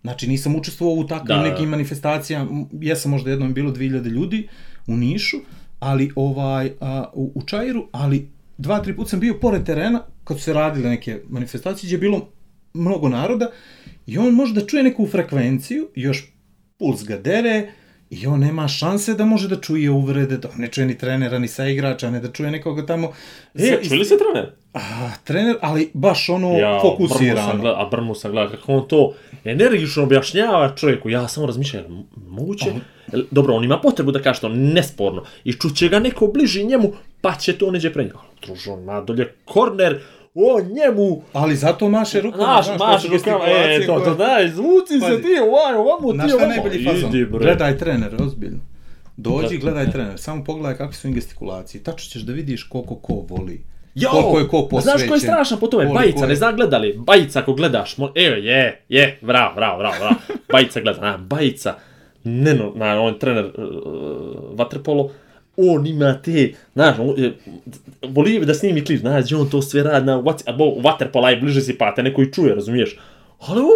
Znači 0.02 0.28
nisam 0.28 0.56
učestvovao 0.56 0.94
u 0.94 1.06
takvim 1.06 1.36
Da, 1.36 1.42
nekim 1.42 1.68
manifestacijama, 1.68 2.64
jesam 2.80 3.10
možda 3.10 3.30
jednom 3.30 3.54
bilo 3.54 3.70
2000 3.72 4.04
ljudi 4.08 4.48
u 4.86 4.96
Nišu, 4.96 5.36
ali 5.78 6.10
ovaj 6.16 6.72
a, 6.80 7.04
u, 7.14 7.32
u 7.34 7.42
Čairu, 7.42 7.88
ali 7.92 8.28
dva, 8.58 8.80
tri 8.82 8.96
puta 8.96 9.08
sam 9.10 9.20
bio 9.20 9.34
pored 9.40 9.64
terena 9.64 10.02
kad 10.24 10.38
su 10.38 10.44
se 10.44 10.52
radile 10.52 10.90
neke 10.90 11.20
manifestacije 11.28 11.88
gdje 11.88 11.94
je 11.94 12.00
bilo 12.00 12.28
mnogo 12.74 13.08
naroda 13.08 13.50
i 14.06 14.18
on 14.18 14.34
može 14.34 14.54
da 14.54 14.66
čuje 14.66 14.82
neku 14.82 15.06
frekvenciju, 15.06 15.88
još 15.94 16.32
puls 16.78 17.04
ga 17.04 17.16
dere 17.16 17.72
i 18.12 18.26
on 18.26 18.40
nema 18.40 18.68
šanse 18.68 19.14
da 19.14 19.24
može 19.24 19.48
da 19.48 19.60
čuje 19.60 19.90
uvrede, 19.90 20.36
da 20.36 20.48
ne 20.56 20.68
čuje 20.68 20.86
ni 20.86 20.98
trenera, 20.98 21.38
ni 21.38 21.48
sa 21.48 21.66
igrača, 21.66 22.10
ne 22.10 22.20
da 22.20 22.32
čuje 22.32 22.50
nekoga 22.50 22.86
tamo. 22.86 23.12
E, 23.54 23.80
čuli 23.84 23.98
li 23.98 24.04
se 24.04 24.18
trener? 24.18 24.50
A, 24.74 24.80
trener, 25.24 25.56
ali 25.60 25.90
baš 25.94 26.28
ono 26.28 26.52
Ja, 26.52 26.68
Brmu 26.68 26.80
fokusirano. 26.82 27.60
gleda, 27.60 27.80
a 27.80 27.88
Brmu 27.90 28.14
sam 28.14 28.30
gleda 28.32 28.50
kako 28.50 28.72
on 28.74 28.88
to 28.88 29.14
energično 29.44 30.02
objašnjava 30.02 30.76
čovjeku. 30.76 31.10
Ja 31.10 31.28
samo 31.28 31.46
razmišljam, 31.46 31.84
moguće? 32.28 32.66
Jel, 33.12 33.22
dobro, 33.30 33.54
on 33.54 33.64
ima 33.64 33.78
potrebu 33.80 34.12
da 34.12 34.22
kaže 34.22 34.40
to 34.40 34.48
nesporno. 34.48 35.24
I 35.44 35.52
čuće 35.52 35.88
ga 35.88 35.98
neko 35.98 36.26
bliži 36.26 36.64
njemu, 36.64 36.92
pa 37.20 37.34
će 37.34 37.58
to 37.58 37.70
neđe 37.70 37.92
pre 37.92 38.04
njega. 38.04 38.18
Družo, 38.46 38.72
on 38.72 38.82
ima 38.82 39.00
dolje 39.00 39.34
korner, 39.44 40.00
on 40.36 40.62
njemu 40.64 41.22
Ali 41.32 41.56
zato 41.56 41.88
maše 41.88 42.20
rukama, 42.20 42.44
Znaš, 42.44 42.66
znaš, 42.66 42.78
maš 42.80 43.02
to 43.02 43.08
su 43.08 43.14
rukama, 43.14 43.44
e, 43.46 43.86
to, 43.86 43.94
to, 43.94 44.04
koje- 44.04 44.16
daj, 44.16 44.48
zvuci 44.48 45.00
se 45.00 45.22
ti, 45.22 45.28
ovaj, 45.42 45.74
ovamo, 45.76 46.12
Znaš 46.12 46.24
ti, 46.24 46.28
šta 46.28 46.38
je 46.38 46.46
ovamo. 46.46 46.52
najbolji 46.54 46.84
fazon? 46.84 47.10
Gledaj 47.32 47.78
trener, 47.78 48.14
ozbiljno. 48.18 48.58
Dođi, 49.16 49.48
Da. 49.50 49.60
gledaj 49.60 49.90
trener, 49.90 50.18
samo 50.18 50.44
pogledaj 50.44 50.74
kakve 50.74 50.94
su 50.94 51.08
im 51.08 51.14
gestikulacije. 51.14 51.82
Tačno 51.82 52.10
ćeš 52.10 52.22
da 52.22 52.32
vidiš 52.32 52.62
koliko 52.62 52.94
ko 52.94 53.14
voli. 53.28 53.64
Jo, 53.94 54.08
koliko 54.10 54.38
je 54.38 54.48
ko 54.48 54.76
a 54.76 54.80
Znaš 54.80 54.94
ko 54.94 55.00
je 55.00 55.08
posvećen, 55.08 55.18
strašan 55.20 55.58
po 55.58 55.66
tome? 55.66 55.86
Bajica, 55.86 56.20
je- 56.20 56.28
ne 56.28 56.34
znam 56.34 56.56
gledali. 56.56 56.94
Bajica 56.96 57.38
ako 57.38 57.54
gledaš, 57.54 57.98
mo... 57.98 58.12
evo 58.16 58.36
je, 58.36 58.84
je, 58.88 59.18
bravo, 59.22 59.54
bravo, 59.54 59.78
bravo, 59.78 59.94
bravo. 59.98 60.14
Bajica 60.52 60.80
gleda, 60.80 61.00
na, 61.00 61.16
Bajica, 61.18 61.74
neno, 62.24 62.72
na, 62.74 63.00
on 63.00 63.12
je 63.12 63.18
trener 63.18 63.44
uh, 63.46 63.52
on 65.56 65.86
ima 65.86 66.22
te, 66.22 66.52
znaš, 66.74 66.98
on, 66.98 67.14
je, 67.16 67.38
volio 68.08 68.40
bi 68.40 68.46
da 68.46 68.54
snimi 68.54 68.84
klip, 68.84 69.00
znaš, 69.00 69.24
gdje 69.24 69.36
on 69.36 69.50
to 69.50 69.62
sve 69.62 69.82
radi 69.82 70.06
na 70.06 70.22
Whatsapp, 70.22 70.56
bo, 70.56 70.80
Vaterpola 70.80 71.30
je 71.30 71.36
bliže 71.36 71.60
si 71.60 71.78
pa 71.78 71.94
te 71.94 72.02
neko 72.02 72.22
i 72.22 72.32
čuje, 72.32 72.54
razumiješ? 72.54 72.98
Ali 73.38 73.60
ovo, 73.60 73.72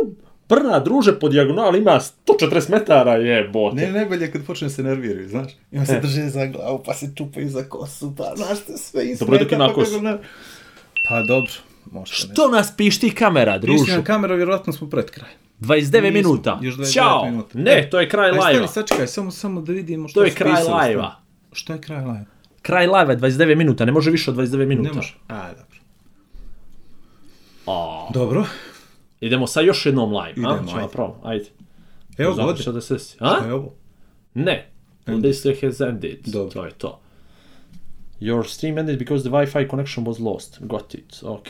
prna 0.47 0.79
druže 0.79 1.19
po 1.21 1.29
dijagonali 1.29 1.79
ima 1.79 2.01
140 2.27 2.71
metara, 2.71 3.15
je, 3.17 3.49
bote. 3.49 3.77
Ne, 3.77 3.93
najbolje 3.93 4.25
je 4.25 4.33
kad 4.33 4.45
počne 4.47 4.71
se 4.71 4.83
nerviraju, 4.83 5.29
znaš. 5.29 5.53
I 5.73 5.79
on 5.79 5.87
se 5.87 6.01
drže 6.01 6.29
za 6.29 6.47
glavu, 6.47 6.83
pa 6.87 6.95
se 6.95 7.11
čupaju 7.17 7.49
za 7.49 7.65
kosu, 7.69 8.15
pa 8.17 8.33
znaš 8.37 8.59
te 8.67 8.77
sve 8.77 9.07
i 9.07 9.17
Dobro 9.17 9.37
je 9.37 9.45
dok 9.45 9.53
ima 9.53 9.69
pa 9.69 9.75
kosu. 9.75 10.01
Pa 11.09 11.23
dobro, 11.23 11.53
možda 11.91 12.15
ne. 12.29 12.35
Što 12.35 12.49
nas 12.49 12.77
pišti 12.77 13.11
kamera, 13.11 13.59
druže? 13.59 13.83
Istina 13.83 14.05
kamera, 14.05 14.35
vjerojatno 14.35 14.73
smo 14.73 14.91
pred 14.91 15.11
kraj. 15.11 15.31
29 15.61 15.93
Nismo, 15.93 16.11
minuta. 16.11 16.59
još 16.63 16.75
29 16.75 16.93
Ćao. 16.93 17.25
minuta. 17.25 17.59
Ne, 17.59 17.89
to 17.91 18.01
je 18.01 18.09
kraj 18.09 18.31
Aj, 18.31 18.33
live 18.33 18.69
stani, 18.69 18.69
sačekaj, 18.69 19.07
samo, 19.07 19.31
samo 19.31 19.61
da 19.61 19.73
vidimo 19.73 20.09
što 20.09 20.21
To 20.21 20.25
je 20.25 20.31
kraj 20.31 20.63
live-a. 20.63 21.26
Što 21.57 21.73
je 21.73 21.81
kraj 21.81 22.05
live? 22.05 22.25
Kraj 22.63 22.87
live 22.87 23.17
29 23.17 23.57
minuta, 23.57 23.85
ne 23.85 23.93
može 23.93 24.11
više 24.11 24.31
od 24.31 24.37
29 24.37 24.67
minuta. 24.67 24.89
Ne 24.89 24.95
može. 24.97 25.15
Aj, 25.29 25.51
dobro. 25.51 25.77
A, 27.67 28.09
Dobro. 28.15 28.45
idemo 29.21 29.47
sa 29.47 29.61
još 29.61 29.87
jednom 29.87 30.13
live, 30.13 30.31
Idemo, 30.33 30.49
a? 30.49 30.67
Ćemo 30.67 30.81
ajde. 30.81 30.93
pravo, 30.93 31.21
ajde. 31.25 31.45
Evo 32.19 32.35
godi. 32.35 32.63
šta 32.63 32.73
da 32.73 32.81
se. 32.81 32.99
Šta 32.99 33.39
A? 33.43 33.47
je 33.47 33.53
ovo? 33.55 33.73
Ne. 34.35 34.71
This 35.23 35.61
has 35.63 35.81
ended. 35.81 36.19
Dobro. 36.27 36.51
To 36.53 36.65
je 36.65 36.73
to. 36.73 37.01
Your 38.21 38.45
stream 38.49 38.79
ended 38.79 38.99
because 38.99 39.23
the 39.23 39.31
Wi-Fi 39.31 39.71
connection 39.71 40.07
was 40.07 40.19
lost. 40.21 40.59
Got 40.61 40.95
it. 40.95 41.21
Ok. 41.23 41.49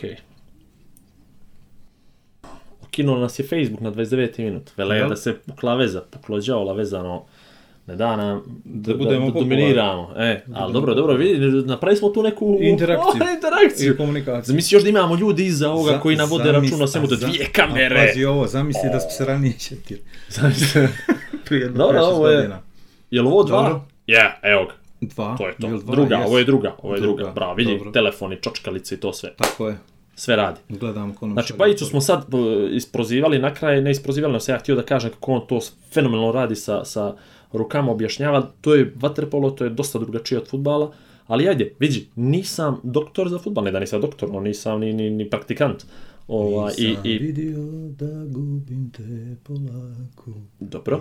Kinuo 2.91 3.19
nas 3.19 3.39
je 3.39 3.43
Facebook 3.43 3.81
na 3.81 3.91
29. 3.93 4.39
minut. 4.39 4.71
Vele 4.77 5.09
da 5.09 5.17
se 5.17 5.35
pukla 5.39 5.75
veza, 5.75 6.03
puklo 6.11 6.41
đavola 6.41 6.73
vezano 6.73 7.25
ne 7.87 7.97
da 7.97 8.17
nam 8.17 8.43
Da 8.65 8.95
budemo 8.95 9.31
dominiramo. 9.31 10.13
E, 10.17 10.43
ali 10.55 10.73
dobro, 10.73 10.95
dobro, 10.95 11.15
vidi, 11.15 11.39
napravili 11.63 11.99
smo 11.99 12.09
tu 12.09 12.23
neku 12.23 12.59
Interakciju. 12.63 13.23
interakciju. 13.37 13.93
I 13.93 13.97
komunikaciju. 13.97 14.43
Zamisli 14.45 14.77
još 14.77 14.83
da 14.83 14.89
imamo 14.89 15.17
ljudi 15.17 15.47
iza 15.47 15.71
ovoga 15.71 15.91
Za- 15.93 16.01
koji 16.01 16.17
navode 16.17 16.45
zamisli- 16.45 16.63
račun 16.63 16.83
o 16.83 16.87
svemu 16.87 17.07
a 17.07 17.09
za- 17.09 17.27
dvije 17.27 17.45
a 17.45 17.53
kamere. 17.55 18.07
Pazi 18.07 18.25
ovo, 18.25 18.47
zamisli 18.47 18.91
da 18.93 19.01
smo 19.01 19.11
se 19.11 19.25
ranije 19.25 19.55
šetili. 19.59 20.03
Zamisli. 20.31 20.89
Prije 21.45 21.69
Dobro, 21.69 22.01
ovo 22.01 22.29
je- 22.29 22.37
godina. 22.37 22.61
Jel 23.11 23.27
ovo 23.27 23.43
dva? 23.43 23.63
Dobro. 23.63 23.81
Ja, 24.07 24.39
evo 24.43 24.65
ga. 24.65 24.73
Dva. 25.01 25.37
To 25.37 25.47
je 25.47 25.55
to. 25.55 25.69
dva? 25.69 25.95
druga, 25.95 26.17
Jes. 26.17 26.27
ovo 26.27 26.39
je 26.39 26.45
druga, 26.45 26.75
ovo 26.79 26.95
je 26.95 27.01
druga. 27.01 27.17
Druga, 27.17 27.33
Bravo, 27.33 27.55
vidi, 27.55 27.73
dobro. 27.73 27.91
telefoni, 27.93 28.37
čočkalice 28.37 28.95
i 28.95 28.99
to 28.99 29.13
sve. 29.13 29.35
Tako 29.35 29.69
je. 29.69 29.77
Sve 30.15 30.37
radi. 30.37 30.61
Gledamo 30.71 31.15
ko 31.15 31.27
nam 31.27 31.35
Znači, 31.35 31.53
poruke. 31.53 31.79
smo 31.79 32.01
sad 32.01 32.25
e, 32.25 32.37
isprozivali, 32.71 33.39
na 33.39 33.55
kraju 33.55 33.83
ne 33.83 33.91
isprozivali, 33.91 34.33
no 34.33 34.41
se 34.41 34.53
ja 34.53 34.59
htio 34.59 34.75
da 34.75 34.83
kažem 34.83 35.11
kako 35.11 35.33
on 35.33 35.47
to 35.47 35.59
fenomenalno 35.93 36.33
radi 36.33 36.57
sa, 36.57 36.85
sa 36.85 37.15
rukama, 37.59 37.93
objašnjava, 37.93 38.43
to 38.61 38.75
je 38.75 38.93
vaterpolo, 38.97 39.51
to 39.51 39.65
je 39.65 39.71
dosta 39.71 39.99
drugačije 39.99 40.41
od 40.41 40.49
futbala, 40.49 40.93
ali 41.27 41.49
ajde, 41.49 41.73
vidi, 41.79 42.09
nisam 42.17 42.81
doktor 42.83 43.29
za 43.29 43.39
futbal, 43.39 43.65
ne 43.65 43.71
da 43.71 43.81
nisam 43.81 44.01
doktor, 44.01 44.31
no 44.31 44.41
nisam 44.41 44.81
ni, 44.81 44.93
ni, 44.93 45.11
ni 45.11 45.31
praktikant. 45.31 45.85
Ova, 46.29 46.71
i, 46.79 46.87
Nisam 46.89 47.03
i, 47.07 47.19
vidio 47.19 47.59
da 47.99 48.25
gubim 48.27 48.91
te 48.91 49.37
polako. 49.45 50.31
dobro. 50.61 51.01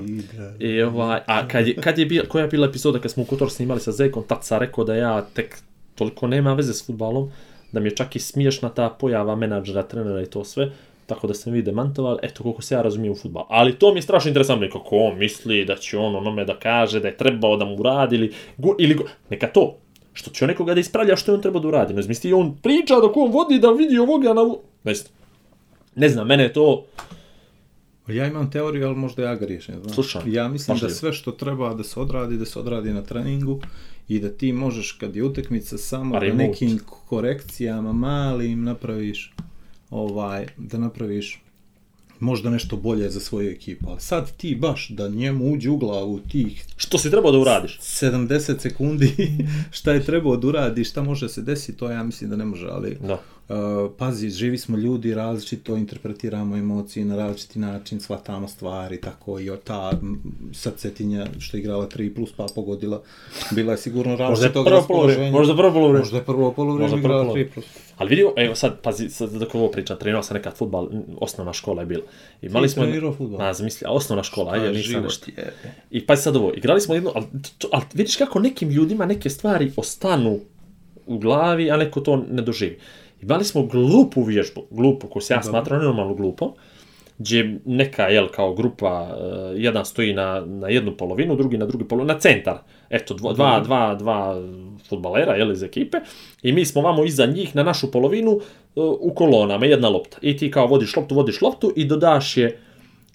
I. 0.59 0.65
I 0.65 0.81
ovaj, 0.81 1.19
a 1.25 1.47
kad 1.47 1.67
je, 1.67 1.75
kad 1.75 1.97
je 1.99 2.05
bila, 2.05 2.25
koja 2.25 2.41
je 2.41 2.47
bila 2.47 2.67
epizoda 2.67 2.99
kad 2.99 3.11
smo 3.11 3.23
u 3.23 3.25
Kotor 3.25 3.51
snimali 3.51 3.79
sa 3.79 3.91
Zekom, 3.91 4.23
tad 4.27 4.45
sam 4.45 4.59
rekao 4.59 4.83
da 4.83 4.95
ja 4.95 5.25
tek 5.33 5.57
toliko 5.95 6.27
nema 6.27 6.53
veze 6.53 6.73
s 6.73 6.85
futbalom, 6.85 7.29
da 7.71 7.79
mi 7.79 7.87
je 7.87 7.95
čak 7.95 8.15
i 8.15 8.19
smiješna 8.19 8.69
ta 8.69 8.89
pojava 8.89 9.35
menadžera, 9.35 9.83
trenera 9.83 10.21
i 10.21 10.25
to 10.25 10.43
sve, 10.43 10.71
tako 11.05 11.27
da 11.27 11.33
sam 11.33 11.53
vi 11.53 11.61
demantovali, 11.61 12.19
eto 12.21 12.43
koliko 12.43 12.61
se 12.61 12.75
ja 12.75 12.81
razumijem 12.81 13.13
u 13.13 13.15
futbal. 13.15 13.45
Ali 13.49 13.75
to 13.75 13.91
mi 13.93 13.97
je 13.97 14.01
strašno 14.01 14.29
interesantno, 14.29 14.69
kako 14.71 14.97
on 14.97 15.17
misli 15.17 15.65
da 15.65 15.75
će 15.75 15.97
on 15.97 16.15
onome 16.15 16.45
da 16.45 16.59
kaže 16.59 16.99
da 16.99 17.07
je 17.07 17.17
trebao 17.17 17.57
da 17.57 17.65
mu 17.65 17.75
uradi 17.75 18.15
ili, 18.15 18.33
go, 18.57 18.75
ili 18.79 18.93
go, 18.95 19.03
neka 19.29 19.47
to, 19.47 19.77
što 20.13 20.31
će 20.31 20.45
on 20.45 20.49
nekoga 20.49 20.73
da 20.73 20.79
ispravlja 20.79 21.15
što 21.15 21.31
je 21.31 21.35
on 21.35 21.41
trebao 21.41 21.61
da 21.61 21.67
uradi. 21.67 21.93
Znam, 21.93 22.07
misli 22.07 22.33
on 22.33 22.55
priča 22.63 22.95
dok 22.95 23.17
on 23.17 23.31
vodi 23.31 23.59
da 23.59 23.71
vidi 23.71 23.97
ovoga 23.97 24.33
na... 24.33 24.41
Ne 24.83 24.93
znam, 24.95 25.11
ne 25.95 26.09
znam, 26.09 26.27
mene 26.27 26.43
je 26.43 26.53
to... 26.53 26.85
Ja 28.07 28.27
imam 28.27 28.51
teoriju, 28.51 28.87
ali 28.87 28.95
možda 28.95 29.23
ja 29.23 29.35
griješim. 29.35 29.75
Znaš. 29.81 29.95
Slušaj, 29.95 30.21
ja 30.25 30.47
mislim 30.47 30.77
da 30.77 30.89
sve 30.89 31.13
što 31.13 31.31
treba 31.31 31.73
da 31.73 31.83
se 31.83 31.99
odradi, 31.99 32.37
da 32.37 32.45
se 32.45 32.59
odradi 32.59 32.93
na 32.93 33.01
treningu 33.01 33.59
i 34.07 34.19
da 34.19 34.29
ti 34.29 34.53
možeš 34.53 34.91
kad 34.91 35.15
je 35.15 35.23
utakmica 35.23 35.77
samo 35.77 36.19
da 36.19 36.33
nekim 36.33 36.79
korekcijama 37.09 37.93
malim 37.93 38.63
napraviš 38.63 39.33
ovaj, 39.89 40.47
da 40.57 40.77
napraviš 40.77 41.41
možda 42.19 42.49
nešto 42.49 42.77
bolje 42.77 43.09
za 43.09 43.19
svoju 43.19 43.51
ekipu. 43.51 43.89
Ali 43.89 43.99
sad 43.99 44.31
ti 44.37 44.55
baš 44.55 44.89
da 44.89 45.07
njemu 45.07 45.53
uđe 45.53 45.69
u 45.69 45.77
glavu 45.77 46.19
tih 46.19 46.65
Što 46.77 46.97
si 46.97 47.11
trebao 47.11 47.31
da 47.31 47.37
uradiš? 47.37 47.79
70 47.79 48.59
sekundi 48.59 49.11
šta 49.77 49.91
je 49.91 50.03
trebao 50.03 50.37
da 50.37 50.47
uradi, 50.47 50.83
šta 50.83 51.03
može 51.03 51.29
se 51.29 51.41
desiti, 51.41 51.77
to 51.77 51.91
ja 51.91 52.03
mislim 52.03 52.29
da 52.29 52.35
ne 52.35 52.45
može, 52.45 52.67
ali 52.67 52.97
Da. 53.01 53.19
Uh, 53.49 53.91
pazi, 53.97 54.29
živi 54.29 54.57
smo 54.57 54.77
ljudi, 54.77 55.13
različito 55.13 55.75
interpretiramo 55.75 56.57
emocije 56.57 57.05
na 57.05 57.15
različiti 57.15 57.59
način, 57.59 57.99
shvatamo 57.99 58.47
stvari, 58.47 59.01
tako 59.01 59.39
i 59.39 59.49
ta 59.63 59.91
srcetinja 60.53 61.27
što 61.39 61.57
je 61.57 61.61
igrala 61.61 61.89
3 61.89 62.15
plus 62.15 62.31
pa 62.31 62.45
pogodila, 62.55 63.01
bila 63.51 63.71
je 63.71 63.77
sigurno 63.77 64.11
je 64.11 64.17
različitog 64.17 64.67
raspoloženja. 64.67 65.31
možda 65.31 65.55
prvo 65.55 65.73
polovreme. 65.73 65.99
Možda 65.99 66.17
je 66.17 66.23
prvo 66.23 66.51
polovreme 66.51 66.97
igrala 66.97 67.23
polovreme. 67.23 67.49
3 67.49 67.53
plus. 67.53 67.65
Ali 67.97 68.09
vidio, 68.09 68.33
evo 68.37 68.55
sad, 68.55 68.81
pazi, 68.81 69.09
sad 69.09 69.31
dok 69.31 69.55
ovo 69.55 69.71
pričam, 69.71 69.97
trenirao 69.97 70.23
sam 70.23 70.37
nekad 70.37 70.55
futbal, 70.55 70.89
osnovna 71.21 71.53
škola 71.53 71.81
je 71.81 71.85
bila. 71.85 72.03
Imali 72.41 72.67
Ti 72.67 72.73
smo... 72.73 72.83
trenirao 72.83 73.13
fudbal? 73.13 73.41
A, 73.41 73.53
zamisli, 73.53 73.87
a 73.87 73.91
osnovna 73.91 74.23
škola, 74.23 74.53
ajde, 74.53 74.67
nisam 74.67 74.83
život 74.83 75.03
nešto. 75.03 75.31
je. 75.37 75.53
I 75.91 76.05
pazi 76.05 76.21
sad 76.21 76.35
ovo, 76.35 76.53
igrali 76.53 76.81
smo 76.81 76.95
jedno, 76.95 77.11
ali, 77.15 77.25
ali 77.71 77.83
vidiš 77.93 78.15
kako 78.15 78.39
nekim 78.39 78.69
ljudima 78.69 79.05
neke 79.05 79.29
stvari 79.29 79.71
ostanu 79.77 80.39
u 81.05 81.17
glavi, 81.17 81.71
a 81.71 81.77
neko 81.77 81.99
to 82.01 82.25
ne 82.31 82.41
doživi. 82.41 82.79
Imali 83.21 83.45
smo 83.45 83.65
glupu 83.65 84.23
vježbu, 84.23 84.63
glupu, 84.71 85.07
koju 85.07 85.21
se 85.21 85.33
ja 85.33 85.43
smatrao 85.43 85.79
nenormalno 85.79 86.13
glupom, 86.15 86.51
gdje 87.17 87.59
neka, 87.65 88.03
jel, 88.03 88.27
kao 88.27 88.53
grupa, 88.53 89.07
eh, 89.09 89.53
jedan 89.55 89.85
stoji 89.85 90.13
na, 90.13 90.45
na 90.45 90.69
jednu 90.69 90.97
polovinu, 90.97 91.35
drugi 91.35 91.57
na 91.57 91.65
drugi 91.65 91.87
polovinu, 91.87 92.13
na 92.13 92.19
centar. 92.19 92.57
Eto, 92.89 93.13
dvo, 93.13 93.33
dva, 93.33 93.59
dva, 93.59 93.95
dva 93.95 94.41
futbalera, 94.89 95.35
jel, 95.35 95.51
iz 95.51 95.63
ekipe. 95.63 95.97
I 96.41 96.51
mi 96.51 96.65
smo 96.65 96.81
vamo 96.81 97.05
iza 97.05 97.25
njih 97.25 97.55
na 97.55 97.63
našu 97.63 97.91
polovinu 97.91 98.31
eh, 98.31 98.81
u 98.99 99.13
kolonama, 99.15 99.65
jedna 99.65 99.89
lopta. 99.89 100.17
I 100.21 100.37
ti 100.37 100.51
kao 100.51 100.67
vodiš 100.67 100.95
loptu, 100.95 101.15
vodiš 101.15 101.41
loptu 101.41 101.73
i 101.75 101.85
dodaš 101.85 102.37
je, 102.37 102.59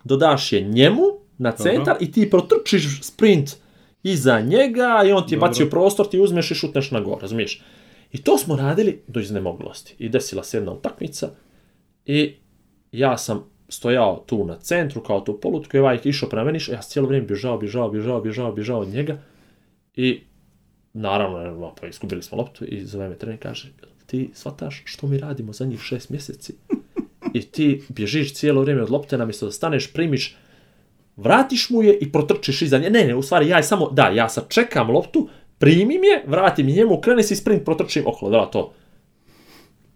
dodaš 0.05 0.53
je 0.53 0.61
njemu 0.61 1.03
na 1.39 1.53
centar 1.53 1.97
i 2.01 2.13
ti 2.13 2.31
protrčiš 2.31 3.03
sprint 3.03 3.57
iza 4.03 4.41
njega 4.41 5.03
i 5.07 5.13
on 5.13 5.27
ti 5.27 5.35
je 5.35 5.39
bacio 5.39 5.67
prostor, 5.67 6.09
ti 6.09 6.21
uzmeš 6.21 6.51
i 6.51 6.55
šutneš 6.55 6.91
na 6.91 7.01
gor, 7.01 7.19
razumiješ? 7.23 7.63
I 8.13 8.23
to 8.23 8.39
smo 8.39 8.57
radili 8.57 9.03
do 9.07 9.21
iznemoglosti. 9.21 9.95
I 9.99 10.09
desila 10.09 10.43
se 10.43 10.57
jedna 10.57 10.73
utakmica 10.73 11.31
i 12.07 12.35
ja 12.93 13.19
sam 13.19 13.45
stojao 13.69 14.25
tu 14.27 14.45
na 14.45 14.59
centru 14.59 15.03
kao 15.03 15.21
tu 15.21 15.41
polutku 15.41 15.77
i 15.77 15.81
ovaj 15.81 15.99
išao 16.05 16.29
prema 16.29 16.45
meni, 16.45 16.59
ja 16.73 16.83
cijelo 16.83 17.09
vrijeme 17.09 17.27
bježao, 17.27 17.59
bježao, 17.59 17.91
bježao, 17.91 18.21
bježao, 18.21 18.53
bježao 18.53 18.81
od 18.81 18.89
njega 18.89 19.19
i 19.97 20.21
naravno, 20.93 21.75
pa 21.81 21.87
izgubili 21.87 22.23
smo 22.23 22.39
loptu 22.39 22.65
i 22.65 22.85
zove 22.87 23.09
me 23.09 23.19
trener 23.19 23.39
kaže, 23.43 23.69
"Jel 23.83 23.91
ti 24.07 24.31
shvataš 24.35 24.83
što 24.85 25.07
mi 25.07 25.19
radimo 25.19 25.53
zadnjih 25.53 25.81
šest 25.81 26.11
mjeseci? 26.11 26.55
I 27.35 27.43
ti 27.43 27.83
bježiš 27.89 28.35
cijelo 28.35 28.63
vrijeme 28.63 28.83
od 28.83 28.91
lopte, 28.91 29.19
namjesto 29.19 29.47
da 29.47 29.53
staneš, 29.53 29.93
primiš, 29.93 30.37
vratiš 31.17 31.71
mu 31.71 31.83
je 31.83 31.99
i 31.99 32.13
protrčiš 32.13 32.63
iza 32.63 32.79
nje. 32.79 32.91
Ne, 32.91 33.05
ne, 33.05 33.15
u 33.15 33.23
stvari 33.23 33.49
ja 33.49 33.57
je 33.57 33.63
samo, 33.63 33.91
da, 33.91 34.09
ja 34.09 34.29
sad 34.29 34.49
čekam 34.49 34.91
loptu, 34.91 35.29
primim 35.59 36.05
je, 36.05 36.25
vratim 36.27 36.69
je 36.69 36.75
njemu, 36.75 37.01
krene 37.01 37.23
se 37.23 37.35
i 37.35 37.37
sprint, 37.37 37.65
protrčim 37.65 38.03
okolo, 38.07 38.31
da, 38.31 38.47
to. 38.47 38.73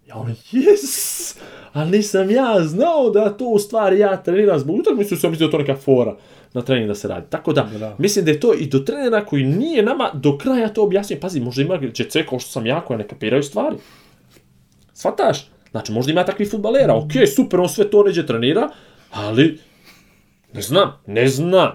Ja 0.09 0.17
ono, 0.17 0.35
yes! 0.53 1.37
Ali 1.75 1.91
nisam 1.91 2.31
ja 2.31 2.61
znao 2.61 3.11
da 3.11 3.37
to 3.37 3.45
u 3.45 3.59
stvari 3.59 3.99
ja 3.99 4.23
treniram 4.23 4.59
zbog 4.59 4.77
utakmice, 4.77 5.17
sam 5.17 5.31
mislio 5.31 5.49
da 5.49 5.51
to 5.51 5.59
neka 5.59 5.77
fora 5.77 6.17
na 6.53 6.63
trening 6.63 6.89
da 6.89 6.95
se 6.95 7.09
radi. 7.09 7.27
Tako 7.31 7.53
da, 7.53 7.69
Bravo. 7.79 7.97
mislim 7.99 8.25
da 8.25 8.31
je 8.31 8.41
to 8.41 8.55
i 8.55 8.67
do 8.67 8.79
trenera 8.79 9.25
koji 9.25 9.45
nije 9.45 9.83
nama 9.83 10.11
do 10.15 10.39
kraja 10.39 10.69
to 10.69 10.83
objasnio. 10.83 11.19
Pazi, 11.21 11.41
možda 11.41 11.63
ima 11.63 11.77
djece 11.77 12.27
kao 12.27 12.39
što 12.39 12.51
sam 12.51 12.67
ja 12.67 12.81
koja 12.81 12.99
ne 12.99 13.09
kapiraju 13.09 13.43
stvari. 13.43 13.77
Svataš? 14.93 15.51
Znači, 15.71 15.93
možda 15.93 16.13
ima 16.13 16.25
takvih 16.25 16.51
futbalera, 16.51 16.95
ok, 16.95 17.13
super, 17.37 17.61
on 17.61 17.69
sve 17.69 17.91
to 17.91 18.03
neđe 18.03 18.27
trenira, 18.27 18.69
ali 19.11 19.59
ne 20.53 20.63
znam, 20.63 20.93
ne 21.07 21.29
znam. 21.29 21.71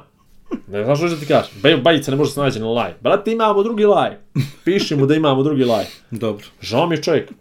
Ne 0.68 0.84
znam 0.84 0.96
što 0.96 1.16
ti 1.16 1.26
kažeš. 1.26 1.52
Baj, 1.64 1.78
bajica 1.78 2.12
ne 2.12 2.18
može 2.18 2.32
se 2.32 2.40
nađe 2.40 2.60
na 2.60 2.68
laj. 2.68 2.94
Brate, 3.02 3.32
imamo 3.32 3.64
drugi 3.64 3.86
laj. 3.86 4.18
Piši 4.66 4.96
mu 4.96 5.06
da 5.06 5.16
imamo 5.16 5.44
drugi 5.44 5.64
laj. 5.64 5.86
Dobro. 6.12 6.46
Žao 6.62 6.88
mi 6.88 6.96
je 6.96 7.04
čovjek. 7.04 7.32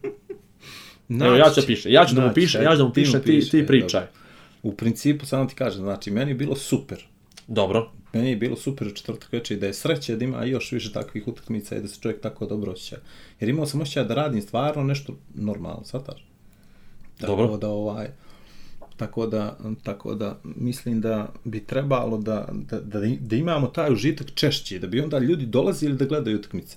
Evo, 1.09 1.37
ja 1.37 1.51
ću 1.55 1.61
da 1.61 1.66
pišem. 1.66 1.92
Ja 1.92 2.05
ću 2.07 2.14
da 2.14 2.21
mu 2.21 2.29
ajde, 2.29 2.40
ja 2.40 2.71
ću 2.73 2.77
da 2.77 2.85
mu 2.85 2.92
pišem, 2.92 3.23
ti, 3.23 3.51
ti 3.51 3.66
pričaj. 3.66 4.03
U 4.62 4.73
principu, 4.73 5.27
samo 5.27 5.47
ti 5.47 5.55
kažem, 5.55 5.83
znači, 5.83 6.11
meni 6.11 6.31
je 6.31 6.35
bilo 6.35 6.57
super. 6.57 7.05
Dobro. 7.47 7.90
Meni 8.12 8.31
je 8.31 8.37
bilo 8.37 8.57
super 8.57 8.87
u 8.87 8.90
četvrtak 8.90 9.33
večer 9.33 9.57
i 9.57 9.61
da 9.61 9.66
je 9.66 9.75
sreće 9.75 10.16
da 10.16 10.25
ima 10.25 10.44
još 10.44 10.73
više 10.73 10.92
takvih 10.92 11.29
utakmica 11.29 11.77
i 11.77 11.81
da 11.81 11.88
se 11.88 12.01
čovjek 12.01 12.21
tako 12.21 12.47
dobro 12.47 12.73
osjeća. 12.73 12.97
Jer 13.40 13.51
imao 13.51 13.66
sam 13.66 13.81
osjećaj 13.81 14.05
da 14.05 14.14
radim 14.14 14.42
stvarno 14.42 14.83
nešto 14.83 15.16
normalno, 15.35 15.85
shvataš? 15.85 16.25
Tako 17.21 17.37
Dobro. 17.37 17.57
da 17.57 17.68
ovaj, 17.68 18.09
tako 18.97 19.27
da, 19.27 19.59
tako 19.83 20.14
da 20.14 20.38
mislim 20.44 21.01
da 21.01 21.29
bi 21.44 21.64
trebalo 21.64 22.18
da, 22.18 22.49
da, 22.53 22.81
da, 22.81 23.01
da 23.21 23.37
imamo 23.37 23.66
taj 23.66 23.92
užitak 23.92 24.35
češće, 24.35 24.79
da 24.79 24.87
bi 24.87 25.01
onda 25.01 25.18
ljudi 25.18 25.47
dolazili 25.47 25.97
da 25.97 26.05
gledaju 26.05 26.38
utakmice. 26.38 26.77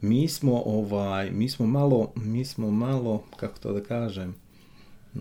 Mi 0.00 0.28
smo 0.28 0.62
ovaj, 0.66 1.30
mi 1.30 1.48
smo 1.48 1.66
malo, 1.66 2.12
mi 2.14 2.44
smo 2.44 2.70
malo, 2.70 3.22
kako 3.36 3.58
to 3.58 3.72
da 3.72 3.82
kažem, 3.82 4.34
mm, 5.14 5.20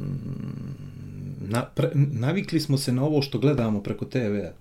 na, 1.39 1.65
pre, 1.65 1.91
navikli 1.95 2.59
smo 2.59 2.77
se 2.77 2.91
na 2.91 3.03
ovo 3.03 3.21
što 3.21 3.39
gledamo 3.39 3.83
preko 3.83 4.05
TV-a. 4.05 4.51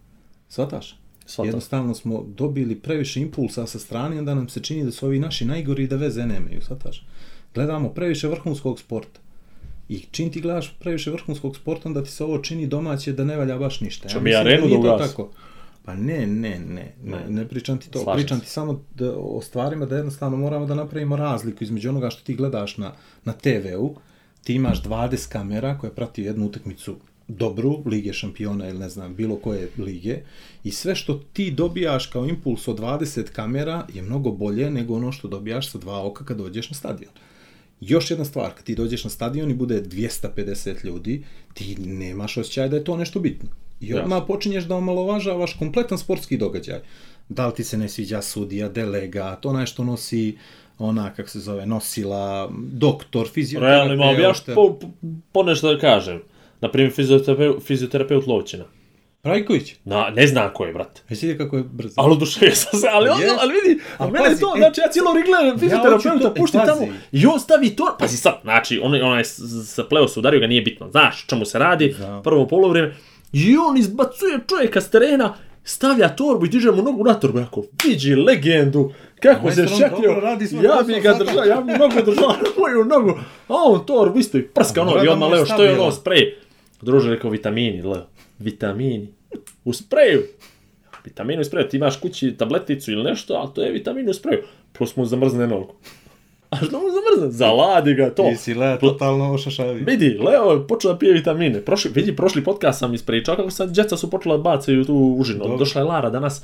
Svataš? 0.48 0.98
Shvatam. 1.26 1.48
Jednostavno 1.48 1.94
smo 1.94 2.24
dobili 2.36 2.74
previše 2.74 3.20
impulsa 3.20 3.66
sa 3.66 3.78
strane, 3.78 4.18
onda 4.18 4.34
nam 4.34 4.48
se 4.48 4.62
čini 4.62 4.84
da 4.84 4.90
su 4.90 5.06
ovi 5.06 5.18
naši 5.18 5.44
najgori 5.44 5.84
i 5.84 5.86
da 5.86 5.96
veze 5.96 6.26
nemaju, 6.26 6.62
svataš? 6.62 7.06
Gledamo 7.54 7.88
previše 7.88 8.28
vrhunskog 8.28 8.80
sporta. 8.80 9.20
I 9.88 9.98
čim 10.10 10.32
ti 10.32 10.40
gledaš 10.40 10.74
previše 10.78 11.10
vrhunskog 11.10 11.56
sporta, 11.56 11.88
onda 11.88 12.04
ti 12.04 12.10
se 12.10 12.24
ovo 12.24 12.38
čini 12.38 12.66
domaće 12.66 13.12
da 13.12 13.24
ne 13.24 13.36
valja 13.36 13.58
baš 13.58 13.80
ništa. 13.80 14.08
Čo 14.08 14.20
mi 14.20 14.24
mislim 14.24 14.40
arenu 14.40 14.82
da 14.82 14.98
tako. 14.98 15.30
Pa 15.86 15.94
ne, 15.94 16.26
ne, 16.26 16.58
ne, 16.58 16.94
ne, 17.04 17.24
ne 17.28 17.48
pričam 17.48 17.78
ti 17.78 17.90
to. 17.90 18.02
Slažem 18.02 18.22
pričam 18.22 18.38
se. 18.38 18.44
ti 18.44 18.50
samo 18.50 18.84
da, 18.94 19.16
o 19.16 19.40
stvarima 19.42 19.86
da 19.86 19.96
jednostavno 19.96 20.36
moramo 20.36 20.66
da 20.66 20.74
napravimo 20.74 21.16
razliku 21.16 21.64
između 21.64 21.88
onoga 21.88 22.10
što 22.10 22.24
ti 22.24 22.34
gledaš 22.34 22.76
na, 22.76 22.92
na 23.24 23.32
TV-u. 23.32 23.96
Ti 24.44 24.54
imaš 24.54 24.82
20 24.82 25.28
kamera 25.28 25.78
koje 25.78 25.94
prati 25.94 26.22
jednu 26.22 26.46
utakmicu 26.46 26.96
dobru, 27.28 27.82
Lige 27.86 28.12
šampiona 28.12 28.68
ili 28.68 28.78
ne 28.78 28.88
znam, 28.88 29.14
bilo 29.14 29.36
koje 29.36 29.68
lige, 29.78 30.18
i 30.64 30.70
sve 30.70 30.94
što 30.94 31.14
ti 31.32 31.50
dobijaš 31.50 32.06
kao 32.06 32.26
impuls 32.26 32.68
od 32.68 32.78
20 32.78 33.22
kamera 33.22 33.86
je 33.94 34.02
mnogo 34.02 34.30
bolje 34.30 34.70
nego 34.70 34.94
ono 34.94 35.12
što 35.12 35.28
dobijaš 35.28 35.70
sa 35.70 35.78
dva 35.78 36.06
oka 36.06 36.24
kad 36.24 36.36
dođeš 36.36 36.70
na 36.70 36.76
stadion. 36.76 37.12
Još 37.80 38.10
jedna 38.10 38.24
stvar, 38.24 38.54
kad 38.54 38.64
ti 38.64 38.74
dođeš 38.74 39.04
na 39.04 39.10
stadion 39.10 39.50
i 39.50 39.54
bude 39.54 39.82
250 39.82 40.84
ljudi, 40.84 41.24
ti 41.54 41.76
nemaš 41.78 42.36
osjećaj 42.36 42.68
da 42.68 42.76
je 42.76 42.84
to 42.84 42.96
nešto 42.96 43.20
bitno. 43.20 43.48
I 43.80 43.94
odmah 43.94 44.22
počinješ 44.26 44.64
da 44.64 44.74
omalovažavaš 44.76 45.52
kompletan 45.54 45.98
sportski 45.98 46.36
događaj. 46.36 46.80
Da 47.28 47.46
li 47.46 47.54
ti 47.54 47.64
se 47.64 47.76
ne 47.76 47.88
sviđa 47.88 48.22
sudija, 48.22 48.68
delegat, 48.68 49.46
onaj 49.46 49.66
što 49.66 49.84
nosi 49.84 50.38
ona, 50.78 51.12
kako 51.12 51.28
se 51.28 51.40
zove, 51.40 51.66
nosila, 51.66 52.50
doktor, 52.62 53.28
fizioterapeut. 53.28 53.76
Realno 53.78 53.94
imam 53.94 54.20
ja 54.20 54.34
što 54.34 54.54
po, 54.54 54.72
po, 54.72 54.86
ponešto 55.32 55.74
da 55.74 55.80
kažem. 55.80 56.22
Na 56.60 56.70
primjer, 56.70 56.92
fizioterapeut, 56.92 57.62
fizioterapeut 57.62 58.26
Lovćina. 58.26 58.64
Rajković, 59.22 59.74
Na, 59.84 60.10
ne 60.10 60.26
znam 60.26 60.50
ko 60.54 60.64
je, 60.64 60.72
brate. 60.72 61.00
jesi 61.08 61.26
vidio 61.26 61.44
kako 61.44 61.56
je 61.56 61.62
brzo? 61.64 61.94
Ali 61.96 62.12
oduševio 62.12 62.54
sam 62.54 62.80
se, 62.80 62.86
ali, 62.92 63.08
jest. 63.20 63.34
ali 63.40 63.54
vidi, 63.54 63.80
A 63.98 64.06
mene 64.06 64.24
pazi, 64.24 64.40
to, 64.40 64.52
e, 64.56 64.58
znači 64.58 64.80
ja 64.80 64.88
cijelo 64.88 65.12
gledam 65.12 65.58
fizioterapeuta, 65.58 66.18
to- 66.20 66.28
e, 66.28 66.34
pušti 66.34 66.58
tamo, 66.66 66.86
i 67.12 67.26
on 67.26 67.40
stavi 67.40 67.70
to, 67.70 67.96
pazi 67.98 68.16
sad, 68.16 68.40
znači, 68.42 68.80
on, 68.82 68.94
onaj 68.94 69.24
s- 69.24 69.40
sa 69.66 69.84
pleo 69.84 70.08
se 70.08 70.18
udario 70.20 70.40
ga, 70.40 70.46
nije 70.46 70.62
bitno, 70.62 70.90
znaš 70.90 71.26
čemu 71.26 71.44
se 71.44 71.58
radi, 71.58 71.94
prvo 72.24 72.46
polovrijeme, 72.46 72.94
i 73.32 73.56
on 73.56 73.76
izbacuje 73.76 74.38
čovjeka 74.48 74.80
s 74.80 74.90
terena, 74.90 75.34
stavlja 75.64 76.08
torbu 76.08 76.46
i 76.46 76.48
diže 76.48 76.72
mu 76.72 76.82
nogu 76.82 77.04
na 77.04 77.14
torbu, 77.14 77.38
jako, 77.38 77.64
vidi 77.84 78.14
legendu, 78.14 78.92
kako 79.22 79.50
se 79.50 79.68
svoj 79.68 80.64
ja 80.64 80.82
bi 80.86 81.00
ga 81.00 81.14
držao, 81.14 81.44
ja 81.44 81.60
bi 81.60 81.72
nogu 81.72 82.02
držao 82.04 82.28
na 82.28 82.48
moju 82.58 82.84
nogu, 82.84 83.10
a 83.48 83.54
on 83.54 83.86
torbu 83.86 84.18
isto 84.18 84.38
i 84.38 84.42
prska 84.42 84.82
ono, 84.82 85.04
i 85.04 85.08
odmah 85.08 85.30
leo, 85.30 85.46
što 85.46 85.64
je 85.64 85.80
ono 85.80 85.92
sprej, 85.92 86.34
druže 86.82 87.10
rekao 87.10 87.30
vitamini, 87.30 87.82
leo, 87.82 88.06
vitamini, 88.38 89.08
u 89.64 89.72
spreju, 89.72 90.22
vitaminu 91.04 91.40
u 91.40 91.44
spreju, 91.44 91.68
ti 91.68 91.76
imaš 91.76 91.96
kući 91.96 92.34
tableticu 92.38 92.92
ili 92.92 93.02
nešto, 93.02 93.34
ali 93.34 93.48
to 93.54 93.62
je 93.62 93.72
vitamin 93.72 94.08
u 94.08 94.14
spreju. 94.14 94.42
Plus 94.72 94.96
mu 94.96 95.04
zamrzne 95.04 95.46
nogu. 95.46 95.74
A 96.62 96.64
što 96.64 96.80
mu 96.80 96.86
zamrzne? 96.90 97.38
Zaladi 97.38 97.94
ga 97.94 98.10
to. 98.10 98.22
Ti 98.22 98.36
si 98.36 98.54
le, 98.54 98.78
totalno 98.78 99.32
ošašavi. 99.34 99.84
Vidi, 99.84 100.18
Leo 100.18 100.52
je 100.52 100.66
počeo 100.66 100.92
da 100.92 100.98
pije 100.98 101.12
vitamine. 101.12 101.60
Prošli, 101.60 101.90
vidi, 101.94 102.16
prošli 102.16 102.44
podcast 102.44 102.78
sam 102.78 102.94
ispričao 102.94 103.36
kako 103.36 103.50
sad 103.50 103.70
djeca 103.70 103.96
su 103.96 104.10
počela 104.10 104.36
da 104.36 104.42
bacaju 104.42 104.84
tu 104.84 105.16
užinu. 105.18 105.38
Dobro. 105.38 105.56
Došla 105.56 105.80
je 105.80 105.84
Lara 105.84 106.10
danas 106.10 106.42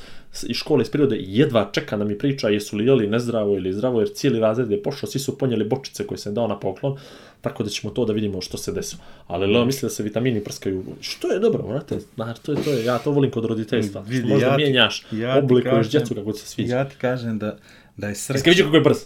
iz 0.49 0.57
škole 0.57 0.83
iz 0.83 0.91
prirode 0.91 1.17
i 1.17 1.39
jedva 1.39 1.71
čeka 1.73 1.97
da 1.97 2.05
mi 2.05 2.19
priča 2.19 2.49
jesu 2.49 2.77
li 2.77 2.87
jeli 2.87 3.07
nezdravo 3.07 3.57
ili 3.57 3.73
zdravo, 3.73 4.01
jer 4.01 4.09
cijeli 4.15 4.41
razred 4.41 4.71
je 4.71 4.83
pošao, 4.83 5.09
svi 5.09 5.21
su 5.21 5.39
ponijeli 5.39 5.65
bočice 5.65 6.07
koje 6.07 6.19
sam 6.19 6.35
dao 6.35 6.49
na 6.49 6.59
poklon, 6.59 6.97
tako 7.41 7.63
da 7.63 7.71
ćemo 7.71 7.93
to 7.93 8.05
da 8.05 8.13
vidimo 8.13 8.41
što 8.41 8.59
se 8.59 8.73
desilo. 8.73 9.03
Ali 9.27 9.53
Leo 9.53 9.65
misli 9.65 9.87
da 9.87 9.91
se 9.91 10.03
vitamini 10.03 10.45
prskaju, 10.45 10.85
što 11.01 11.33
je 11.33 11.39
dobro, 11.39 11.63
brate, 11.63 11.99
znači, 12.15 12.43
to 12.43 12.53
je, 12.53 12.63
to 12.63 12.71
je, 12.71 12.85
ja 12.85 12.99
to 12.99 13.11
volim 13.11 13.31
kod 13.31 13.45
roditeljstva, 13.45 14.01
Vidi, 14.07 14.29
možda 14.29 14.47
ja 14.47 14.57
mijenjaš, 14.57 15.07
ja 15.13 15.39
oblikuješ 15.39 15.91
djecu 15.91 16.15
kako 16.15 16.33
se 16.33 16.47
sviđa. 16.47 16.77
Ja 16.77 16.89
ti 16.89 16.95
kažem 16.99 17.39
da, 17.39 17.57
da 17.97 18.07
je. 18.07 18.11
Jesi 18.11 18.33
ga 18.45 18.51
vidio 18.51 18.65
kako 18.65 18.77
je 18.77 18.83
brz? 18.83 18.99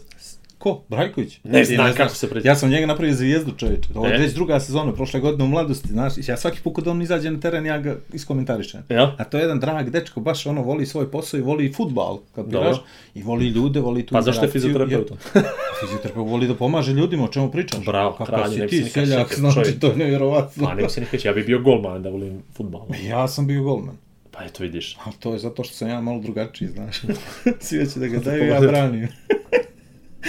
Ko? 0.67 0.83
Brajković? 0.89 1.41
Ne 1.45 1.59
Ti 1.59 1.65
znam 1.67 1.87
znaš. 1.87 1.97
kako 1.97 2.15
se 2.15 2.31
pređe. 2.31 2.49
Ja 2.49 2.57
sam 2.57 2.71
njega 2.71 2.87
napravio 2.87 3.15
zvijezdu 3.15 3.53
čovječe. 3.53 3.89
Ovo 3.95 4.07
je 4.07 4.15
E? 4.15 4.19
već 4.19 4.33
druga 4.33 4.61
sezona, 4.61 4.93
prošle 4.93 5.21
godine 5.21 5.45
u 5.45 5.49
mladosti, 5.49 5.89
znaš. 5.89 6.13
Ja 6.19 6.37
svaki 6.37 6.61
put 6.63 6.75
kad 6.75 6.87
on 6.87 7.03
izađe 7.03 7.31
na 7.31 7.41
teren, 7.41 7.67
ja 7.67 7.79
ga 7.79 7.97
iskomentarišem. 8.13 8.83
Jel? 8.89 9.07
A 9.19 9.25
to 9.25 9.37
je 9.37 9.43
jedan 9.43 9.61
drag 9.61 9.91
dečko, 9.91 10.21
baš 10.21 10.47
ono, 10.47 10.63
voli 10.63 10.87
svoj 10.87 11.11
posao 11.11 11.39
i 11.39 11.43
voli 11.43 11.73
futbal, 11.73 12.19
kapiraš? 12.35 12.65
Dobro. 12.65 12.83
I 13.15 13.23
voli 13.23 13.47
ljude, 13.47 13.81
voli 13.81 14.07
tu 14.07 14.13
Pa 14.13 14.23
zašto 14.23 14.45
je 14.45 14.51
fizioterapeut? 14.51 15.11
Ja- 15.35 15.43
Fizioterapeut 15.81 16.29
voli 16.31 16.49
da 16.49 16.55
pomaže 16.55 16.93
ljudima, 16.93 17.25
o 17.25 17.29
čemu 17.29 17.51
pričaš? 17.51 17.85
Bravo, 17.85 18.13
Kakav 18.13 18.27
kralj, 18.27 18.53
si 18.53 18.59
ne 18.59 18.67
ti, 18.67 18.85
seljak, 18.85 19.35
znači, 19.35 19.81
to 19.81 19.87
je 19.87 19.97
nevjerovatno. 19.97 20.65
Pa 20.65 20.75
ne 20.75 20.89
se 20.89 21.01
nikad, 21.01 21.25
ja 21.25 21.33
bi 21.33 21.43
bio 21.43 21.59
golman 21.61 22.03
da 22.03 22.09
volim 22.09 22.43
futbal. 22.53 22.83
Ja 23.03 23.29
sam 23.29 23.47
bio 23.47 23.63
golman. 23.63 23.97
Pa 24.31 24.45
eto 24.45 24.63
vidiš. 24.63 24.97
Ali 25.05 25.15
to 25.21 25.33
je 25.33 25.39
zato 25.39 25.65
što 25.65 25.75
sam 25.75 25.89
ja 25.89 26.01
malo 26.01 26.21
drugačiji, 26.21 26.69
znaš. 26.69 26.97
Svi 27.61 27.91
će 27.91 28.01
da 28.01 28.07
ga 28.07 28.19
daju, 28.19 28.47
ja 28.47 28.61
branim. 28.61 29.09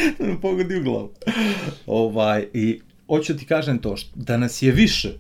pogodi 0.42 0.78
u 0.78 0.84
glavu. 0.84 1.10
Ovaj, 1.86 2.48
i 2.54 2.80
hoću 3.08 3.38
ti 3.38 3.46
kažem 3.46 3.80
to, 3.80 3.96
da 4.16 4.38
nas 4.38 4.62
je 4.62 4.72
više 4.72 5.14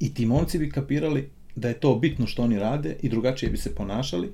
i 0.00 0.14
ti 0.14 0.26
momci 0.26 0.58
bi 0.58 0.70
kapirali 0.70 1.30
da 1.56 1.68
je 1.68 1.80
to 1.80 1.94
bitno 1.94 2.26
što 2.26 2.42
oni 2.42 2.58
rade 2.58 2.96
i 3.02 3.08
drugačije 3.08 3.50
bi 3.50 3.56
se 3.56 3.74
ponašali 3.74 4.32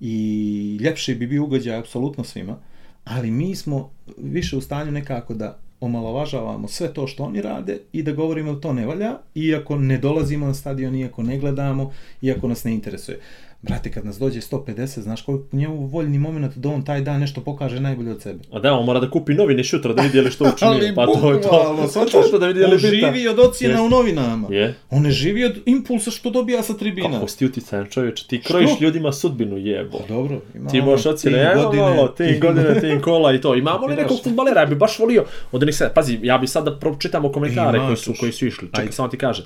i 0.00 0.78
ljepši 0.80 1.14
bi 1.14 1.26
bio 1.26 1.44
ugođaj 1.44 1.78
apsolutno 1.78 2.24
svima, 2.24 2.56
ali 3.04 3.30
mi 3.30 3.56
smo 3.56 3.90
više 4.16 4.56
u 4.56 4.60
stanju 4.60 4.92
nekako 4.92 5.34
da 5.34 5.58
omalovažavamo 5.80 6.68
sve 6.68 6.94
to 6.94 7.06
što 7.06 7.24
oni 7.24 7.42
rade 7.42 7.78
i 7.92 8.02
da 8.02 8.12
govorimo 8.12 8.52
da 8.52 8.60
to 8.60 8.72
ne 8.72 8.86
valja, 8.86 9.18
iako 9.34 9.76
ne 9.76 9.98
dolazimo 9.98 10.46
na 10.46 10.54
stadion, 10.54 10.94
iako 10.94 11.22
ne 11.22 11.38
gledamo, 11.38 11.92
iako 12.22 12.48
nas 12.48 12.64
ne 12.64 12.72
interesuje. 12.74 13.20
Brate, 13.68 13.90
kad 13.90 14.04
nas 14.04 14.18
dođe 14.18 14.40
150, 14.40 15.00
znaš 15.00 15.22
koliko 15.22 15.56
njemu 15.56 15.86
voljni 15.86 16.18
moment 16.18 16.56
da 16.56 16.68
on 16.68 16.84
taj 16.84 17.00
dan 17.00 17.20
nešto 17.20 17.40
pokaže 17.40 17.80
najbolje 17.80 18.10
od 18.10 18.22
sebe. 18.22 18.38
A 18.52 18.58
da, 18.58 18.72
on 18.72 18.84
mora 18.84 19.00
da 19.00 19.10
kupi 19.10 19.34
novine 19.34 19.64
šutra 19.64 19.92
da 19.92 20.02
vidi 20.02 20.18
je 20.18 20.22
li 20.22 20.30
što 20.30 20.44
učinio. 20.44 20.94
Pa 20.96 21.06
to 21.06 21.32
je 21.32 21.40
to. 21.40 21.88
točno 22.12 22.38
da 22.40 22.46
vidi 22.46 22.60
je 22.60 22.66
li 22.66 22.72
On 22.72 22.78
živi 22.78 23.28
od 23.28 23.38
ocjena 23.38 23.74
Jest. 23.74 23.84
u 23.84 23.88
novinama. 23.88 24.48
Je. 24.50 24.74
On 24.90 25.02
ne 25.02 25.10
živi 25.10 25.44
od 25.44 25.56
impulsa 25.66 26.10
što 26.10 26.30
dobija 26.30 26.62
sa 26.62 26.74
tribina. 26.74 27.12
Kako 27.12 27.28
si 27.28 27.38
ti 27.38 27.46
uticajan 27.46 27.86
čovječ, 27.90 28.22
ti 28.22 28.42
krojiš 28.42 28.70
Što? 28.70 28.84
ljudima 28.84 29.12
sudbinu, 29.12 29.56
jebo. 29.56 29.98
Dobro, 30.08 30.40
ima 30.54 30.70
Ti 30.70 30.80
ono, 30.80 30.90
možeš 30.90 31.06
ocjene, 31.06 31.52
tim 31.52 31.62
godine, 31.62 31.82
malo, 31.82 32.08
tim 32.08 32.40
godine, 32.40 32.80
tim 32.80 33.00
kola 33.00 33.34
i 33.34 33.40
to. 33.40 33.54
Imamo 33.64 33.86
li 33.86 33.96
nekog 33.96 34.18
futbalera, 34.24 34.60
ja 34.60 34.66
bi 34.66 34.74
baš 34.74 34.98
volio 34.98 35.24
od 35.52 35.62
onih 35.62 35.76
sada, 35.76 35.90
pazi, 35.94 36.18
ja 36.22 36.38
bi 36.38 36.46
sad 36.46 36.64
da 36.64 36.78
pročitamo 36.78 37.32
komentare 37.32 37.78
koji 37.78 37.96
su, 37.96 38.14
koji 38.20 38.32
su 38.32 38.46
išli, 38.46 38.68
čekaj, 38.74 38.92
samo 38.92 39.08
ti 39.08 39.18
kažem. 39.18 39.44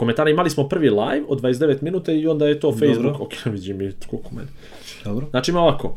Komentare 0.00 0.30
imali 0.30 0.50
smo 0.50 0.68
prvi 0.68 0.90
live 0.90 1.24
od 1.28 1.40
29 1.40 1.82
minuta 1.82 2.12
i 2.12 2.26
onda 2.26 2.46
je 2.46 2.60
to 2.60 2.72
Facebook, 2.72 2.96
Dobro. 2.96 3.24
ok, 3.24 3.32
vidim 3.54 3.76
mi 3.76 3.92
koliko 4.10 4.34
meni. 4.34 4.48
Dobro. 5.04 5.26
Znači 5.30 5.50
ima 5.50 5.60
ovako. 5.60 5.96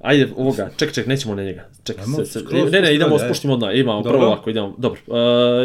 Ajde, 0.00 0.28
ovoga, 0.36 0.70
ček, 0.76 0.92
ček, 0.92 1.06
nećemo 1.06 1.34
na 1.34 1.42
njega. 1.42 1.68
Ček, 1.84 1.96
se, 2.16 2.24
se, 2.24 2.40
skroz 2.40 2.72
ne, 2.72 2.80
ne, 2.80 2.94
idemo, 2.94 3.18
spuštimo 3.18 3.54
odmah, 3.54 3.70
imamo 3.74 4.02
Dobro. 4.02 4.18
prvo 4.18 4.32
ovako, 4.32 4.50
idemo, 4.50 4.74
dobro. 4.78 5.00
Uh, 5.06 5.16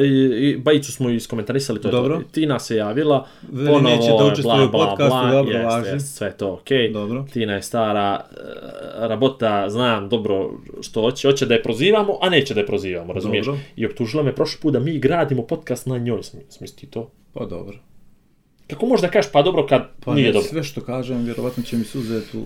i, 0.06 0.50
i, 0.50 0.58
Bajicu 0.58 0.91
smo 0.91 1.10
iskomentarisali, 1.10 1.82
to 1.82 1.88
je 1.88 1.91
Dobro. 1.91 2.18
to. 2.18 2.24
Tina 2.32 2.60
se 2.60 2.76
javila, 2.76 3.28
Veli 3.52 3.68
ponovo, 3.68 3.95
neće 3.95 4.08
da 4.18 4.24
je 4.24 4.32
učestvuje 4.32 4.66
u 4.66 4.70
bla, 4.70 4.86
bla, 4.86 4.88
podcastu, 4.88 5.18
bla, 5.18 5.32
dobro, 5.32 5.58
jest, 5.58 5.66
važi. 5.66 5.89
jest, 5.89 6.18
sve 6.18 6.32
to 6.32 6.54
okej. 6.54 6.91
Dobro. 6.91 7.26
Tina 7.34 7.54
je 7.54 7.62
stara, 7.62 8.26
uh, 8.32 9.08
rabota, 9.08 9.70
znam 9.70 10.10
dobro 10.10 10.52
što 10.82 11.02
hoće, 11.02 11.28
hoće 11.28 11.45
da 11.45 11.54
je 11.54 11.64
prozivamo, 11.64 12.18
a 12.22 12.30
neće 12.30 12.54
da 12.54 12.60
je 12.60 12.66
prozivamo, 12.66 13.14
razumiješ? 13.14 13.45
Dobro. 13.45 13.62
I 13.76 13.86
optužila 13.86 14.24
me 14.24 14.36
prošli 14.36 14.62
put 14.62 14.74
da 14.74 14.80
mi 14.80 15.00
gradimo 15.00 15.41
podcast 15.41 15.86
na 15.86 15.97
njoj, 15.97 16.22
smisli 16.50 16.88
to? 16.89 17.10
Pa 17.34 17.45
dobro. 17.45 17.77
Kako 18.67 18.86
možeš 18.86 19.01
da 19.01 19.09
kažeš 19.11 19.32
pa 19.32 19.41
dobro 19.41 19.67
kad 19.67 19.88
Pa 20.05 20.13
nije 20.15 20.27
ne, 20.27 20.34
dobro? 20.34 20.49
sve 20.49 20.63
što 20.63 20.82
kažem, 20.82 21.23
vjerovatno 21.23 21.63
će 21.63 21.77
mi 21.77 21.84
se 21.84 21.97
uzeti 21.97 22.38
u 22.38 22.41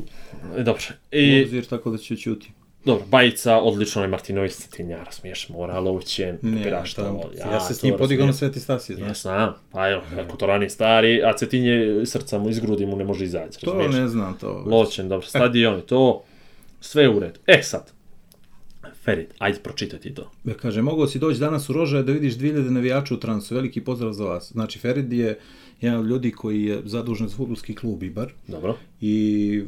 E, 0.58 0.64
Dobro. 0.64 0.82
I, 1.12 1.44
obzir, 1.44 1.66
tako 1.66 1.92
da 1.92 1.98
ću 1.98 2.16
čuti. 2.16 2.52
Dobro, 2.86 3.06
Bajica, 3.06 3.58
odlično 3.58 4.02
je 4.02 4.08
Martinović, 4.08 4.54
Cetinjara, 4.54 5.12
smiješ, 5.12 5.50
mora 5.50 5.80
Lovćen, 5.80 6.38
Ne, 6.42 6.58
kapiraš 6.58 6.94
tamo, 6.94 7.22
to. 7.22 7.30
ja, 7.52 7.60
se 7.60 7.74
s 7.74 7.84
njim 7.84 7.96
podigao 7.98 8.26
na. 8.28 8.34
Sveti 8.34 8.60
Stasi, 8.60 8.96
znaš. 8.96 9.08
Ja 9.10 9.14
znam, 9.14 9.54
pa 9.72 9.90
evo, 9.90 10.02
ako 10.26 10.38
to 10.38 10.46
rani 10.46 10.70
stari, 10.70 11.24
a 11.24 11.34
Cetinje 11.38 12.06
srca 12.06 12.40
mu 12.40 12.50
iz 12.50 12.60
grudi 12.60 12.86
mu 12.86 12.96
ne 12.98 13.04
može 13.04 13.26
izaći, 13.26 13.60
To 13.60 13.88
ne 13.88 14.08
znam, 14.08 14.38
to. 14.38 14.64
Lovćen, 14.68 15.10
dobro, 15.10 15.28
stadion 15.28 15.80
i 15.80 15.82
to, 15.82 16.24
sve 16.82 17.10
u 17.10 17.20
redu. 17.20 17.40
E 17.48 17.64
sad, 17.64 17.92
Ferit, 19.04 19.34
ajde 19.38 19.60
pročitaj 19.60 20.00
ti 20.00 20.14
to. 20.14 20.32
Ja 20.46 20.54
kaže, 20.54 20.82
mogao 20.82 21.08
si 21.08 21.20
doći 21.20 21.40
danas 21.40 21.70
u 21.70 21.74
Rožaje 21.74 22.04
da 22.04 22.12
vidiš 22.12 22.34
2000 22.34 22.70
navijača 22.70 23.14
u 23.14 23.20
transu, 23.20 23.56
veliki 23.56 23.82
pozdrav 23.82 24.14
za 24.14 24.26
vas. 24.26 24.52
Znači, 24.52 24.80
Ferid 24.80 25.14
je 25.14 25.40
jedan 25.82 26.00
od 26.00 26.06
ljudi 26.06 26.32
koji 26.32 26.64
je 26.64 26.82
zadužen 26.86 27.28
za 27.28 27.36
futbolski 27.36 27.76
klub 27.76 28.04
Ibar 28.04 28.32
Dobro. 28.48 28.76
i 29.02 29.64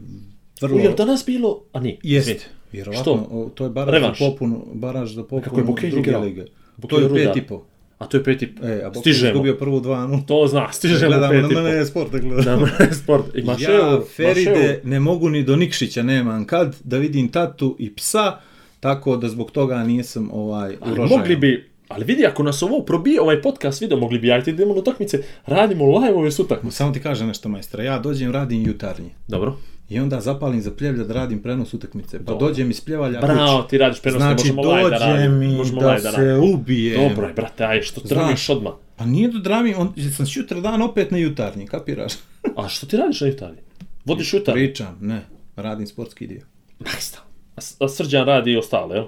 vrlo... 0.62 0.78
U, 0.78 0.80
jel 0.80 0.96
danas 0.96 1.24
bilo, 1.26 1.62
a 1.74 1.80
nije? 1.80 1.98
Jest, 2.04 2.50
vjerovatno, 2.72 3.02
Što? 3.04 3.50
to 3.50 3.64
je 3.64 3.70
baraž 3.70 3.94
Revanš. 3.94 4.20
za 4.20 4.26
popunu, 4.26 4.66
baraž 4.74 5.12
za 5.12 5.24
popunu 5.24 5.42
Kako 5.42 5.60
je 5.60 5.64
Bukelj 5.64 5.90
druge 5.92 6.10
igrao? 6.10 6.24
lige. 6.24 6.46
Bukelj 6.78 7.00
to 7.00 7.18
je 7.18 7.26
pet 7.26 7.38
i 7.38 7.42
po. 7.42 7.64
A 7.98 8.06
to 8.06 8.18
je 8.18 8.24
peti, 8.24 8.54
E, 8.64 8.82
a 8.84 8.90
Bukelj 8.90 9.02
stižemo. 9.02 9.32
izgubio 9.32 9.56
prvu 9.56 9.80
2-0. 9.80 10.26
To 10.26 10.48
zna, 10.48 10.72
stižemo 10.72 11.00
Gledamo 11.08 11.32
peti 11.32 11.42
na 11.44 11.48
po. 11.50 11.54
mene 11.56 11.70
je 11.72 11.86
sport 11.86 12.12
da 12.12 12.20
gledam. 12.20 12.44
Da, 12.46 12.56
mene 12.58 12.94
sport. 12.94 13.26
I 13.36 13.44
Maševu, 13.44 13.74
ja, 13.76 14.02
Feride, 14.08 14.52
Maševu. 14.52 14.80
ne 14.84 15.00
mogu 15.00 15.30
ni 15.30 15.44
do 15.44 15.56
Nikšića 15.56 16.04
nemam 16.04 16.46
kad 16.46 16.76
da 16.84 16.98
vidim 16.98 17.28
tatu 17.30 17.76
i 17.80 17.94
psa, 17.94 18.40
tako 18.86 19.18
da 19.18 19.30
zbog 19.30 19.52
toga 19.52 19.84
nisam 19.84 20.30
ovaj, 20.34 20.78
Ali 20.82 20.96
Rožaju. 20.96 21.18
mogli 21.20 21.36
bi, 21.36 21.70
ali 21.88 22.06
vidi, 22.06 22.26
ako 22.26 22.44
nas 22.44 22.64
ovo 22.64 22.80
probije, 22.82 23.22
ovaj 23.22 23.42
podcast 23.42 23.82
video, 23.82 23.98
mogli 23.98 24.20
bi, 24.20 24.32
ajde 24.32 24.52
idemo 24.52 24.74
na 24.74 24.80
utakmice, 24.80 25.18
radimo 25.46 26.00
live-ove 26.00 26.32
s 26.32 26.40
utakmice. 26.40 26.78
Samo 26.78 26.92
ti 26.92 27.00
kažem 27.00 27.28
nešto, 27.28 27.50
majstra. 27.50 27.84
Ja 27.84 28.00
dođem, 28.00 28.32
radim 28.32 28.66
jutarnje. 28.66 29.10
Dobro. 29.28 29.58
I 29.90 30.00
onda 30.00 30.22
zapalim 30.22 30.62
za 30.62 30.72
pljevlja 30.72 31.04
da 31.04 31.14
radim 31.14 31.42
prenos 31.42 31.74
utakmice. 31.74 32.18
Pa 32.18 32.24
Dobro. 32.24 32.48
dođem 32.48 32.72
iz 32.72 32.82
pljevalja 32.82 33.22
Bravo, 33.22 33.58
kući. 33.58 33.70
ti 33.70 33.78
radiš 33.78 34.02
prenos, 34.02 34.20
ne 34.20 34.26
Znači, 34.26 34.52
možemo 34.54 34.62
live 34.74 34.84
da 34.84 35.00
dođe 35.00 35.06
radimo. 35.06 35.36
mi 35.36 35.48
Možemo 35.48 35.82
da 35.82 35.88
live 35.88 36.02
da 36.02 36.12
se 36.12 36.18
radimo. 36.18 36.54
ubijem. 36.54 37.10
Dobro 37.10 37.28
je, 37.28 37.34
brate, 37.34 37.64
aj, 37.66 37.82
što 37.82 38.02
trmiš 38.02 38.50
odmah. 38.50 38.74
Pa 38.96 39.06
nije 39.06 39.28
da 39.28 39.40
dramim, 39.40 39.74
on, 39.78 39.94
sam 40.16 40.26
sutra 40.26 40.60
dan 40.60 40.82
opet 40.82 41.12
na 41.12 41.18
jutarnji, 41.18 41.68
kapiraš? 41.68 42.14
A 42.58 42.68
što 42.68 42.86
ti 42.86 42.98
radiš 42.98 43.22
na 43.22 43.28
Italiji? 43.28 43.60
Vodiš 44.06 44.34
jutar? 44.34 44.54
Pričam, 44.54 44.98
ne, 45.02 45.22
radim 45.56 45.88
sportski 45.88 46.28
dio. 46.28 46.42
Majsta. 46.80 47.25
A, 47.56 47.88
Srđan 47.88 48.26
radi 48.26 48.52
i 48.52 48.58
ostale, 48.58 48.96
jel? 48.96 49.06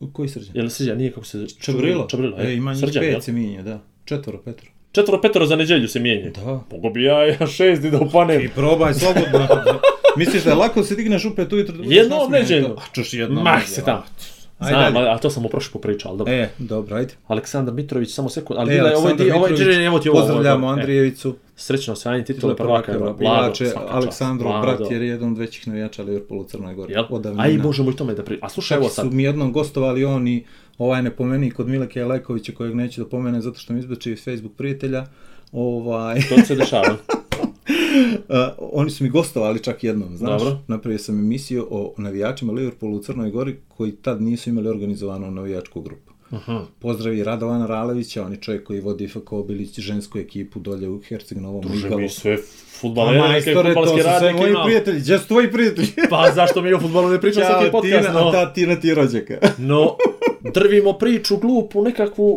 U 0.00 0.10
Koji 0.12 0.28
srđan? 0.28 0.56
Jel 0.56 0.68
Srđan 0.68 0.98
nije 0.98 1.12
kako 1.12 1.26
se... 1.26 1.46
Čabrilo. 1.60 2.06
Čabrilo, 2.08 2.36
e, 2.38 2.54
ima 2.54 2.72
njih 2.72 2.80
Srđan, 2.80 3.04
jel? 3.04 3.14
pet 3.14 3.24
se 3.24 3.32
minje, 3.32 3.62
da. 3.62 3.80
Četvoro, 4.04 4.38
petro. 4.42 4.70
Četvoro 4.92 5.20
petero 5.20 5.46
za 5.46 5.56
neđelju 5.56 5.88
se 5.88 6.00
mijenja. 6.00 6.30
Da. 6.30 6.60
Mogu 6.72 6.90
bi 6.90 7.02
ja, 7.02 7.26
ja 7.26 7.46
šest 7.46 7.84
i 7.84 7.90
da 7.90 8.00
upanem. 8.00 8.40
I 8.44 8.48
probaj 8.48 8.94
slobodno. 8.94 9.48
Misliš 10.16 10.44
da 10.44 10.50
je 10.50 10.56
lako 10.56 10.82
se 10.82 10.94
digneš 10.94 11.24
upet 11.24 11.52
ujutro? 11.52 11.74
Jednom 11.82 12.32
neđeljno. 12.32 12.68
A 12.68 12.82
čuš 12.92 13.14
jednom 13.14 13.44
Mah 13.44 13.68
se 13.68 13.84
tamo. 13.84 14.04
Ajde, 14.58 14.78
Znam, 14.78 14.94
dalje. 14.94 15.10
a, 15.10 15.18
to 15.18 15.30
sam 15.30 15.42
mu 15.42 15.48
prošli 15.48 15.72
popričao, 15.72 16.10
ali 16.10 16.18
dobro. 16.18 16.32
E, 16.34 16.48
dobro, 16.58 16.96
ajde. 16.96 17.14
Aleksandar 17.26 17.74
Mitrović, 17.74 18.10
samo 18.14 18.28
sekund, 18.28 18.60
ali 18.60 18.74
E, 18.74 18.76
bila 18.76 18.88
je 18.88 18.96
ovo, 18.96 19.06
Aleksandar 19.06 19.36
ovo, 19.36 19.44
ovo, 19.44 19.50
Mitrović, 19.50 19.76
evo 19.76 19.98
ti 19.98 20.08
ovo. 20.08 20.18
Pozdravljamo 20.18 20.66
ovo, 20.66 20.76
e, 20.76 20.80
Andrijevicu. 20.80 21.36
Srećno 21.56 21.92
osvajanje 21.92 22.24
titule 22.24 22.56
prvaka. 22.56 22.92
Vlado, 22.98 23.16
Inače, 23.20 23.72
Vlado. 24.44 24.62
brat 24.62 24.90
je 24.90 25.06
jedan 25.08 25.32
od 25.32 25.38
većih 25.38 25.68
navijača 25.68 26.02
Liverpoola 26.02 26.42
u 26.42 26.46
Crnoj 26.46 26.74
Gori. 26.74 26.92
Jel? 26.92 27.04
A 27.38 27.48
i 27.48 27.58
možemo 27.58 27.90
i 27.90 27.96
tome 27.96 28.14
da 28.14 28.22
pri... 28.22 28.38
A 28.42 28.48
slušaj, 28.48 28.76
evo 28.76 28.88
sad. 28.88 29.04
su 29.06 29.12
mi 29.12 29.22
jednom 29.22 29.52
gostovali 29.52 30.04
on 30.04 30.28
i 30.28 30.44
ovaj 30.78 31.02
ne 31.02 31.10
pomeni 31.10 31.50
kod 31.50 31.68
Mileke 31.68 32.04
Lekovića 32.04 32.52
kojeg 32.52 32.74
neću 32.74 33.02
da 33.02 33.08
pomenem 33.08 33.42
zato 33.42 33.58
što 33.58 33.72
mi 33.72 33.78
izbačio 33.78 34.12
iz 34.12 34.24
Facebook 34.24 34.52
prijatelja. 34.56 35.06
Ovaj, 35.52 36.20
To 36.28 36.44
se 36.46 36.54
dešava. 36.54 36.96
Oni 38.58 38.90
su 38.90 39.04
mi 39.04 39.10
gostovali 39.10 39.62
čak 39.62 39.84
jednom, 39.84 40.16
znaš. 40.16 40.42
Dobro. 40.42 40.58
Napravio 40.68 40.98
sam 40.98 41.18
emisiju 41.18 41.66
o 41.70 41.94
navijačima 41.98 42.52
Liverpoolu 42.52 42.96
u 42.96 43.02
Crnoj 43.02 43.30
Gori 43.30 43.56
koji 43.68 43.92
tad 43.92 44.22
nisu 44.22 44.50
imali 44.50 44.68
organizovanu 44.68 45.30
navijačku 45.30 45.80
grupu. 45.80 46.12
Aha. 46.30 46.64
Pozdravi 46.78 47.24
Radovana 47.24 47.66
Ralevića, 47.66 48.22
on 48.24 48.32
je 48.32 48.40
čovjek 48.40 48.64
koji 48.66 48.80
vodi 48.80 49.08
FK 49.08 49.32
Obilić 49.32 49.80
žensku 49.80 50.18
ekipu 50.18 50.58
dolje 50.60 50.88
u 50.88 51.00
Herceg 51.00 51.38
Novom 51.38 51.62
Druže, 51.62 51.84
Migalu. 51.84 52.00
mi 52.00 52.08
sve 52.08 52.36
Pa 52.36 52.42
futbalere, 52.80 53.18
neke 53.18 53.32
majstore, 53.32 53.74
to 53.74 53.80
futbalske 53.80 54.02
su 54.02 54.02
sve 54.02 54.12
radnike 54.12 54.40
moji 54.40 54.54
prijatelji. 54.64 55.00
Gdje 55.00 55.18
su 55.18 55.28
tvoji 55.28 55.52
prijatelji? 55.52 55.88
Pa 56.10 56.30
zašto 56.34 56.62
mi 56.62 56.72
o 56.72 56.80
futbalu 56.80 57.08
ne 57.08 57.20
pričam 57.20 57.42
svaki 57.50 57.70
podcast, 57.70 58.06
Tina, 58.08 58.20
no. 58.20 58.30
ta 58.32 58.52
Tina 58.52 58.80
ti 58.80 58.94
rođaka. 58.94 59.38
No, 59.58 59.96
drvimo 60.54 60.92
priču 60.92 61.36
glupu, 61.36 61.82
nekakvu, 61.82 62.28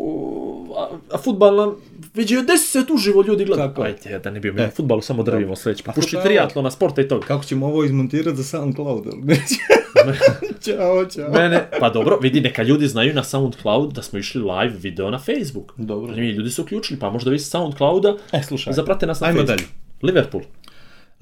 a, 0.78 0.88
a 1.12 1.18
futbal 1.18 1.56
nam 1.56 1.76
vidio 2.14 2.42
deset 2.44 2.90
uživo 2.90 3.24
ljudi 3.24 3.46
gleda. 3.46 3.68
Tako 3.68 3.84
je. 3.84 3.96
Ajde, 4.06 4.20
da 4.20 4.32
ne 4.32 4.40
bi 4.40 4.52
mi 4.52 4.62
E. 4.62 4.66
o 4.66 4.70
futbalu 4.70 5.02
samo 5.02 5.24
drvimo 5.24 5.56
sljedeći. 5.56 5.84
Pa 5.84 5.92
pušti 5.92 6.16
je 6.16 6.24
triatlona, 6.24 6.72
sporta 6.72 7.02
i 7.02 7.08
toga. 7.08 7.26
Kako 7.28 7.44
ćemo 7.44 7.66
ovo 7.66 7.84
izmontirati 7.84 8.38
za 8.38 8.44
SoundCloud? 8.44 9.06
neće? 9.24 9.56
Ćao, 10.66 11.06
čao. 11.06 11.30
Mene, 11.32 11.70
pa 11.80 11.90
dobro, 11.90 12.18
vidi, 12.18 12.42
neka 12.42 12.64
ljudi 12.64 12.88
znaju 12.88 13.14
na 13.14 13.24
SoundCloud 13.24 13.94
da 13.94 14.02
smo 14.02 14.20
išli 14.20 14.42
live 14.42 14.76
video 14.78 15.10
na 15.12 15.20
Facebook. 15.20 15.74
Dobro. 15.78 16.14
I 16.14 16.30
ljudi 16.30 16.50
su 16.50 16.62
uključili, 16.62 17.00
pa 17.00 17.10
možda 17.10 17.32
vi 17.32 17.40
sa 17.40 17.50
SoundClouda 17.50 18.16
E, 18.32 18.44
slušaj. 18.44 18.74
zaprate 18.74 19.06
nas 19.08 19.20
na 19.20 19.28
Ajmo 19.28 19.38
Facebook. 19.38 19.58
dalje. 19.58 19.68
Liverpool, 20.04 20.44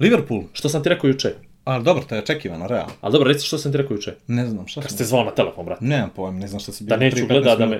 Liverpool. 0.00 0.42
što 0.52 0.68
sam 0.68 0.82
ti 0.82 0.88
rekao 0.88 1.08
juče. 1.08 1.32
Ali 1.64 1.84
dobro, 1.84 2.04
to 2.04 2.14
je 2.14 2.20
očekivano, 2.20 2.66
realno. 2.66 2.92
Ali 3.00 3.12
dobro, 3.12 3.28
reci 3.28 3.46
što 3.46 3.58
sam 3.58 3.72
ti 3.72 3.78
rekao 3.78 3.94
juče. 3.94 4.14
Ne 4.26 4.46
znam, 4.46 4.66
šta 4.66 4.80
Kad 4.80 4.90
sam... 4.90 4.96
ste 4.96 5.04
zvao 5.04 5.24
na 5.24 5.30
telefon, 5.30 5.64
brate. 5.64 5.84
Nemam 5.84 6.10
pojma, 6.10 6.38
ne 6.38 6.48
znam 6.48 6.60
šta 6.60 6.72
si 6.72 6.84
bio. 6.84 6.88
Da 6.88 6.96
neću 6.96 7.26
gledat 7.26 7.52
15 7.52 7.58
da 7.58 7.66
me-. 7.66 7.78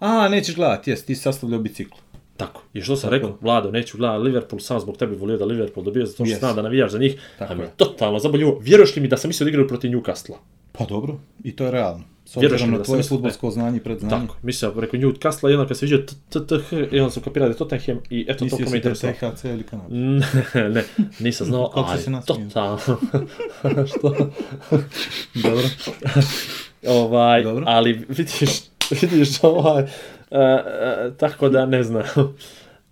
A, 0.00 0.28
nećeš 0.28 0.54
gledat, 0.54 0.88
jes, 0.88 1.04
ti 1.04 1.14
sastavljao 1.14 1.60
bicikl. 1.60 1.94
Tako. 2.40 2.62
I 2.74 2.82
što 2.82 2.96
sam 2.96 3.10
rekao, 3.10 3.36
Vlado, 3.40 3.70
neću 3.70 3.98
gledati 3.98 4.22
Liverpool, 4.22 4.60
samo 4.60 4.80
zbog 4.80 4.96
tebe 4.96 5.16
volio 5.16 5.36
da 5.36 5.44
Liverpool 5.44 5.84
dobije, 5.84 6.06
zato 6.06 6.24
što 6.24 6.34
Yes. 6.34 6.38
znam 6.38 6.56
da 6.56 6.62
navijaš 6.62 6.90
za 6.92 6.98
njih. 6.98 7.20
Tako 7.38 7.52
a 7.52 7.56
mi 7.56 7.62
je 7.62 7.70
totalno 7.76 8.18
zaboljivo. 8.18 8.58
Vjeruješ 8.60 8.96
li 8.96 9.02
mi 9.02 9.08
da 9.08 9.16
sam 9.16 9.28
mislio 9.28 9.44
da 9.44 9.48
igraju 9.48 9.68
protiv 9.68 9.90
Newcastle? 9.90 10.34
Pa 10.72 10.84
dobro, 10.84 11.16
i 11.44 11.56
to 11.56 11.64
je 11.64 11.70
realno. 11.70 12.04
S 12.24 12.36
obzirom 12.36 12.70
na 12.70 12.76
sam 12.76 12.84
tvoje 12.84 12.96
mislio- 12.98 13.08
futbolsko 13.08 13.50
znanje 13.50 13.76
i 13.76 13.80
predznanje. 13.80 14.26
Tako. 14.26 14.36
Mislio, 14.42 14.70
preko 14.70 14.96
Newcastle, 14.96 15.48
jedno 15.48 15.66
kad 15.68 15.78
se 15.78 15.86
vidio 15.86 16.04
TTH, 16.28 16.72
i 16.92 17.00
onda 17.00 17.10
sam 17.10 17.22
Tottenham 17.58 17.98
i 18.10 18.26
eto 18.28 18.38
to 18.38 18.44
Mislio 18.44 18.58
ko 18.58 18.70
me 18.88 18.94
si 19.36 19.48
ili 19.48 19.62
Kanada. 19.62 19.88
ne, 20.74 20.84
nisam 21.20 21.46
znao, 21.46 21.70
ali 21.74 22.02
totalno. 22.26 22.78
što? 23.86 24.16
Dobro. 25.34 25.64
ovaj, 27.00 27.44
ali 27.66 28.04
vidiš, 28.08 28.50
vidiš 28.90 29.28
ovaj, 29.42 29.84
tako 31.16 31.48
da 31.48 31.66
ne 31.66 31.82
znam. 31.82 32.02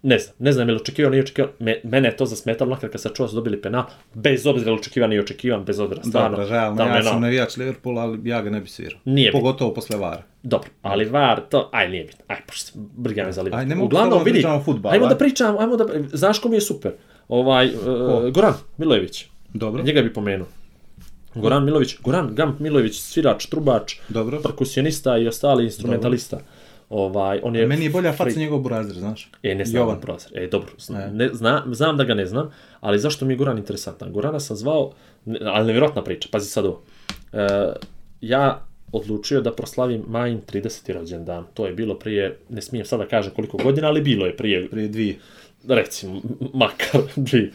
Ne 0.03 0.18
znam, 0.18 0.34
ne 0.39 0.53
znam 0.53 0.68
je 0.68 0.74
li 0.74 1.11
nije 1.11 1.22
očekivao. 1.22 1.53
Me, 1.59 1.80
mene 1.84 2.09
je 2.09 2.16
to 2.16 2.26
zasmetalo 2.26 2.70
nakon 2.70 2.89
kad 2.91 3.01
sam 3.01 3.12
čuo 3.14 3.26
da 3.26 3.30
su 3.30 3.34
dobili 3.36 3.62
penal, 3.62 3.84
bez 4.14 4.47
obzira 4.47 4.72
li 4.72 4.78
očekivan, 4.78 5.11
nije 5.11 5.20
očekivan, 5.20 5.64
bez 5.64 5.80
obzira, 5.80 6.03
stvarno. 6.05 6.36
Dobro, 6.36 6.51
realno, 6.51 6.84
ja 6.84 7.03
sam 7.03 7.12
ono- 7.12 7.20
navijač 7.20 7.57
Liverpoola, 7.57 8.03
ali 8.03 8.28
ja 8.28 8.43
ga 8.43 8.51
ne 8.51 8.61
bi 8.61 8.68
svirao. 8.68 8.99
Nije. 9.05 9.32
Pogotovo 9.32 9.74
posle 9.74 9.97
Vara. 9.97 10.22
Dobro, 10.43 10.68
ali 10.82 11.05
VAR, 11.05 11.41
to, 11.51 11.70
aj 11.72 11.89
nije 11.89 12.05
bitno, 12.05 12.24
aj, 12.28 12.36
pošto 12.47 12.70
briga 12.74 13.24
me 13.24 13.32
za 13.32 13.43
Liverpool. 13.43 13.61
Aj, 13.61 13.66
ne 13.66 13.74
mogu 13.74 13.86
Uglavnom, 13.86 14.18
da 14.18 14.24
vidi, 14.24 14.47
o 14.47 14.62
fudbalu, 14.64 14.93
ajmo 14.93 15.05
aj. 15.05 15.09
da 15.09 15.16
pričam, 15.18 15.59
ajmo 15.59 15.76
da, 15.76 15.84
znaš 16.12 16.39
ko 16.39 16.49
mi 16.49 16.57
je 16.57 16.61
super? 16.61 16.93
Ovaj, 17.28 17.66
uh, 17.66 18.32
Goran 18.32 18.55
Milojević, 18.76 19.26
Dobro. 19.55 19.82
njega 19.82 20.03
bi 20.03 20.12
pomenuo. 20.12 20.47
Goran 21.34 21.64
Milović, 21.64 21.97
Goran 22.01 22.34
Gamp 22.34 22.61
Milojević, 22.61 23.01
svirač, 23.01 23.47
trubač, 23.47 23.97
Dobro. 24.09 24.41
perkusionista 24.43 25.18
i 25.18 25.28
ostali 25.28 25.64
instrumentalista. 25.64 26.41
Ovaj, 26.91 27.41
on 27.43 27.57
je 27.57 27.66
Meni 27.66 27.84
je 27.84 27.91
bolja 27.91 28.12
faca 28.12 28.39
njegov 28.41 28.59
burazir, 28.59 28.97
znaš. 28.97 29.30
E, 29.43 29.55
ne 29.55 29.64
znam 29.64 29.82
Jovan. 29.82 30.01
Prozor. 30.01 30.39
E, 30.39 30.47
dobro, 30.47 30.70
zna, 30.78 31.07
ne, 31.07 31.28
zna, 31.32 31.64
znam 31.66 31.97
da 31.97 32.05
ga 32.05 32.14
ne 32.14 32.26
znam, 32.26 32.51
ali 32.80 32.99
zašto 32.99 33.24
mi 33.24 33.32
je 33.32 33.36
Goran 33.36 33.59
interesantan? 33.59 34.12
Gorana 34.12 34.41
sam 34.41 34.57
zvao, 34.57 34.93
ne- 35.24 35.39
ali 35.43 35.66
nevjerojatna 35.66 36.05
priča, 36.05 36.28
pazi 36.32 36.51
sad 36.51 36.64
ovo. 36.64 36.82
E, 37.32 37.47
ja 38.20 38.64
odlučio 38.93 39.41
da 39.41 39.53
proslavim 39.53 40.05
Majin 40.07 40.41
30. 40.53 40.93
rođendan. 40.93 41.45
To 41.55 41.66
je 41.66 41.72
bilo 41.72 41.95
prije, 41.95 42.39
ne 42.49 42.62
smijem 42.62 42.86
sada 42.86 43.07
kažem 43.07 43.32
koliko 43.34 43.57
godina, 43.57 43.89
ali 43.89 44.01
bilo 44.01 44.26
je 44.26 44.36
prije, 44.36 44.68
Prije 44.70 44.89
dvije. 44.89 45.18
recimo, 45.68 46.20
makar 46.55 47.01
dvije. 47.16 47.51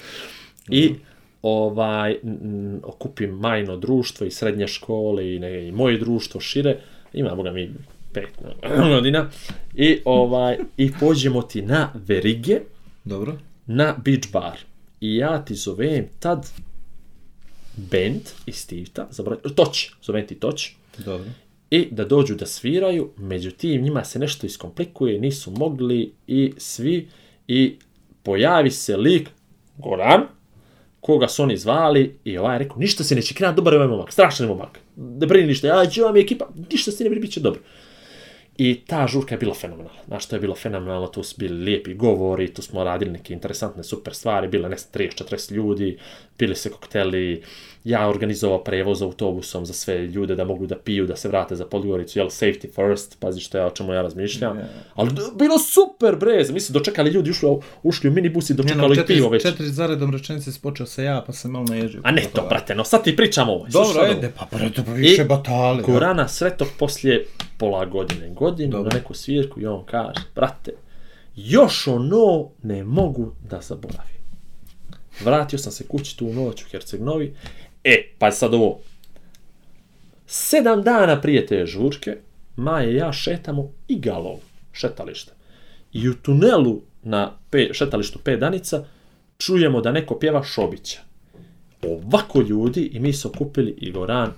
I 0.69 0.93
ovaj, 1.41 2.17
m, 2.23 2.79
okupim 2.83 3.29
majno 3.29 3.77
društvo 3.77 4.27
i 4.27 4.31
srednje 4.31 4.67
škole 4.67 5.33
i, 5.35 5.39
ne, 5.39 5.67
i 5.67 5.71
moje 5.71 5.97
društvo 5.97 6.41
šire, 6.41 6.77
imamo 7.13 7.43
ga 7.43 7.51
mi 7.51 7.71
pet 8.13 8.29
godina, 8.93 9.29
i, 9.73 9.99
ovaj, 10.05 10.57
i 10.77 10.91
pođemo 10.99 11.41
ti 11.41 11.61
na 11.61 11.89
verige, 11.93 12.59
Dobro. 13.03 13.37
na 13.65 13.95
beach 14.05 14.31
bar. 14.31 14.57
I 15.01 15.15
ja 15.15 15.45
ti 15.45 15.55
zovem 15.55 16.07
tad 16.19 16.49
band 17.75 18.21
iz 18.45 18.67
Tivta, 18.67 19.07
zaboravim, 19.11 19.53
Toć, 19.55 19.91
zovem 20.03 20.27
ti 20.27 20.35
Toć, 20.35 20.71
Dobro. 20.97 21.29
i 21.69 21.87
da 21.91 22.05
dođu 22.05 22.35
da 22.35 22.45
sviraju, 22.45 23.09
međutim 23.17 23.81
njima 23.81 24.03
se 24.03 24.19
nešto 24.19 24.45
iskomplikuje, 24.45 25.19
nisu 25.19 25.51
mogli 25.51 26.13
i 26.27 26.53
svi, 26.57 27.07
i 27.47 27.75
pojavi 28.23 28.71
se 28.71 28.97
lik 28.97 29.29
Goran, 29.77 30.21
koga 30.99 31.27
su 31.27 31.43
oni 31.43 31.57
zvali. 31.57 32.15
I 32.25 32.37
ovaj 32.37 32.55
je 32.55 32.59
rekao, 32.59 32.77
ništa 32.77 33.03
se 33.03 33.15
neće 33.15 33.33
krenuti, 33.33 33.55
dobar 33.55 33.73
je 33.73 33.77
ovaj 33.77 33.89
momak, 33.89 34.11
strašan 34.11 34.45
je 34.45 34.53
momak, 34.53 34.79
ne 34.95 35.27
brini 35.27 35.47
ništa, 35.47 35.67
ja 35.67 35.85
ću 35.85 36.01
vam 36.01 36.15
je 36.15 36.21
ekipa, 36.21 36.49
ništa 36.71 36.91
se 36.91 37.03
ne 37.03 37.09
brini, 37.09 37.21
bit 37.21 37.33
će 37.33 37.39
dobro. 37.39 37.61
I 38.57 38.75
ta 38.77 39.07
žurka 39.07 39.35
je 39.35 39.39
bila 39.39 39.53
fenomenalna. 39.53 39.99
Znaš, 40.07 40.25
to 40.25 40.35
je 40.35 40.39
bilo 40.39 40.55
fenomenalno, 40.55 41.07
tu 41.07 41.23
su 41.23 41.35
bili 41.37 41.63
lijepi 41.63 41.93
govori, 41.93 42.47
tu 42.47 42.61
smo 42.61 42.83
radili 42.83 43.11
neke 43.11 43.33
interesantne 43.33 43.83
super 43.83 44.13
stvari, 44.13 44.47
bilo 44.47 44.65
je 44.65 44.69
ne 44.69 44.77
znam, 44.77 44.91
30-40 44.93 45.51
ljudi, 45.51 45.97
pili 46.37 46.55
se 46.55 46.69
kokteli, 46.69 47.41
ja 47.83 48.07
organizovao 48.07 48.59
prevoz 48.59 49.01
autobusom 49.01 49.65
za 49.65 49.73
sve 49.73 49.97
ljude 49.99 50.35
da 50.35 50.45
mogu 50.45 50.65
da 50.67 50.75
piju, 50.75 51.07
da 51.07 51.15
se 51.15 51.27
vrate 51.27 51.55
za 51.55 51.65
Podgoricu, 51.65 52.19
jel, 52.19 52.27
safety 52.27 52.67
first, 52.75 53.19
pazi 53.19 53.39
što 53.39 53.57
ja, 53.57 53.67
o 53.67 53.71
čemu 53.71 53.93
ja 53.93 54.01
razmišljam. 54.01 54.57
Ali 54.93 55.09
d- 55.09 55.21
bilo 55.35 55.59
super, 55.59 56.15
bre, 56.15 56.37
mislim, 56.43 56.73
dočekali 56.73 57.09
ljudi, 57.09 57.29
ušli, 57.29 57.49
u- 57.49 57.61
ušli 57.83 58.09
u 58.09 58.13
minibus 58.13 58.49
i 58.49 58.53
Ne, 58.53 58.57
dočekali 58.57 58.89
no, 58.89 58.95
četiri, 58.95 59.15
pivo 59.15 59.29
već. 59.29 59.41
četiri 59.43 59.67
zaredom 59.67 60.11
rečenice 60.11 60.51
si 60.51 60.61
počeo 60.61 60.85
sa 60.85 61.01
ja, 61.01 61.23
pa 61.27 61.33
sam 61.33 61.51
malo 61.51 61.65
naježio. 61.65 62.01
A 62.03 62.11
ne 62.11 62.21
to, 62.25 62.45
brate, 62.49 62.75
no 62.75 62.83
sad 62.83 63.03
ti 63.03 63.15
pričam 63.15 63.49
ovo. 63.49 63.67
Dobro, 63.67 64.01
ajde, 64.01 64.31
pa 64.39 64.47
brate, 64.51 64.83
pa 64.85 64.91
više 64.91 65.23
batale. 65.23 65.77
ja. 65.77 65.83
Gorana 65.83 66.27
Svetog 66.27 66.67
poslije 66.79 67.25
pola 67.63 67.85
godine, 67.85 68.29
godinu 68.29 68.71
Dobro. 68.71 68.89
na 68.89 68.97
neku 68.97 69.13
svirku 69.13 69.61
i 69.61 69.65
on 69.65 69.85
kaže, 69.85 70.21
brate, 70.35 70.71
još 71.35 71.87
ono 71.87 72.49
ne 72.63 72.83
mogu 72.83 73.31
da 73.49 73.61
zaboravim. 73.61 74.21
Vratio 75.19 75.59
sam 75.59 75.71
se 75.71 75.87
kući 75.87 76.17
tu 76.17 76.33
noć 76.33 76.63
u 76.63 76.65
Herceg-Novi. 76.71 77.33
E, 77.83 78.09
pa 78.19 78.31
sad 78.31 78.53
ovo. 78.53 78.79
Sedam 80.27 80.81
dana 80.81 81.21
prije 81.21 81.45
te 81.45 81.65
žurke, 81.65 82.17
Maja 82.55 82.89
i 82.89 82.95
ja 82.95 83.13
šetamo 83.13 83.71
i 83.87 83.99
galov, 83.99 84.39
šetalište. 84.71 85.31
I 85.93 86.09
u 86.09 86.13
tunelu 86.13 86.81
na 87.03 87.37
pe, 87.49 87.69
šetalištu 87.73 88.19
pet 88.19 88.39
danica 88.39 88.85
čujemo 89.37 89.81
da 89.81 89.91
neko 89.91 90.19
pjeva 90.19 90.43
Šobića 90.43 90.99
ovako 91.81 92.41
ljudi 92.41 92.89
i 92.93 92.99
mi 92.99 93.13
se 93.13 93.27
okupili 93.27 93.75
i 93.77 93.91
Goran 93.91 94.31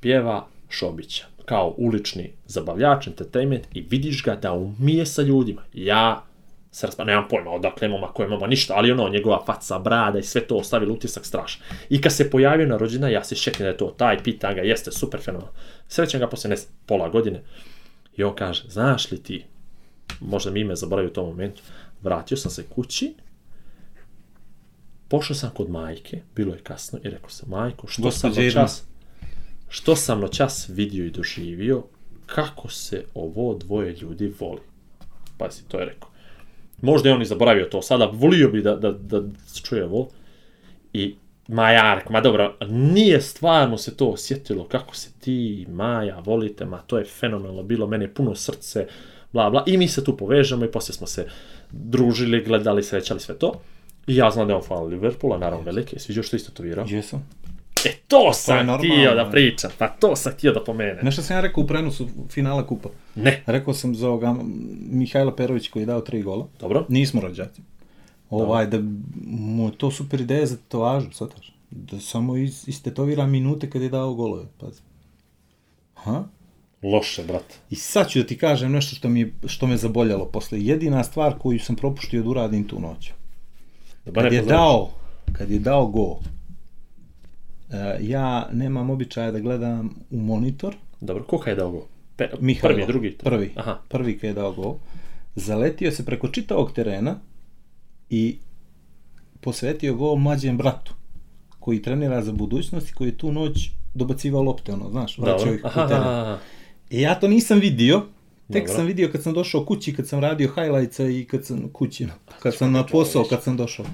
pjeva 0.00 0.46
Šobića 0.68 1.35
kao 1.46 1.74
ulični 1.78 2.32
zabavljač, 2.46 3.06
entertainment 3.06 3.66
i 3.74 3.80
vidiš 3.80 4.22
ga 4.22 4.36
da 4.36 4.52
umije 4.52 5.06
sa 5.06 5.22
ljudima. 5.22 5.62
Ja 5.72 6.24
se 6.70 6.86
raspa, 6.86 7.04
nemam 7.04 7.24
pojma 7.30 7.50
odakle 7.50 7.88
mama, 7.88 8.06
koje 8.06 8.28
mama, 8.28 8.46
ništa, 8.46 8.74
ali 8.76 8.92
ono, 8.92 9.08
njegova 9.08 9.44
faca, 9.46 9.78
brada 9.78 10.18
i 10.18 10.22
sve 10.22 10.40
to 10.40 10.56
ostavilo 10.56 10.94
utisak 10.94 11.26
strašan. 11.26 11.62
I 11.88 12.00
kad 12.00 12.12
se 12.12 12.30
pojavio 12.30 12.66
na 12.66 12.76
rođena, 12.76 13.08
ja 13.08 13.24
se 13.24 13.34
šetim 13.34 13.64
da 13.64 13.68
je 13.68 13.76
to 13.76 13.86
taj, 13.86 14.22
pitan 14.22 14.54
ga, 14.54 14.60
jeste, 14.60 14.92
super 14.92 15.20
fenomenal. 15.20 15.52
Srećem 15.88 16.20
ga 16.20 16.28
poslije 16.28 16.50
ne, 16.50 16.56
pola 16.86 17.08
godine 17.08 17.42
i 18.16 18.24
on 18.24 18.34
kaže, 18.34 18.64
znaš 18.68 19.10
li 19.10 19.22
ti, 19.22 19.44
možda 20.20 20.50
mi 20.50 20.60
ime 20.60 20.76
zaboravio 20.76 21.10
u 21.10 21.14
tom 21.14 21.26
momentu, 21.26 21.62
vratio 22.02 22.36
sam 22.36 22.50
se 22.50 22.64
kući, 22.74 23.14
pošao 25.08 25.36
sam 25.36 25.50
kod 25.50 25.70
majke, 25.70 26.20
bilo 26.34 26.54
je 26.54 26.60
kasno, 26.60 26.98
i 27.04 27.10
rekao 27.10 27.30
sam, 27.30 27.48
majko, 27.48 27.86
što 27.86 28.02
sam 28.02 28.30
Gospođa 28.30 28.46
Irma. 28.46 28.60
noćas, 28.60 28.84
što 29.76 29.96
sam 29.96 30.20
noćas 30.20 30.68
vidio 30.68 31.04
i 31.04 31.10
doživio, 31.10 31.82
kako 32.26 32.70
se 32.70 33.04
ovo 33.14 33.54
dvoje 33.54 33.96
ljudi 34.00 34.32
voli. 34.40 34.60
Pazi, 35.38 35.62
to 35.68 35.78
je 35.78 35.84
rekao. 35.84 36.08
Možda 36.82 37.08
je 37.08 37.14
on 37.14 37.22
i 37.22 37.26
zaboravio 37.26 37.64
to 37.64 37.82
sada, 37.82 38.10
volio 38.12 38.50
bi 38.50 38.62
da, 38.62 38.76
da, 38.76 38.92
da 38.92 39.22
čuje 39.62 39.84
ovo. 39.84 40.08
I 40.92 41.14
Majark, 41.48 42.10
ma 42.10 42.20
dobro, 42.20 42.56
nije 42.68 43.20
stvarno 43.20 43.78
se 43.78 43.96
to 43.96 44.06
osjetilo 44.06 44.64
kako 44.64 44.96
se 44.96 45.10
ti, 45.20 45.66
Maja, 45.68 46.18
volite, 46.24 46.64
ma 46.64 46.78
to 46.78 46.98
je 46.98 47.04
fenomenalno 47.04 47.62
bilo, 47.62 47.86
meni 47.86 48.04
je 48.04 48.14
puno 48.14 48.34
srce, 48.34 48.86
bla 49.32 49.50
bla, 49.50 49.64
i 49.66 49.76
mi 49.76 49.88
se 49.88 50.04
tu 50.04 50.16
povežemo 50.16 50.64
i 50.64 50.70
poslije 50.72 50.94
smo 50.94 51.06
se 51.06 51.26
družili, 51.70 52.44
gledali, 52.44 52.82
srećali 52.82 53.20
sve 53.20 53.38
to. 53.38 53.52
I 54.06 54.16
ja 54.16 54.30
znam 54.30 54.46
da 54.46 54.52
je 54.52 54.56
on 54.56 54.62
fan 54.62 54.86
Liverpoola, 54.86 55.38
naravno 55.38 55.64
velike, 55.64 55.98
sviđao 55.98 56.22
što 56.22 56.36
isto 56.36 56.52
to 56.52 56.62
virao. 56.62 56.86
Jesam. 56.88 57.28
E, 57.86 57.94
to 58.08 58.32
sam 58.32 58.66
normalno. 58.66 58.94
htio 58.94 59.14
da 59.14 59.30
pričam, 59.30 59.70
pa 59.78 59.88
to 59.88 60.16
sam 60.16 60.32
htio 60.32 60.52
da 60.52 60.64
pomenem. 60.64 60.98
Nešto 61.02 61.22
sam 61.22 61.36
ja 61.36 61.40
rekao 61.40 61.64
u 61.64 61.66
prenosu 61.66 62.08
finala 62.30 62.66
kupa. 62.66 62.88
Ne, 63.14 63.42
Rekao 63.46 63.74
sam 63.74 63.94
za 63.94 64.08
ovoga 64.08 64.36
Mihajla 64.90 65.36
Perović 65.36 65.68
koji 65.68 65.82
je 65.82 65.86
dao 65.86 66.00
tri 66.00 66.22
gola. 66.22 66.46
dobro. 66.60 66.86
Nismo 66.88 67.20
rođaci. 67.20 67.62
Ovaj, 68.30 68.66
da 68.66 68.78
mu 69.26 69.66
je 69.66 69.78
to 69.78 69.90
super 69.90 70.20
ideja 70.20 70.46
za 70.46 70.56
tetovažu, 70.56 71.10
shvataš? 71.12 71.52
Da 71.70 72.00
samo 72.00 72.36
is, 72.36 72.68
istetovira 72.68 73.26
minute 73.26 73.70
kad 73.70 73.82
je 73.82 73.88
dao 73.88 74.14
golove, 74.14 74.44
pazi. 74.60 74.80
Ha? 75.94 76.24
Loše, 76.82 77.22
brate. 77.22 77.54
I 77.70 77.74
sad 77.74 78.08
ću 78.08 78.18
da 78.18 78.26
ti 78.26 78.38
kažem 78.38 78.72
nešto 78.72 78.96
što, 78.96 79.08
mi 79.08 79.20
je, 79.20 79.32
što 79.46 79.66
me 79.66 79.76
zaboljalo 79.76 80.24
posle. 80.24 80.60
Jedina 80.60 81.04
stvar 81.04 81.38
koju 81.38 81.58
sam 81.58 81.76
propuštio 81.76 82.22
da 82.22 82.28
uradim 82.28 82.64
tu 82.64 82.80
noć. 82.80 83.10
Da 84.04 84.22
Kad 84.22 84.32
je 84.32 84.42
dao, 84.42 84.90
kad 85.32 85.50
je 85.50 85.58
dao 85.58 85.86
go, 85.86 86.18
e, 86.20 86.28
ja 88.00 88.48
nemam 88.52 88.90
običaja 88.90 89.30
da 89.30 89.40
gledam 89.40 89.94
u 90.10 90.20
monitor, 90.20 90.76
Dobro, 91.00 91.24
koga 91.24 91.50
je 91.50 91.56
dao 91.56 91.70
go? 91.70 91.86
Pe, 92.16 92.28
prvi, 92.62 92.86
drugi? 92.86 93.16
Prvi. 93.24 93.52
Aha. 93.56 93.78
Prvi 93.88 94.18
kad 94.18 94.28
je 94.28 94.34
dao 94.34 94.52
gol. 94.52 94.74
Zaletio 95.34 95.90
se 95.90 96.04
preko 96.04 96.28
čitavog 96.28 96.72
terena 96.72 97.20
i 98.10 98.38
posvetio 99.40 99.94
gol 99.94 100.16
mlađem 100.16 100.58
bratu 100.58 100.94
koji 101.60 101.82
trenira 101.82 102.22
za 102.22 102.32
budućnost 102.32 102.90
i 102.90 102.92
koji 102.92 103.08
je 103.08 103.18
tu 103.18 103.32
noć 103.32 103.70
dobacivao 103.94 104.42
lopte, 104.42 104.72
ono, 104.72 104.90
znaš, 104.90 105.18
vraćao 105.18 105.38
Dobro. 105.38 105.54
ih 105.54 105.64
u 105.64 105.88
teren. 105.88 106.36
I 106.90 107.00
ja 107.00 107.20
to 107.20 107.28
nisam 107.28 107.58
vidio, 107.60 108.02
tek 108.52 108.62
Dobro. 108.62 108.74
sam 108.76 108.86
vidio 108.86 109.08
kad 109.12 109.22
sam 109.22 109.34
došao 109.34 109.64
kući, 109.64 109.94
kad 109.94 110.08
sam 110.08 110.20
radio 110.20 110.52
highlights 110.54 110.98
i 110.98 111.26
kad 111.30 111.44
sam 111.44 111.68
kući, 111.72 112.06
kad 112.38 112.54
sam 112.54 112.72
na 112.72 112.86
posao, 112.86 113.24
kad 113.24 113.42
sam 113.42 113.56
došao. 113.56 113.86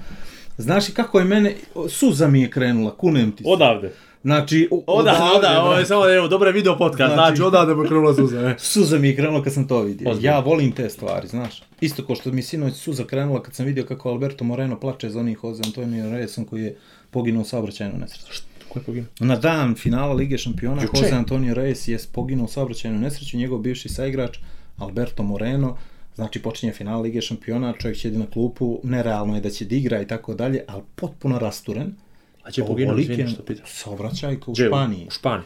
Znaš 0.57 0.89
i 0.89 0.93
kako 0.93 1.19
je 1.19 1.25
mene, 1.25 1.55
suza 1.89 2.27
mi 2.27 2.41
je 2.41 2.49
krenula, 2.49 2.91
kunem 2.91 3.31
ti 3.31 3.43
se. 3.43 3.49
Odavde. 3.49 3.91
Znači, 4.23 4.67
o- 4.71 4.83
Odavde, 4.87 5.37
odavde, 5.37 5.59
ovo 5.59 5.73
je 5.73 5.85
samo, 5.85 6.09
evo, 6.09 6.27
dobro 6.27 6.49
je 6.49 6.53
video 6.53 6.77
podcast, 6.77 7.13
Znači- 7.13 7.15
znači, 7.27 7.41
odavde 7.41 7.75
me 7.75 7.87
krenula 7.87 8.13
suza, 8.13 8.39
e. 8.41 8.55
Suza 8.73 8.97
mi 8.97 9.07
je 9.07 9.15
krenula 9.15 9.43
kad 9.43 9.53
sam 9.53 9.67
to 9.67 9.81
vidio. 9.81 10.09
Ozbiljno. 10.11 10.31
Ja 10.31 10.39
volim 10.39 10.71
te 10.71 10.89
stvari, 10.89 11.27
znaš. 11.27 11.63
Isto 11.81 12.05
kao 12.05 12.15
što 12.15 12.31
mi 12.31 12.41
sinoć 12.41 12.73
suza 12.73 13.03
krenula 13.03 13.43
kad 13.43 13.53
sam 13.55 13.65
vidio 13.65 13.85
kako 13.85 14.09
Alberto 14.09 14.43
Moreno 14.43 14.79
plače 14.79 15.09
za 15.09 15.19
onih 15.19 15.37
Jose 15.43 15.61
Antonio 15.65 16.05
Reyesom 16.05 16.45
koji 16.45 16.63
je 16.63 16.75
poginuo 17.11 17.41
u 17.41 17.45
saobraćajnoj 17.45 17.99
nesreći. 17.99 18.41
Ko 18.69 18.79
je 18.79 18.83
poginuo? 18.83 19.07
Na 19.19 19.35
dan 19.35 19.75
finala 19.75 20.13
Lige 20.13 20.37
šampiona 20.37 20.81
Juče? 20.81 20.97
Jose 20.97 21.15
Antonio 21.15 21.55
Reyes 21.55 21.89
je 21.89 21.99
poginuo 22.11 22.45
u 22.45 22.49
saobraćajnoj 22.49 22.99
nesreći, 22.99 23.37
njegov 23.37 23.59
bivši 23.59 23.89
saigrač 23.89 24.37
Alberto 24.77 25.23
Moreno, 25.23 25.77
znači 26.15 26.41
počinje 26.41 26.73
final 26.73 27.01
Lige 27.01 27.21
šampiona, 27.21 27.73
čovjek 27.79 27.97
će 27.97 28.11
na 28.11 28.25
klupu, 28.25 28.79
nerealno 28.83 29.35
je 29.35 29.41
da 29.41 29.49
će 29.49 29.65
da 29.65 29.75
igra 29.75 30.01
i 30.01 30.07
tako 30.07 30.33
dalje, 30.33 30.63
ali 30.67 30.83
potpuno 30.95 31.39
rasturen. 31.39 31.95
A 32.43 32.51
će 32.51 32.61
izvini 32.97 33.29
što 33.29 33.43
pitaš. 33.43 33.69
Saobraćajka 33.71 34.51
u? 34.51 34.55
Španiji. 34.55 35.07
U 35.07 35.11
Španiji. 35.11 35.45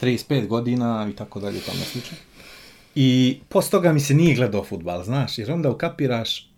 35 0.00 0.46
godina 0.46 1.08
i 1.12 1.16
tako 1.16 1.40
dalje, 1.40 1.60
tamo 1.60 1.78
slično. 1.78 2.16
I 2.94 3.38
posle 3.48 3.70
toga 3.70 3.92
mi 3.92 4.00
se 4.00 4.14
nije 4.14 4.34
gledao 4.34 4.64
futbal, 4.64 5.04
znaš, 5.04 5.38
jer 5.38 5.52
onda 5.52 5.70
ukapiraš 5.70 6.52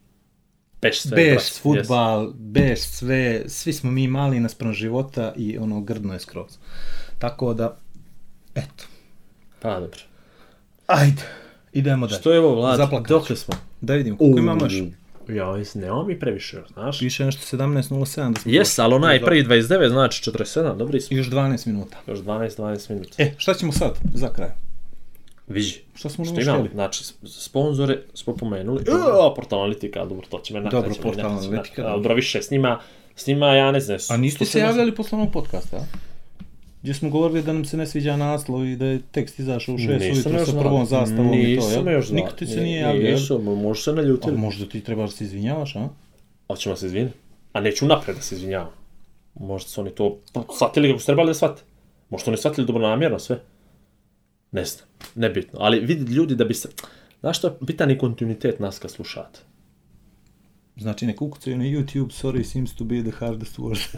Peš 0.80 1.00
sve. 1.00 1.16
beš 1.16 1.60
futbal, 1.60 2.32
beš 2.32 2.80
sve, 2.80 3.42
svi 3.46 3.72
smo 3.72 3.90
mi 3.90 4.08
mali 4.08 4.40
naspram 4.40 4.72
života 4.72 5.32
i 5.36 5.58
ono 5.58 5.80
grdno 5.80 6.12
je 6.12 6.20
skroz. 6.20 6.58
Tako 7.18 7.54
da, 7.54 7.76
eto. 8.54 8.84
Pa, 9.60 9.80
dobro. 9.80 10.00
ajde, 10.86 11.22
idemo 11.74 12.06
dalje. 12.06 12.20
Što 12.20 12.32
je 12.32 12.40
ovo, 12.40 12.54
Vlad? 12.54 12.80
Dokle 13.08 13.36
smo? 13.36 13.54
Da 13.80 13.94
vidimo, 13.94 14.16
koliko 14.16 14.38
imamo 14.38 14.64
još? 14.64 14.74
Ja, 15.28 15.46
nemamo 15.74 16.04
mi 16.04 16.18
previše, 16.18 16.62
znaš. 16.72 16.98
Piše 16.98 17.24
nešto 17.24 17.56
17.07 17.56 18.32
da 18.32 18.40
smo 18.40 18.52
Jes, 18.52 18.78
ali 18.78 18.94
onaj 18.94 19.20
prvi 19.20 19.44
29, 19.44 19.88
znači 19.88 20.30
47, 20.30 20.76
dobri 20.76 21.00
smo. 21.00 21.16
Još 21.16 21.26
12 21.30 21.66
minuta. 21.66 21.96
Još 22.06 22.18
12-12 22.18 22.90
minuta. 22.90 23.22
E, 23.22 23.34
šta 23.36 23.54
ćemo 23.54 23.72
sad, 23.72 23.98
za 24.14 24.28
kraj? 24.28 24.50
Vidi. 25.48 25.82
Šta 25.94 26.08
smo 26.08 26.24
Što 26.24 26.40
imamo? 26.40 26.68
Znači, 26.72 27.04
sponzore 27.24 27.98
smo 28.14 28.36
pomenuli. 28.36 28.84
O, 29.20 29.34
portal 29.34 29.58
analitika, 29.58 30.04
dobro, 30.04 30.26
to 30.30 30.38
će 30.38 30.54
me 30.54 30.60
nakon. 30.60 30.80
Dobro, 30.80 30.94
Portal 31.02 31.30
Analitika, 31.30 31.82
dobro. 31.82 32.14
Više, 32.14 32.42
s 32.42 32.50
njima, 32.50 32.80
s 33.16 33.26
njima, 33.26 33.46
ja 33.46 33.72
ne 33.72 33.80
znam. 33.80 33.98
A 34.08 34.16
niste 34.16 34.44
se 34.44 34.58
170 34.58 34.62
javljali 34.62 34.94
posle 34.94 35.18
onog 35.18 35.32
podcasta, 35.32 35.76
a? 35.76 36.13
Gdje 36.84 36.94
smo 36.94 37.10
govorili 37.10 37.42
da 37.42 37.52
nam 37.52 37.64
se 37.64 37.76
ne 37.76 37.86
sviđa 37.86 38.16
naslov 38.16 38.66
i 38.66 38.76
da 38.76 38.86
je 38.86 39.00
tekst 39.12 39.38
izašao 39.38 39.74
u 39.74 39.78
6 39.78 39.98
Nisam 40.08 40.32
ujutro 40.32 40.52
sa 40.52 40.60
prvom 40.60 40.86
zastavom 40.86 41.34
i 41.34 41.58
to, 41.58 41.70
jel? 41.70 41.88
još. 41.92 42.10
Niko 42.10 42.30
ti 42.30 42.46
se 42.46 42.56
Ni- 42.56 42.62
nije 42.62 42.80
jel? 42.80 43.12
Nisam, 43.12 43.42
može 43.42 43.82
se 43.82 43.90
A 43.90 43.94
naljutiti. 43.94 44.32
možda 44.32 44.66
ti 44.66 44.80
trebaš 44.80 45.10
se 45.10 45.24
izvinjavaš, 45.24 45.76
a? 45.76 45.88
Hoćemo 46.46 46.76
se 46.76 46.86
izviniti. 46.86 47.14
A 47.52 47.60
neću 47.60 47.86
napred 47.86 48.16
da 48.16 48.22
se 48.22 48.34
izvinjavam. 48.34 48.70
Možda 49.34 49.68
su 49.68 49.80
oni 49.80 49.90
to 49.90 50.18
shvatili 50.56 50.88
kako 50.88 51.00
su 51.00 51.06
trebali 51.06 51.26
da 51.26 51.34
shvate. 51.34 51.62
Možda 52.10 52.24
su 52.24 52.30
oni 52.30 52.38
shvatili 52.38 52.66
dobronamjerno 52.66 53.18
sve. 53.18 53.40
Ne 54.52 54.64
znam, 54.64 54.86
nebitno. 55.14 55.58
Ali 55.62 55.80
vidi 55.80 56.12
ljudi 56.12 56.34
da 56.34 56.44
bi 56.44 56.54
se... 56.54 56.68
Znaš 57.20 57.38
što 57.38 57.46
je 57.46 57.54
bitan 57.60 57.90
i 57.90 57.98
kontinuitet 57.98 58.60
nas 58.60 58.78
kad 58.78 58.90
slušate. 58.90 59.40
Znači, 60.76 61.06
nek 61.06 61.22
ukucaju 61.22 61.58
na 61.58 61.64
YouTube, 61.64 62.22
sorry, 62.22 62.42
seems 62.42 62.74
to 62.74 62.84
be 62.84 63.02
the 63.02 63.10
hardest 63.10 63.58
word. 63.58 63.96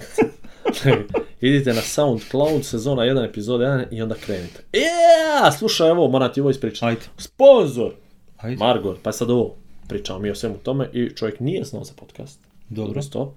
Idite 1.41 1.73
na 1.73 1.81
SoundCloud, 1.81 2.65
sezona 2.65 3.03
1, 3.03 3.25
epizoda 3.29 3.65
1 3.65 3.85
i 3.91 4.03
onda 4.03 4.15
krenite. 4.15 4.65
Ja, 4.73 5.53
slušaj 5.53 5.91
ovo, 5.91 6.09
moram 6.09 6.33
ti 6.33 6.41
ovo 6.41 6.51
ispričati. 6.51 6.87
Ajde. 6.87 7.01
Sponzor! 7.19 7.93
Ajde. 8.37 8.57
Margor, 8.57 8.97
pa 9.03 9.13
sad 9.13 9.31
ovo. 9.31 9.55
Pričamo 9.89 10.19
mi 10.19 10.31
o 10.31 10.35
svemu 10.35 10.59
tome 10.59 10.91
i 10.93 11.11
čovjek 11.17 11.41
nije 11.41 11.65
znao 11.65 11.85
za 11.85 11.93
podcast. 11.97 12.41
Dobro. 12.69 13.03
To. 13.03 13.35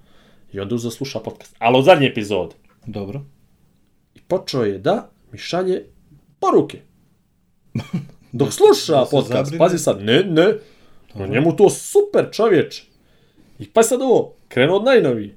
I 0.52 0.60
onda 0.60 0.74
uzeo 0.74 0.90
sluša 0.90 1.18
podcast. 1.18 1.56
Ali 1.58 1.78
od 1.78 1.84
zadnje 1.84 2.06
epizode. 2.06 2.54
Dobro. 2.86 3.22
I 4.14 4.20
počeo 4.28 4.62
je 4.62 4.78
da 4.78 5.10
mi 5.32 5.38
šalje 5.38 5.84
poruke. 6.40 6.80
Dok 8.32 8.52
sluša 8.52 9.04
podcast, 9.10 9.54
pazi 9.58 9.78
sad, 9.78 10.02
ne, 10.02 10.24
ne, 10.24 10.54
no 11.14 11.26
njemu 11.26 11.56
to 11.56 11.70
super 11.70 12.28
čovječ. 12.32 12.82
I 13.58 13.68
pa 13.68 13.82
sad 13.82 14.02
ovo, 14.02 14.34
krenuo 14.48 14.76
od 14.76 14.84
najnoviji. 14.84 15.34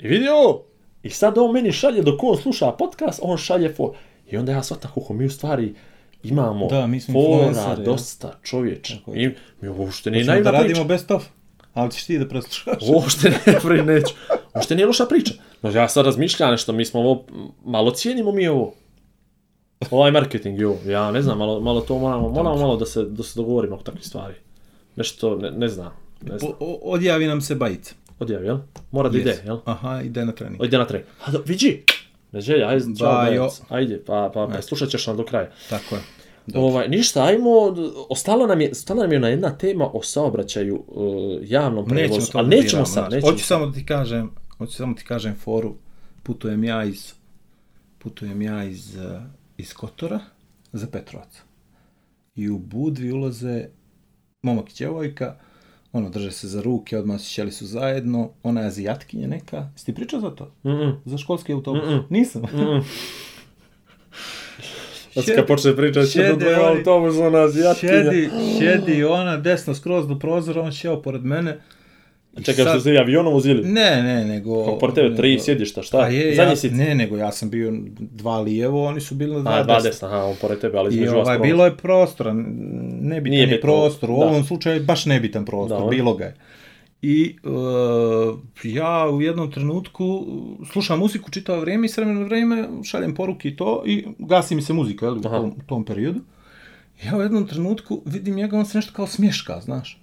I 0.00 0.08
vidi 0.08 0.28
ovo. 0.28 0.64
I 1.04 1.10
sad 1.10 1.38
on 1.38 1.52
meni 1.52 1.72
šalje, 1.72 2.02
dok 2.02 2.22
on 2.22 2.36
sluša 2.36 2.70
podcast, 2.70 3.20
on 3.22 3.36
šalje 3.38 3.68
for. 3.68 3.90
I 4.26 4.36
onda 4.36 4.52
ja 4.52 4.62
shvatam 4.62 4.90
kako 4.94 5.12
mi 5.14 5.26
u 5.26 5.30
stvari 5.30 5.74
imamo 6.22 6.66
Da, 6.66 6.86
mi 6.86 7.00
smo 7.00 7.14
fora 7.14 7.46
ja. 7.70 7.76
dosta 7.76 8.38
je. 8.64 8.80
I 9.14 9.28
mi 9.60 9.68
uopšte 9.68 10.10
Hoćemo 10.10 10.26
naivna 10.26 10.34
da 10.42 10.50
priča. 10.50 10.62
radimo 10.62 10.84
best 10.84 11.10
of, 11.10 11.24
ali 11.74 11.90
ćeš 11.90 12.04
ti 12.04 12.18
da 12.18 12.28
preslušaš. 12.28 12.82
Uopšte 12.88 13.30
ne, 13.30 13.58
pri 13.64 13.82
neću. 13.82 14.14
Uopšte 14.54 14.74
nije 14.74 14.86
loša 14.86 15.06
priča. 15.06 15.34
No, 15.62 15.70
ja 15.70 15.88
sad 15.88 16.06
razmišljam 16.06 16.50
nešto, 16.50 16.72
mi 16.72 16.84
smo 16.84 17.00
ovo, 17.00 17.24
malo 17.64 17.90
cijenimo 17.90 18.32
mi 18.32 18.48
ovo. 18.48 18.74
Ovaj 19.90 20.10
marketing, 20.10 20.60
jo, 20.60 20.76
ja 20.86 21.10
ne 21.10 21.22
znam, 21.22 21.38
malo, 21.38 21.60
malo 21.60 21.80
to 21.80 21.98
moramo, 21.98 22.28
moramo 22.28 22.56
malo 22.56 22.76
da 22.76 22.86
se, 22.86 23.02
da 23.02 23.22
se 23.22 23.32
dogovorimo 23.36 23.74
oko 23.74 23.84
takvih 23.84 24.04
stvari. 24.04 24.34
Nešto, 24.96 25.36
ne, 25.36 25.50
ne 25.50 25.68
znam, 25.68 25.92
ne 26.22 26.38
znam. 26.38 26.52
O- 26.60 26.78
odjavi 26.82 27.26
nam 27.26 27.40
se 27.40 27.54
bajica. 27.54 27.94
Odjavi, 28.18 28.46
jel? 28.46 28.58
Mora 28.90 29.08
da 29.08 29.18
ide, 29.18 29.30
Yes. 29.30 29.46
jel? 29.46 29.58
Aha, 29.64 30.02
ide 30.02 30.24
na 30.24 30.32
trening. 30.32 30.64
Ide 30.64 30.78
na 30.78 30.84
trening. 30.84 31.08
A, 31.24 31.30
do, 31.30 31.42
vidi! 31.46 31.84
Ne 32.32 32.40
želja, 32.40 32.68
ajde, 32.68 32.84
čao. 32.98 33.50
Ajde, 33.68 34.02
pa, 34.06 34.30
pa, 34.34 34.48
pa, 34.52 34.62
slušat 34.62 34.88
ćeš 34.88 35.06
nam 35.06 35.16
do 35.16 35.24
kraja. 35.24 35.50
Tako 35.70 35.94
je. 35.94 36.00
Dobro. 36.46 36.62
Ovaj, 36.62 36.88
ništa, 36.88 37.24
ajmo, 37.24 37.50
ostalo 38.08 38.46
nam 38.46 38.60
je, 38.60 38.70
ostala 38.70 39.02
nam 39.02 39.12
je 39.12 39.18
ona 39.18 39.28
jedna 39.28 39.58
tema 39.58 39.90
o 39.92 40.02
saobraćaju, 40.02 40.84
uh, 40.88 41.38
javnom 41.42 41.84
Nećemo 41.84 42.08
prevozu, 42.08 42.32
to 42.32 42.38
ali 42.38 42.48
nećemo 42.48 42.86
sad, 42.86 43.12
nećemo 43.12 43.32
Hoću 43.32 43.44
samo 43.44 43.66
da 43.66 43.72
ti 43.72 43.86
kažem, 43.86 44.30
hoću 44.58 44.72
samo 44.72 44.94
ti 44.94 45.04
kažem 45.04 45.34
foru. 45.34 45.74
Putujem 46.22 46.64
ja 46.64 46.84
iz 46.84 47.12
putujem 47.98 48.42
ja 48.42 48.64
iz 48.64 48.96
uh, 48.96 49.22
iz 49.56 49.74
Kotora 49.74 50.20
za 50.72 50.86
Petrovac. 50.86 51.42
I 52.34 52.50
u 52.50 52.58
Budvi 52.58 53.12
ulaze 53.12 53.66
momak 54.42 54.70
i 54.70 54.74
djevojka, 54.78 55.36
ono, 55.94 56.10
drže 56.10 56.30
se 56.30 56.48
za 56.48 56.62
ruke, 56.62 56.98
odmah 56.98 57.20
sjeli 57.20 57.52
su 57.52 57.66
zajedno, 57.66 58.30
ona 58.42 58.60
je 58.60 58.66
azijatkinja 58.66 59.28
neka. 59.28 59.68
Jesi 59.72 59.86
ti 59.86 59.94
pričao 59.94 60.20
za 60.20 60.30
to? 60.30 60.52
Mm-mm. 60.64 61.00
Za 61.04 61.18
školski 61.18 61.52
autobus? 61.52 61.82
Mm-mm. 61.88 62.04
Nisam. 62.10 62.42
Sad 65.14 65.24
Šedi- 65.24 65.34
kad 65.36 65.46
počne 65.46 65.76
pričati, 65.76 66.10
šedi 66.10 66.44
autobus, 66.54 67.16
ona 67.16 67.38
azijatkinja. 67.38 67.92
Sjedi, 67.92 68.30
sjedi 68.58 69.04
ona 69.04 69.36
desno 69.36 69.74
skroz 69.74 70.08
do 70.08 70.18
prozora, 70.18 70.62
on 70.62 70.72
sjeo 70.72 71.02
pored 71.02 71.24
mene 71.24 71.60
Čekaj, 72.36 72.54
sad- 72.56 72.68
što 72.68 72.80
se 72.80 72.98
avionom 72.98 73.32
vozili? 73.32 73.62
Ne, 73.64 74.02
ne, 74.02 74.24
nego... 74.24 74.78
Pored 74.78 74.94
tebe, 74.94 75.16
tri 75.16 75.30
nego- 75.30 75.42
sjedišta, 75.42 75.82
šta? 75.82 75.98
Pa 75.98 76.06
je, 76.06 76.34
Zadnji 76.34 76.52
ja, 76.52 76.56
si- 76.56 76.70
ne, 76.70 76.94
nego 76.94 77.16
ja 77.16 77.32
sam 77.32 77.50
bio 77.50 77.72
dva 77.98 78.40
lijevo, 78.40 78.84
oni 78.84 79.00
su 79.00 79.14
bili 79.14 79.34
na 79.34 79.40
dva, 79.40 79.52
A, 79.52 79.62
dva 79.62 79.80
desna. 79.80 80.08
aha, 80.08 80.24
on 80.24 80.34
pored 80.40 80.58
tebe, 80.58 80.78
ali 80.78 80.88
između 80.90 81.10
vas 81.10 81.16
ovaj, 81.18 81.36
prolaz. 81.36 81.48
bilo 81.48 81.64
je 81.64 81.76
prostora, 81.76 82.32
nebitan 82.32 83.30
Nije 83.30 83.48
je 83.48 83.60
prostor, 83.60 84.10
u 84.10 84.16
da. 84.16 84.26
ovom 84.26 84.44
slučaju 84.44 84.84
baš 84.84 85.06
nebitan 85.06 85.44
prostor, 85.44 85.80
Da, 85.80 85.86
bilo 85.86 86.14
ga 86.14 86.24
je. 86.24 86.34
I 87.02 87.36
uh, 87.44 87.52
ja 88.64 89.08
u 89.08 89.22
jednom 89.22 89.52
trenutku 89.52 90.26
slušam 90.72 90.98
muziku 90.98 91.30
čitavo 91.30 91.60
vrijeme 91.60 91.86
i 91.86 91.90
s 91.90 91.96
vremena 91.96 92.20
na 92.20 92.26
vrijeme 92.26 92.68
šaljem 92.84 93.14
poruke 93.14 93.48
i 93.48 93.56
to 93.56 93.82
i 93.86 94.04
gasi 94.18 94.54
mi 94.54 94.62
se 94.62 94.72
muzika 94.72 95.06
jel, 95.06 95.16
u 95.16 95.22
tom, 95.22 95.54
tom 95.66 95.84
periodu. 95.84 96.20
Ja 97.04 97.16
u 97.16 97.22
jednom 97.22 97.46
trenutku 97.46 98.02
vidim 98.06 98.34
njega, 98.34 98.58
on 98.58 98.66
se 98.66 98.78
nešto 98.78 98.92
kao 98.92 99.06
smješka, 99.06 99.60
znaš. 99.60 100.00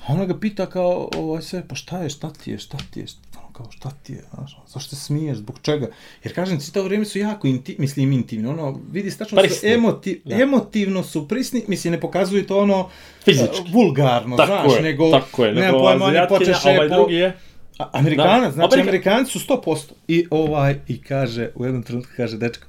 A 0.00 0.12
ona 0.12 0.24
ga 0.24 0.34
pita 0.36 0.66
kao, 0.66 1.10
ovaj 1.16 1.42
sve, 1.42 1.68
pa 1.68 1.74
šta 1.74 1.98
je, 1.98 2.10
šta 2.10 2.30
ti 2.34 2.50
je, 2.50 2.58
šta 2.58 2.78
ti 2.90 3.00
je, 3.00 3.06
šta, 3.06 3.18
ono 3.38 3.52
kao, 3.52 3.66
šta 3.70 3.90
ti 3.92 4.12
je, 4.12 4.24
znaš, 4.30 4.54
ono, 4.54 4.66
zašto 4.68 4.90
se 4.90 5.02
smiješ, 5.02 5.36
zbog 5.36 5.58
čega? 5.62 5.88
Jer 6.24 6.34
kažem, 6.34 6.60
čitavo 6.60 6.84
vrijeme 6.84 7.04
su 7.04 7.18
jako 7.18 7.46
inti, 7.46 7.76
mislim 7.78 8.12
intimni, 8.12 8.48
ono, 8.48 8.80
vidi, 8.92 9.10
stačno 9.10 9.42
su 9.42 9.66
emoti, 9.66 10.22
Da. 10.24 10.36
emotivno 10.36 11.02
su 11.02 11.28
prisni, 11.28 11.64
mislim, 11.68 11.92
ne 11.92 12.00
pokazuju 12.00 12.46
to 12.46 12.58
ono, 12.58 12.88
Fizički. 13.24 13.58
e, 13.58 13.72
vulgarno, 13.72 14.36
Tako 14.36 14.46
znaš, 14.62 14.76
je, 14.76 14.82
nego, 14.82 15.10
tako 15.10 15.44
je, 15.44 15.54
nego 15.54 15.78
pojma, 15.78 16.04
oni 16.04 16.18
počeše 16.28 16.68
ovaj 16.68 16.88
po... 16.88 16.94
drugi 16.94 17.14
je... 17.14 17.36
A- 17.78 17.90
Amerikanac, 17.92 18.44
Da. 18.44 18.50
znači 18.50 18.74
Amerika- 18.74 18.80
Amerikanci 18.82 19.32
su 19.32 19.38
100%. 19.40 19.76
I 20.08 20.26
ovaj, 20.30 20.80
i 20.88 21.02
kaže, 21.02 21.50
u 21.54 21.64
jednom 21.64 21.82
trenutku 21.82 22.12
kaže 22.16 22.36
dečko, 22.38 22.66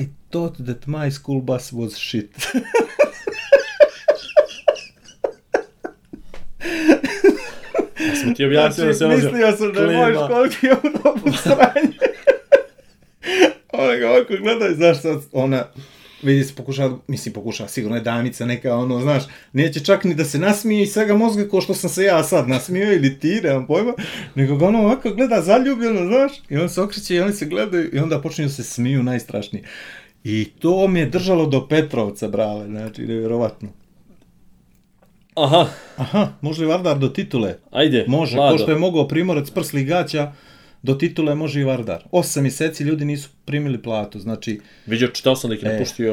I 0.00 0.08
thought 0.30 0.54
that 0.56 0.86
my 0.86 1.10
school 1.10 1.40
bus 1.40 1.72
was 1.72 1.90
shit. 1.98 2.30
Ja 8.00 8.13
sam 8.24 8.34
ti 8.34 8.44
objasnio 8.44 8.86
da 8.86 8.92
se 8.92 8.98
Znači, 8.98 9.14
vozio. 9.14 9.30
mislio 9.30 9.56
sam 9.56 9.72
da 9.72 9.80
je 9.82 9.96
moj 9.96 10.12
Klima. 10.12 10.26
školski 10.26 10.66
autobus 10.70 11.42
sranje. 11.42 11.92
Ona 13.72 13.96
ga 13.96 14.10
ovako 14.10 14.32
gleda 14.40 14.68
i 14.68 14.74
znaš 14.74 15.00
sad, 15.02 15.22
ona, 15.32 15.64
vidi 16.22 16.44
se 16.44 16.54
pokušava, 16.54 16.98
mislim 17.06 17.32
pokušava, 17.32 17.68
sigurno 17.68 17.96
je 17.96 18.02
damica 18.02 18.46
neka, 18.46 18.74
ono, 18.76 19.00
znaš, 19.00 19.22
neće 19.52 19.80
čak 19.80 20.04
ni 20.04 20.14
da 20.14 20.24
se 20.24 20.38
nasmije 20.38 20.82
i 20.82 20.86
svega 20.86 21.14
mozga 21.14 21.48
kao 21.48 21.60
što 21.60 21.74
sam 21.74 21.90
se 21.90 22.04
ja 22.04 22.22
sad 22.24 22.48
nasmio 22.48 22.92
ili 22.92 23.18
ti, 23.18 23.40
nemam 23.44 23.66
pojma, 23.66 23.92
nego 24.34 24.56
ga 24.56 24.66
ono 24.66 24.78
ovako 24.78 25.10
gleda 25.10 25.42
zaljubljeno, 25.42 26.06
znaš, 26.06 26.32
i 26.48 26.56
on 26.56 26.68
se 26.68 26.80
okreće 26.80 27.14
i 27.14 27.20
oni 27.20 27.32
se 27.32 27.46
gledaju 27.46 27.90
i 27.92 27.98
onda 27.98 28.20
počinju 28.20 28.48
se 28.48 28.62
smiju 28.64 29.02
najstrašnije. 29.02 29.64
I 30.24 30.44
to 30.58 30.88
me 30.88 31.00
je 31.00 31.06
držalo 31.06 31.46
do 31.46 31.68
Petrovca, 31.68 32.28
brale, 32.28 32.66
znači, 32.66 33.02
nevjerovatno. 33.02 33.68
Aha, 35.34 35.66
Aha, 35.96 36.28
može 36.40 36.64
i 36.64 36.66
Vardar 36.66 36.98
do 36.98 37.08
titule. 37.08 37.54
ajde, 37.70 38.04
Može, 38.08 38.36
Vlado. 38.36 38.52
ko 38.52 38.62
što 38.62 38.70
je 38.70 38.78
mogao 38.78 39.08
Primorac 39.08 39.50
prsli 39.50 39.84
gaća, 39.84 40.32
do 40.82 40.94
titule 40.94 41.34
može 41.34 41.60
i 41.60 41.64
Vardar. 41.64 42.04
Osam 42.10 42.42
mjeseci 42.42 42.84
ljudi 42.84 43.04
nisu 43.04 43.28
primili 43.44 43.82
platu, 43.82 44.18
znači, 44.20 44.60
Vidio, 44.86 45.08
čitao 45.08 45.36
sam 45.36 45.50
da 45.50 45.56
ih 45.56 45.62
je 45.62 45.68
E, 45.68 45.72
napustio... 45.72 46.12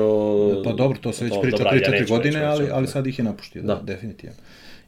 pa 0.63 0.71
dobro, 0.73 0.97
to 1.01 1.13
se 1.13 1.23
već 1.23 1.33
To, 1.33 1.41
priča 1.41 1.57
dobra, 1.57 1.71
3-4 1.71 1.93
ja 1.93 2.05
godine, 2.07 2.39
neću, 2.39 2.45
ali, 2.47 2.69
ali 2.71 2.87
sad 2.87 3.07
ih 3.07 3.19
je 3.19 3.25
napustio, 3.25 3.61
da, 3.61 3.75
Da. 3.75 3.81
definitivno. 3.83 4.35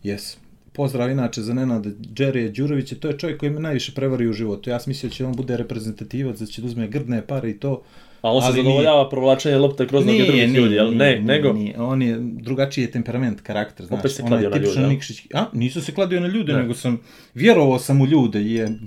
Jes. 0.04 0.38
Pozdrav 0.74 1.12
inače 1.12 1.42
za 1.42 1.54
Nenada 1.54 1.90
Džerije 2.14 2.50
Đurovića, 2.50 2.96
to 2.96 3.08
je 3.08 3.18
čovjek 3.18 3.40
koji 3.40 3.50
me 3.52 3.60
najviše 3.60 3.92
prevario 3.92 4.30
u 4.30 4.34
životu. 4.34 4.70
Ja 4.70 4.80
sam 4.80 4.90
mislio 4.92 5.10
da 5.10 5.16
će 5.16 5.26
on 5.26 5.36
bude 5.36 5.58
reprezentativac, 5.58 6.40
da 6.40 6.46
će 6.46 6.62
da 6.62 6.68
uzme 6.68 6.88
grdne 6.88 7.28
pare 7.28 7.50
i 7.50 7.60
to. 7.60 7.84
A 8.24 8.32
on 8.32 8.42
se 8.42 8.52
zadovoljava 8.52 9.10
provlačenje 9.10 9.58
lopte 9.58 9.88
kroz 9.88 10.06
noge 10.06 10.26
drugih 10.26 10.54
ljudi, 10.54 10.76
jel? 10.76 10.96
Ne, 10.96 11.20
nego... 11.20 11.54
Nije. 11.54 11.80
On 11.80 12.02
je 12.02 12.18
drugačiji 12.20 12.84
je 12.84 12.92
temperament, 12.92 13.42
karakter, 13.42 13.86
znaš. 13.86 14.00
Opet 14.00 14.12
se 14.12 14.24
kladio 14.28 14.50
na 14.50 14.58
ljude? 14.58 14.88
Nikšić. 14.88 15.22
A, 15.34 15.46
nisu 15.54 15.82
se 15.82 15.94
kladio 15.94 16.20
na 16.20 16.28
ljude, 16.28 16.54
Ne. 16.54 16.60
nego 16.60 16.74
sam, 16.74 17.00
vjerovao 17.34 17.80
sam 17.80 18.02
u 18.02 18.06
ljude 18.06 18.42
i 18.42 18.54
je... 18.54 18.70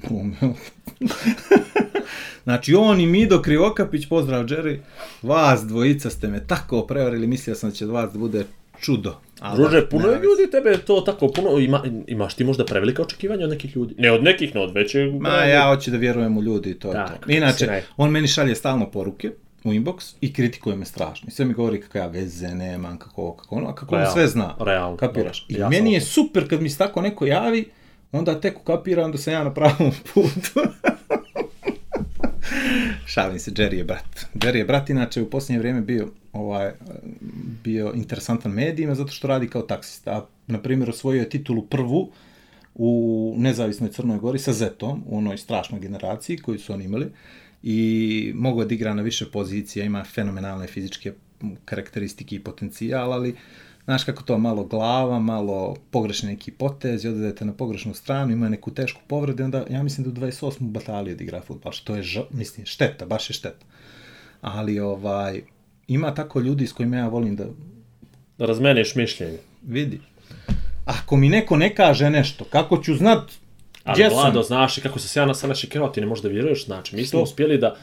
znači, 2.44 2.74
on 2.74 3.00
i 3.00 3.06
Mido 3.06 3.42
Krivokapić, 3.42 4.08
pozdrav 4.08 4.44
Jerry, 4.44 4.78
vas 5.22 5.66
dvojica 5.66 6.10
ste 6.10 6.28
me 6.28 6.46
tako 6.46 6.86
prevarili, 6.86 7.26
mislio 7.26 7.56
sam 7.56 7.70
da 7.70 7.76
će 7.76 7.84
od 7.84 7.90
vas 7.90 8.12
da 8.12 8.18
bude 8.18 8.44
čudo. 8.80 9.20
Ali 9.40 9.56
Druže, 9.56 9.80
da, 9.80 9.86
puno 9.86 10.08
je 10.08 10.14
ljudi, 10.14 10.50
tebe 10.50 10.78
to 10.78 11.00
tako 11.00 11.28
puno, 11.28 11.58
ima, 11.58 11.82
imaš 12.06 12.34
ti 12.34 12.44
možda 12.44 12.64
prevelika 12.64 13.02
očekivanja 13.02 13.44
od 13.44 13.50
nekih 13.50 13.76
ljudi? 13.76 13.94
Ne 13.98 14.12
od 14.12 14.22
nekih, 14.22 14.54
ne 14.54 14.60
od 14.60 14.74
većeg. 14.74 15.14
Ma 15.14 15.28
ja 15.30 15.66
hoću 15.66 15.90
da 15.90 15.96
vjerujem 15.96 16.38
u 16.38 16.42
ljudi 16.42 16.70
i 16.70 16.74
to 16.74 16.88
je 16.88 16.94
to. 16.94 17.30
Inače, 17.30 17.66
naj- 17.66 17.80
on 17.96 18.10
meni 18.10 18.28
šalje 18.28 18.54
stalno 18.54 18.90
poruke 18.90 19.30
u 19.64 19.68
inbox 19.68 20.14
i 20.20 20.32
kritikuje 20.32 20.76
me 20.76 20.84
strašno. 20.84 21.28
I 21.28 21.32
sve 21.32 21.44
mi 21.44 21.54
govori 21.54 21.80
kako 21.80 21.98
ja 21.98 22.06
veze 22.06 22.48
nemam, 22.48 22.98
kako 22.98 23.32
kako 23.32 23.54
ono, 23.54 23.68
a 23.68 23.74
kako 23.74 23.94
on 23.94 24.00
Realno, 24.00 24.14
sve 24.14 24.26
zna. 24.26 24.54
realno, 24.60 24.96
Kapiraš? 24.96 25.46
I 25.48 25.54
ja 25.54 25.68
meni 25.68 25.92
je 25.92 26.00
super 26.00 26.48
kad 26.48 26.62
mi 26.62 26.70
se 26.70 26.78
tako 26.78 27.00
neko 27.00 27.26
javi, 27.26 27.64
onda 28.12 28.40
tek 28.40 28.58
ukapiram 28.58 29.12
da 29.12 29.18
sam 29.18 29.32
ja 29.32 29.44
na 29.44 29.54
pravom 29.54 29.92
putu. 30.14 30.60
Šalim 33.06 33.38
se, 33.38 33.50
Jerry 33.52 33.74
je 33.74 33.84
brat. 33.84 34.04
Jerry 34.34 34.56
je 34.56 34.64
brat, 34.64 34.90
inače 34.90 35.22
u 35.22 35.30
posljednje 35.30 35.58
vrijeme 35.58 35.80
bio 35.80 36.08
ovaj, 36.36 36.72
bio 37.64 37.92
interesantan 37.94 38.52
medijima 38.52 38.94
zato 38.94 39.12
što 39.12 39.28
radi 39.28 39.48
kao 39.48 39.62
taksista. 39.62 40.12
A, 40.12 40.26
na 40.46 40.62
primjer, 40.62 40.90
osvojio 40.90 41.20
je 41.20 41.30
titulu 41.30 41.62
prvu 41.62 42.10
u 42.74 43.34
nezavisnoj 43.38 43.90
Crnoj 43.90 44.18
Gori 44.18 44.38
sa 44.38 44.52
Zetom, 44.52 45.02
u 45.06 45.18
onoj 45.18 45.38
strašnoj 45.38 45.80
generaciji 45.80 46.38
koju 46.38 46.58
su 46.58 46.72
oni 46.72 46.84
imali 46.84 47.06
i 47.62 48.32
mogu 48.34 48.64
da 48.64 48.74
igra 48.74 48.94
na 48.94 49.02
više 49.02 49.30
pozicija, 49.30 49.84
ima 49.84 50.04
fenomenalne 50.04 50.66
fizičke 50.66 51.12
karakteristike 51.64 52.36
i 52.36 52.40
potencijal, 52.40 53.12
ali 53.12 53.34
znaš 53.84 54.04
kako 54.04 54.22
to, 54.22 54.38
malo 54.38 54.64
glava, 54.64 55.18
malo 55.18 55.76
pogrešni 55.90 56.28
neki 56.28 56.50
potez 56.50 57.04
i 57.04 57.08
na 57.40 57.52
pogrešnu 57.52 57.94
stranu, 57.94 58.32
ima 58.32 58.48
neku 58.48 58.70
tešku 58.70 59.00
povredu 59.06 59.44
onda 59.44 59.64
ja 59.70 59.82
mislim 59.82 60.04
da 60.04 60.10
u 60.10 60.24
28. 60.24 60.60
bataliji 60.60 61.14
odigra 61.14 61.42
futbal, 61.42 61.72
što 61.72 61.96
je, 61.96 62.02
ža, 62.02 62.24
mislim, 62.30 62.66
šteta, 62.66 63.06
baš 63.06 63.30
je 63.30 63.34
šteta. 63.34 63.66
Ali 64.40 64.80
ovaj, 64.80 65.42
ima 65.88 66.14
tako 66.14 66.40
ljudi 66.40 66.66
s 66.66 66.72
kojima 66.72 66.96
ja 66.96 67.08
volim 67.08 67.36
da 67.36 67.44
Da 68.38 68.46
razmeneš 68.46 68.94
mišljenje. 68.94 69.38
vidi. 69.62 70.00
Ako 70.84 71.16
mi 71.16 71.28
neko 71.28 71.56
ne 71.56 71.74
kaže 71.74 72.10
nešto, 72.10 72.44
kako 72.44 72.78
ću 72.78 72.94
znat 72.94 73.18
Ali 73.84 73.94
gdje 73.94 74.10
sam? 74.10 74.14
Vlado, 74.14 74.42
znaš 74.42 74.78
i 74.78 74.80
kako 74.80 74.98
se 74.98 75.20
ja 75.20 75.34
sada 75.34 75.48
našikirao, 75.48 75.88
ti 75.88 76.00
ne 76.00 76.06
možeš 76.06 76.22
da 76.22 76.28
vjeruješ, 76.28 76.64
znači, 76.64 76.96
mi 76.96 77.02
smo 77.02 77.18
Što? 77.18 77.22
uspjeli 77.22 77.58
da, 77.58 77.76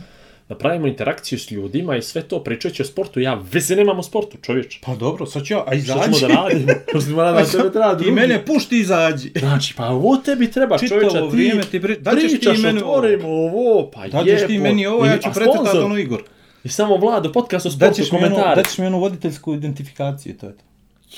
da 0.49 0.57
pravimo 0.57 0.87
interakciju 0.87 1.39
s 1.39 1.51
ljudima 1.51 1.95
i 1.97 2.01
sve 2.01 2.21
to 2.21 2.39
pričajući 2.39 2.81
o 2.81 2.85
sportu, 2.85 3.19
ja 3.19 3.41
veze 3.51 3.75
nemam 3.75 3.99
o 3.99 4.03
sportu, 4.03 4.37
čovječ. 4.37 4.79
Pa 4.81 4.95
dobro, 4.95 5.25
sad 5.25 5.43
ću 5.43 5.53
ja, 5.53 5.59
a 5.59 5.65
Što 5.65 5.75
izađi. 5.75 5.99
ćemo 6.13 6.27
da 6.27 6.35
radimo? 6.35 6.67
Što 6.89 7.01
ćemo 7.01 7.15
da 7.15 7.23
radimo? 7.23 7.45
Tebe 7.53 7.71
treba 7.71 7.97
Ti 7.97 8.11
mene 8.11 8.45
pušti 8.45 8.79
izađi. 8.79 9.31
Znači, 9.35 9.73
pa 9.77 9.87
ovo 9.87 10.17
tebi 10.17 10.51
treba, 10.51 10.77
Čitavo 10.77 11.01
čovječa, 11.01 11.21
ti 11.21 11.27
vrijeme 11.27 11.63
ti 11.63 11.81
pri- 11.81 11.99
daćeš 11.99 12.21
ti 12.23 12.27
pričaš, 12.29 12.57
meni 12.57 12.79
otvorimo 12.79 13.27
ovo, 13.27 13.91
pa 13.91 14.07
Daćeš 14.07 14.47
ti 14.47 14.53
jebo. 14.53 14.63
meni 14.63 14.85
ovo, 14.85 15.05
ja 15.05 15.17
ću 15.17 15.29
sponzor? 15.33 15.83
ono 15.83 15.97
Igor. 15.97 16.23
I 16.63 16.69
samo 16.69 16.97
Vlado, 16.97 17.31
podcast 17.31 17.65
o 17.65 17.71
sportu, 17.71 17.85
Daćeš 17.85 18.11
mi, 18.11 18.17
ono, 18.17 18.27
komentari. 18.27 18.61
daćeš 18.61 18.77
mi 18.77 18.85
onu 18.85 18.99
voditeljsku 18.99 19.53
identifikaciju, 19.53 20.37
to 20.37 20.45
je 20.45 20.57
to. 20.57 20.63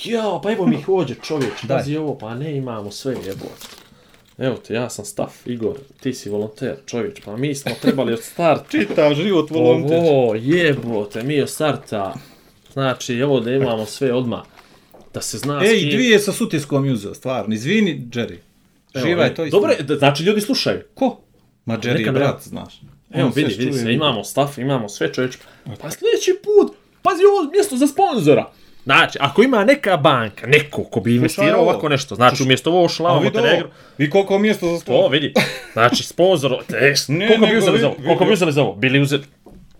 Jao, 0.04 0.42
pa 0.42 0.52
evo 0.52 0.68
mi 0.68 0.82
hođe 0.82 1.16
čovječ, 1.24 1.54
pazi 1.68 1.98
ovo, 1.98 2.18
pa 2.18 2.36
ne 2.36 2.58
imamo 2.58 2.92
sve 2.92 3.16
jebote. 3.26 3.68
Evo 4.38 4.56
te, 4.56 4.74
ja 4.74 4.90
sam 4.90 5.06
Staf, 5.06 5.48
Igor, 5.48 5.76
ti 6.02 6.14
si 6.14 6.30
volonter, 6.30 6.76
čovječ, 6.86 7.22
pa 7.26 7.38
mi 7.38 7.56
smo 7.56 7.72
trebali 7.82 8.14
od 8.14 8.24
starta. 8.24 8.66
Čitav 8.78 9.14
život 9.14 9.52
Ovo, 9.52 10.36
jebote, 10.36 11.24
mi 11.24 11.42
od 11.42 11.50
starta. 11.50 12.14
Znači, 12.74 13.16
evo 13.16 13.40
da 13.40 13.52
imamo 13.52 13.86
sve 13.86 14.14
odmah. 14.14 14.42
Da 15.14 15.22
se 15.22 15.38
zna 15.38 15.62
Ej, 15.64 15.80
kim... 15.80 15.90
dvije 15.90 16.20
sa 16.20 16.32
sutjeskom 16.32 16.94
uzeo, 16.94 17.14
stvarno. 17.14 17.56
Izvini, 17.56 18.08
Jerry. 18.12 18.38
Živa 18.96 19.24
e, 19.24 19.28
je 19.28 19.36
to 19.36 19.46
isto. 19.46 19.68
Da- 19.88 19.96
znači 19.96 20.24
ljudi 20.24 20.42
slušaju. 20.42 20.82
Ko? 20.94 21.20
Ma 21.66 21.78
Jerry 21.78 22.14
brat, 22.14 22.42
znaš. 22.44 22.82
Evo, 23.16 23.32
vidi, 23.36 23.54
vidi 23.58 23.74
se, 23.74 23.94
imamo 23.94 24.24
Staf, 24.24 24.58
imamo 24.58 24.90
sve 24.90 25.14
čovječ. 25.14 25.38
Pa 25.82 25.92
sljedeći 25.92 26.40
put, 26.44 26.78
pazi 27.02 27.22
ovo 27.26 27.52
mjesto 27.52 27.78
za 27.78 27.88
sponzora. 27.88 28.52
Znači, 28.84 29.18
ako 29.22 29.44
ima 29.44 29.64
neka 29.64 29.98
banka, 29.98 30.48
neko 30.48 30.84
ko 30.84 31.00
bi 31.00 31.16
investirao 31.16 31.62
ovako 31.62 31.90
nešto, 31.90 32.16
znači 32.16 32.44
umjesto 32.44 32.72
ovo 32.72 32.86
A 32.86 32.90
šlava 32.90 33.20
vidi 33.20 33.38
ovo, 33.38 33.48
Montenegro, 33.48 33.70
vi 33.98 34.10
koliko 34.10 34.40
mjesto 34.40 34.78
za 34.78 34.86
To 34.86 35.08
vidi. 35.08 35.34
Znači, 35.74 36.04
sponzor, 36.04 36.52
koliko 37.28 37.46
bi 37.46 37.58
uzeli 37.58 37.80
za 37.80 37.88
ovo? 37.88 37.96
Koliko 38.06 38.26
bi 38.26 38.34
uzeli 38.34 38.52
za 38.52 38.62
ovo? 38.62 38.76
Bili 38.76 39.00
uzeli 39.00 39.24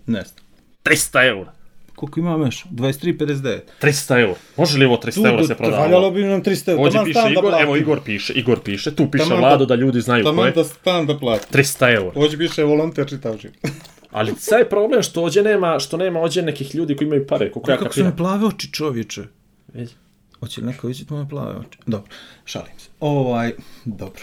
Ne 0.06 0.22
znam. 0.22 0.44
300 0.84 1.28
eura. 1.28 1.52
Koliko 1.96 2.20
imamo 2.20 2.44
još? 2.44 2.64
23,59. 2.66 3.60
300 3.80 4.20
eura. 4.20 4.34
Može 4.56 4.78
li 4.78 4.84
ovo 4.84 4.96
300 4.96 5.26
eura 5.26 5.44
se 5.44 5.54
Valjalo 5.54 5.56
prodavalo? 5.76 6.10
bi 6.10 6.22
nam 6.22 6.42
300 6.42 6.70
eura. 6.70 6.82
Ovdje 6.82 7.00
piše 7.04 7.12
stan 7.12 7.34
da 7.34 7.40
Igor, 7.40 7.54
evo. 7.60 7.76
Igor 7.76 8.00
piše, 8.04 8.32
Igor 8.32 8.60
piše, 8.60 8.94
tu 8.94 9.10
piše 9.10 9.24
Taman 9.24 9.38
Vlado 9.38 9.66
da- 9.66 9.74
ljudi 9.74 10.00
znaju 10.00 10.24
Taman 10.24 10.46
je. 10.46 10.52
da 10.52 10.64
stan 10.64 11.06
da 11.06 11.18
plati. 11.18 11.46
300 11.50 11.94
eura. 11.94 12.12
Ovdje 12.14 12.38
piše 12.38 12.64
volonter 12.64 13.08
čitav 13.08 13.36
život. 13.38 13.56
Ali 14.10 14.32
sad 14.38 14.58
je 14.58 14.68
problem 14.68 15.02
što 15.02 15.22
ovdje 15.22 15.42
nema, 15.42 15.78
što 15.78 15.96
nema 15.96 16.20
ovdje 16.20 16.42
nekih 16.42 16.74
ljudi 16.74 16.96
koji 16.96 17.06
imaju 17.06 17.26
pare, 17.26 17.50
koliko 17.50 17.70
ja 17.70 17.76
Kako 17.76 17.94
su 17.94 18.00
mi 18.00 18.04
kapiram. 18.04 18.16
plave 18.18 18.46
oči 18.46 18.72
čovječe? 18.72 19.22
Vidi. 19.74 19.92
Hoće 20.40 20.60
li 20.60 20.66
neko 20.66 20.86
vidjeti 20.86 21.12
moje 21.12 21.28
plave 21.28 21.56
oči? 21.58 21.78
Dobro, 21.86 22.08
šalim 22.44 22.78
se. 22.78 22.88
Ovaj, 23.00 23.52
dobro. 23.84 24.22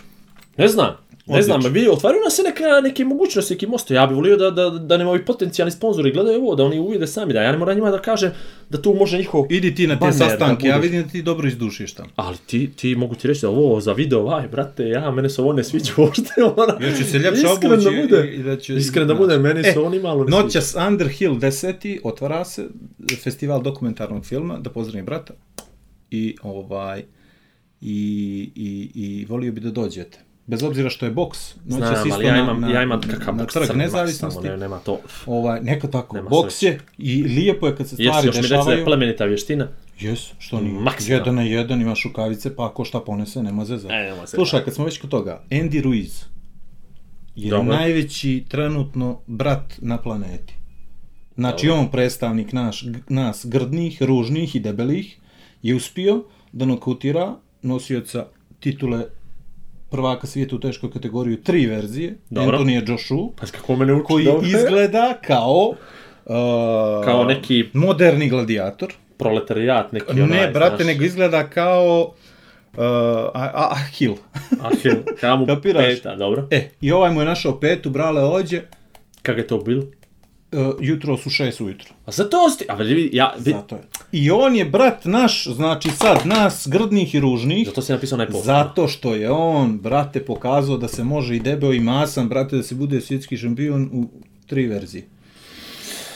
Ne 0.57 0.67
znam. 0.67 0.95
Ne 1.27 1.41
znam, 1.41 1.61
vidi, 1.63 1.87
otvaraju 1.87 2.21
nas 2.23 2.33
se 2.33 2.43
neka, 2.43 2.81
neke 2.83 3.05
mogućnosti, 3.05 3.53
neki 3.53 3.67
mosto. 3.67 3.93
Ja 3.93 4.07
bih 4.07 4.15
volio 4.15 4.37
da, 4.37 4.51
da, 4.51 4.69
da 4.69 4.97
nam 4.97 5.07
ovi 5.07 5.25
potencijalni 5.25 5.71
sponzori 5.71 6.11
gledaju 6.11 6.37
ovo, 6.37 6.55
da 6.55 6.63
oni 6.63 6.79
uvide 6.79 7.07
sami, 7.07 7.33
da 7.33 7.41
ja 7.41 7.51
ne 7.51 7.57
moram 7.57 7.75
njima 7.75 7.91
da 7.91 7.99
kažem 7.99 8.31
da 8.69 8.81
tu 8.81 8.93
može 8.93 9.17
njihov... 9.17 9.45
Idi 9.49 9.75
ti 9.75 9.87
na 9.87 9.99
te 10.01 10.11
sastanke, 10.13 10.67
ja 10.67 10.77
vidim 10.77 11.03
da 11.03 11.09
ti 11.09 11.21
dobro 11.21 11.47
izdušiš 11.47 11.93
tamo. 11.93 12.09
Ali 12.15 12.37
ti, 12.39 12.71
ti 12.71 12.95
mogu 12.95 13.15
ti 13.15 13.27
reći 13.27 13.41
da 13.41 13.49
ovo 13.49 13.81
za 13.81 13.93
video, 13.93 14.29
aj, 14.29 14.47
brate, 14.47 14.83
ja, 14.85 15.11
mene 15.11 15.29
se 15.29 15.41
ovo 15.41 15.53
ne 15.53 15.63
sviđa 15.63 15.91
uopšte, 15.97 16.23
ona... 16.57 16.77
Još 16.81 16.97
će 16.97 17.03
se 17.03 17.19
ljepše 17.19 17.47
obući 17.47 17.67
da 17.85 18.01
bude. 18.01 18.27
i- 18.29 18.43
da 18.43 18.57
će- 18.57 18.75
Iskreno 18.75 19.07
da 19.07 19.15
bude, 19.15 19.37
meni 19.39 19.59
E, 19.59 19.63
se 19.63 19.79
oni 19.79 19.99
malo 19.99 20.23
ne. 20.23 20.31
Noćas 20.31 20.75
Underhill 20.87 21.35
10. 21.35 21.99
otvara 22.03 22.45
se 22.45 22.67
festival 23.15 23.61
dokumentarnog 23.61 24.25
filma, 24.25 24.59
da 24.59 24.69
pozdravim 24.69 25.05
brata. 25.05 25.33
I 26.11 26.35
ovaj 26.41 27.03
i, 27.81 27.95
i, 28.55 28.91
i 28.95 29.25
volio 29.25 29.51
bi 29.51 29.61
da 29.61 29.71
dođete. 29.71 30.19
Bez 30.47 30.63
obzira 30.63 30.89
što 30.89 31.05
je 31.05 31.11
boks, 31.11 31.55
noćas 31.65 31.89
Znam, 31.89 32.07
isto 32.07 32.15
ali 32.15 32.25
ja 32.25 32.37
imam, 32.37 32.61
na, 32.61 32.69
ja 32.69 32.83
imam 32.83 33.01
kakav 33.01 33.35
na 33.35 33.45
trg 33.45 33.75
nezavisnosti. 33.75 34.35
samo, 34.35 34.47
ne, 34.51 34.57
nema 34.57 34.79
to. 34.79 34.99
Ovaj, 35.25 35.61
neka 35.61 35.87
tako, 35.87 36.15
Nema 36.15 36.29
boks 36.29 36.61
je 36.61 36.79
i 36.97 37.23
lijepo 37.23 37.67
je 37.67 37.75
kad 37.75 37.87
se 37.89 37.95
stvari 37.95 38.27
još 38.27 38.35
mi 38.35 38.41
reći 38.41 38.49
da 38.49 38.55
je 38.55 38.59
dešavaju. 38.59 38.85
plemenita 38.85 39.25
vještina? 39.25 39.67
Jes, 39.99 40.19
što 40.39 40.61
nije. 40.61 40.73
Maksimalno. 40.79 41.21
Jedan 41.21 41.35
na 41.35 41.41
jedan, 41.43 41.81
imaš 41.81 42.03
rukavice, 42.03 42.55
pa 42.55 42.65
ako 42.65 42.85
šta 42.85 42.99
ponese, 42.99 43.43
nema 43.43 43.65
zeza. 43.65 43.89
E, 43.91 44.03
nema 44.03 44.15
zeza. 44.25 44.37
Slušaj, 44.37 44.63
kad 44.63 44.73
smo 44.73 44.85
već 44.85 45.01
kod 45.01 45.09
toga, 45.09 45.43
Andy 45.49 45.81
Ruiz 45.81 46.23
je 47.35 47.49
Dobro. 47.49 47.75
najveći 47.75 48.43
trenutno 48.49 49.19
brat 49.27 49.73
na 49.81 49.97
planeti. 49.97 50.53
Znači, 51.35 51.69
on 51.69 51.91
predstavnik 51.91 52.53
naš, 52.53 52.85
nas 53.09 53.45
grdnih, 53.49 54.01
ružnih 54.03 54.55
i 54.55 54.59
debelih 54.59 55.17
je 55.61 55.75
uspio 55.75 56.23
da 56.51 56.65
nokautira 56.65 57.35
nosioca 57.61 58.25
titule 58.59 59.05
prvaka 59.93 60.27
svijeta 60.27 60.55
u 60.55 60.59
teškoj 60.59 60.91
kategoriji 60.91 61.37
tri 61.37 61.65
verzije, 61.65 62.15
Dobro. 62.29 62.51
Antonija 62.51 62.81
Joshua, 62.87 63.27
Pa 63.35 63.45
kako 63.47 63.75
mene 63.75 63.93
uči 63.93 64.03
koji 64.05 64.25
dobro? 64.25 64.47
izgleda 64.47 65.17
kao 65.27 65.73
uh, 66.25 67.05
Kao 67.05 67.23
neki- 67.23 67.69
moderni 67.73 68.29
gladijator. 68.29 68.93
Proletarijat 69.17 69.91
neki 69.91 70.13
Ne, 70.13 70.23
onaj, 70.23 70.47
brate, 70.47 70.75
znaš. 70.75 70.87
nego 70.87 71.03
izgleda 71.03 71.49
kao 71.49 72.13
uh, 72.73 72.79
Ahil. 73.53 74.13
Ahil, 74.61 74.95
mu 75.37 75.45
peta, 75.95 76.15
dobro. 76.15 76.47
E, 76.51 76.69
i 76.81 76.91
ovaj 76.91 77.11
mu 77.11 77.19
je 77.21 77.25
našao 77.25 77.59
petu, 77.59 77.89
brale 77.89 78.23
ođe, 78.23 78.61
Kako 79.21 79.39
je 79.39 79.47
to 79.47 79.57
bilo? 79.57 79.83
Uh, 80.53 80.75
jutro 80.79 81.17
su 81.17 81.29
šest 81.29 81.61
ujutro. 81.61 81.93
A 82.05 82.11
zato 82.11 82.49
sti... 82.49 82.65
A 82.69 82.75
vidi, 82.75 83.09
ja... 83.13 83.33
Vi... 83.39 83.51
Zato 83.51 83.75
je. 83.75 83.81
I 84.11 84.31
on 84.31 84.55
je 84.55 84.65
brat 84.65 85.05
naš, 85.05 85.47
znači 85.47 85.89
sad 85.89 86.25
nas 86.25 86.67
grdnih 86.71 87.15
i 87.15 87.19
ružnih, 87.19 87.67
Zato 87.67 87.81
si 87.81 87.91
napisao 87.91 88.25
post. 88.31 88.45
zato 88.45 88.87
što 88.87 89.15
je 89.15 89.31
on, 89.31 89.77
brate, 89.79 90.25
pokazao 90.25 90.77
da 90.77 90.87
se 90.87 91.03
može 91.03 91.35
i 91.35 91.39
debeo 91.39 91.73
i 91.73 91.79
masan, 91.79 92.29
brate, 92.29 92.55
da 92.55 92.63
se 92.63 92.75
bude 92.75 93.01
svjetski 93.01 93.37
šampion 93.37 93.89
u 93.93 94.05
tri 94.45 94.67
verzije. 94.67 95.07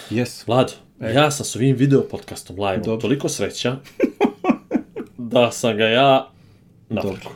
Yes. 0.09 0.47
Vlado, 0.47 0.73
ja 1.13 1.31
sam 1.31 1.45
s 1.45 1.55
ovim 1.55 1.75
video 1.75 2.01
podcastom 2.01 2.55
live 2.59 2.75
E. 2.75 2.77
Dobro. 2.77 3.01
toliko 3.01 3.29
sreća 3.29 3.75
da 5.17 5.51
sam 5.51 5.77
ga 5.77 5.85
ja 5.85 6.29
nafrko. 6.89 7.31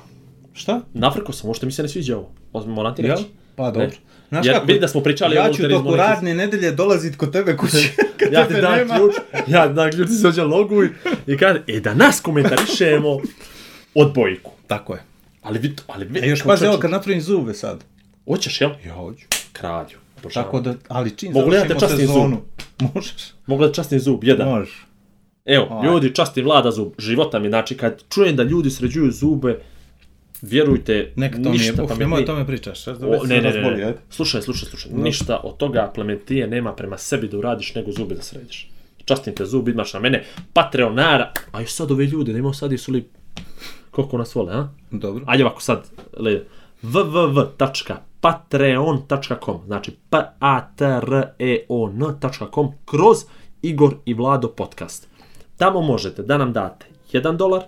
Šta? 0.54 0.82
Nafrko 0.94 1.34
sam, 1.34 1.48
možda 1.48 1.66
mi 1.66 1.72
se 1.72 1.84
ne 1.84 1.90
sviđa 1.90 2.18
ovo. 2.18 2.32
Moram 2.66 2.96
ti 2.96 3.02
reći. 3.02 3.24
Pa 3.56 3.72
dobro. 3.72 3.88
Ne. 3.88 4.11
Znaš 4.32 4.46
Jer 4.46 4.56
kako? 4.56 4.66
vidi 4.66 4.80
da 4.80 4.88
smo 4.88 5.02
pričali 5.02 5.38
o 5.38 5.40
ja 5.40 5.44
ću 5.44 5.48
volunterizmu 5.48 5.84
toku 5.84 5.96
radne 5.96 6.36
nedelje 6.36 6.72
dolazit 6.72 7.16
kod 7.16 7.32
tebe 7.32 7.58
kući. 7.58 7.90
kad 8.20 8.34
Ja 8.34 8.42
ti 8.42 8.48
tebe 8.48 8.62
dam 8.62 8.78
nema. 8.78 8.96
ključ, 8.96 9.14
ja 9.48 9.68
ti 9.68 9.74
dam 9.74 9.92
ključ, 9.92 10.08
ti 10.08 10.14
se 10.14 10.28
ođe 10.28 10.44
loguj 10.44 10.90
i 11.28 11.38
kaže, 11.38 11.62
e 11.68 11.80
da 11.80 11.94
nas 11.94 12.22
komentarišemo 12.22 13.20
odbojku. 13.96 14.52
Tako 14.68 14.94
je. 14.94 15.04
Ali 15.42 15.60
vi, 15.60 15.76
ali 15.88 16.06
vi, 16.06 16.20
E 16.20 16.28
još 16.30 16.44
pazi 16.44 16.68
ovo 16.68 16.78
kad 16.78 16.92
napravim 16.92 17.22
zube 17.22 17.54
sad. 17.54 17.84
Hoćeš, 18.26 18.62
jel? 18.62 18.70
Ja 18.86 18.94
hoću. 18.94 19.26
Kralju. 19.54 19.98
Tako 20.34 20.60
da, 20.60 20.74
ali 20.88 21.18
čim 21.18 21.32
Mogu 21.32 21.54
ja 21.54 21.60
završimo 21.60 21.80
častim 21.80 22.08
sezonu. 22.08 22.42
Možeš. 22.94 23.14
Mogu 23.46 23.68
da 23.68 24.00
zub, 24.00 24.24
jedan. 24.24 24.50
Možeš. 24.50 24.86
Evo, 25.46 25.68
Aj. 25.72 25.88
ljudi, 25.88 26.16
časti 26.16 26.42
vlada 26.42 26.72
zub, 26.72 26.92
života 26.98 27.40
mi, 27.40 27.48
znači 27.48 27.78
kad 27.78 28.04
čujem 28.10 28.36
da 28.36 28.44
ljudi 28.44 28.70
sređuju 28.70 29.12
zube, 29.12 29.60
vjerujte, 30.42 31.12
Neka 31.16 31.38
to 31.44 31.50
mi 31.50 31.58
je, 31.58 31.62
ništa 31.68 31.84
uf, 31.84 31.90
pametnije. 31.90 32.24
o 32.24 32.26
tome 32.26 32.48
pričaš. 32.48 32.88
O, 32.88 32.94
ne, 32.94 33.20
ne, 33.24 33.42
ne, 33.42 33.42
razboli, 33.42 33.78
ne, 33.78 33.94
slušaj, 34.10 34.42
slušaj, 34.42 34.70
slušaj, 34.70 34.92
ništa 34.94 35.40
od 35.44 35.58
toga 35.58 35.92
plementije 35.96 36.48
nema 36.48 36.74
prema 36.74 36.98
sebi 36.98 37.28
da 37.28 37.38
uradiš 37.38 37.76
nego 37.76 37.92
zube 37.92 38.16
da 38.16 38.22
središ. 38.22 38.72
Častim 39.06 39.36
te 39.36 39.46
zub, 39.46 39.68
imaš 39.68 39.94
na 39.94 40.00
mene 40.00 40.24
Patreonara, 40.54 41.32
a 41.52 41.62
još 41.62 41.72
sad 41.72 41.92
ove 41.92 42.06
ljude, 42.06 42.32
imamo 42.32 42.54
sad 42.54 42.80
su 42.80 42.92
li, 42.92 43.10
koliko 43.92 44.18
nas 44.18 44.36
vole, 44.36 44.54
a? 44.54 44.68
Dobro. 44.92 45.24
Ajde 45.28 45.46
ovako 45.46 45.62
sad, 45.62 45.90
le, 46.18 46.44
www.patreon.com, 46.84 49.62
znači 49.66 49.92
p 50.10 50.18
a 50.40 50.62
t 50.76 50.86
r 50.86 51.28
e 51.40 51.66
o 51.70 51.90
n.com 51.90 52.72
kroz 52.86 53.18
Igor 53.62 53.96
i 54.06 54.14
Vlado 54.14 54.48
podcast. 54.48 55.08
Tamo 55.58 55.82
možete 55.82 56.24
da 56.24 56.38
nam 56.38 56.54
date 56.54 56.86
1 57.14 57.38
dolar, 57.38 57.64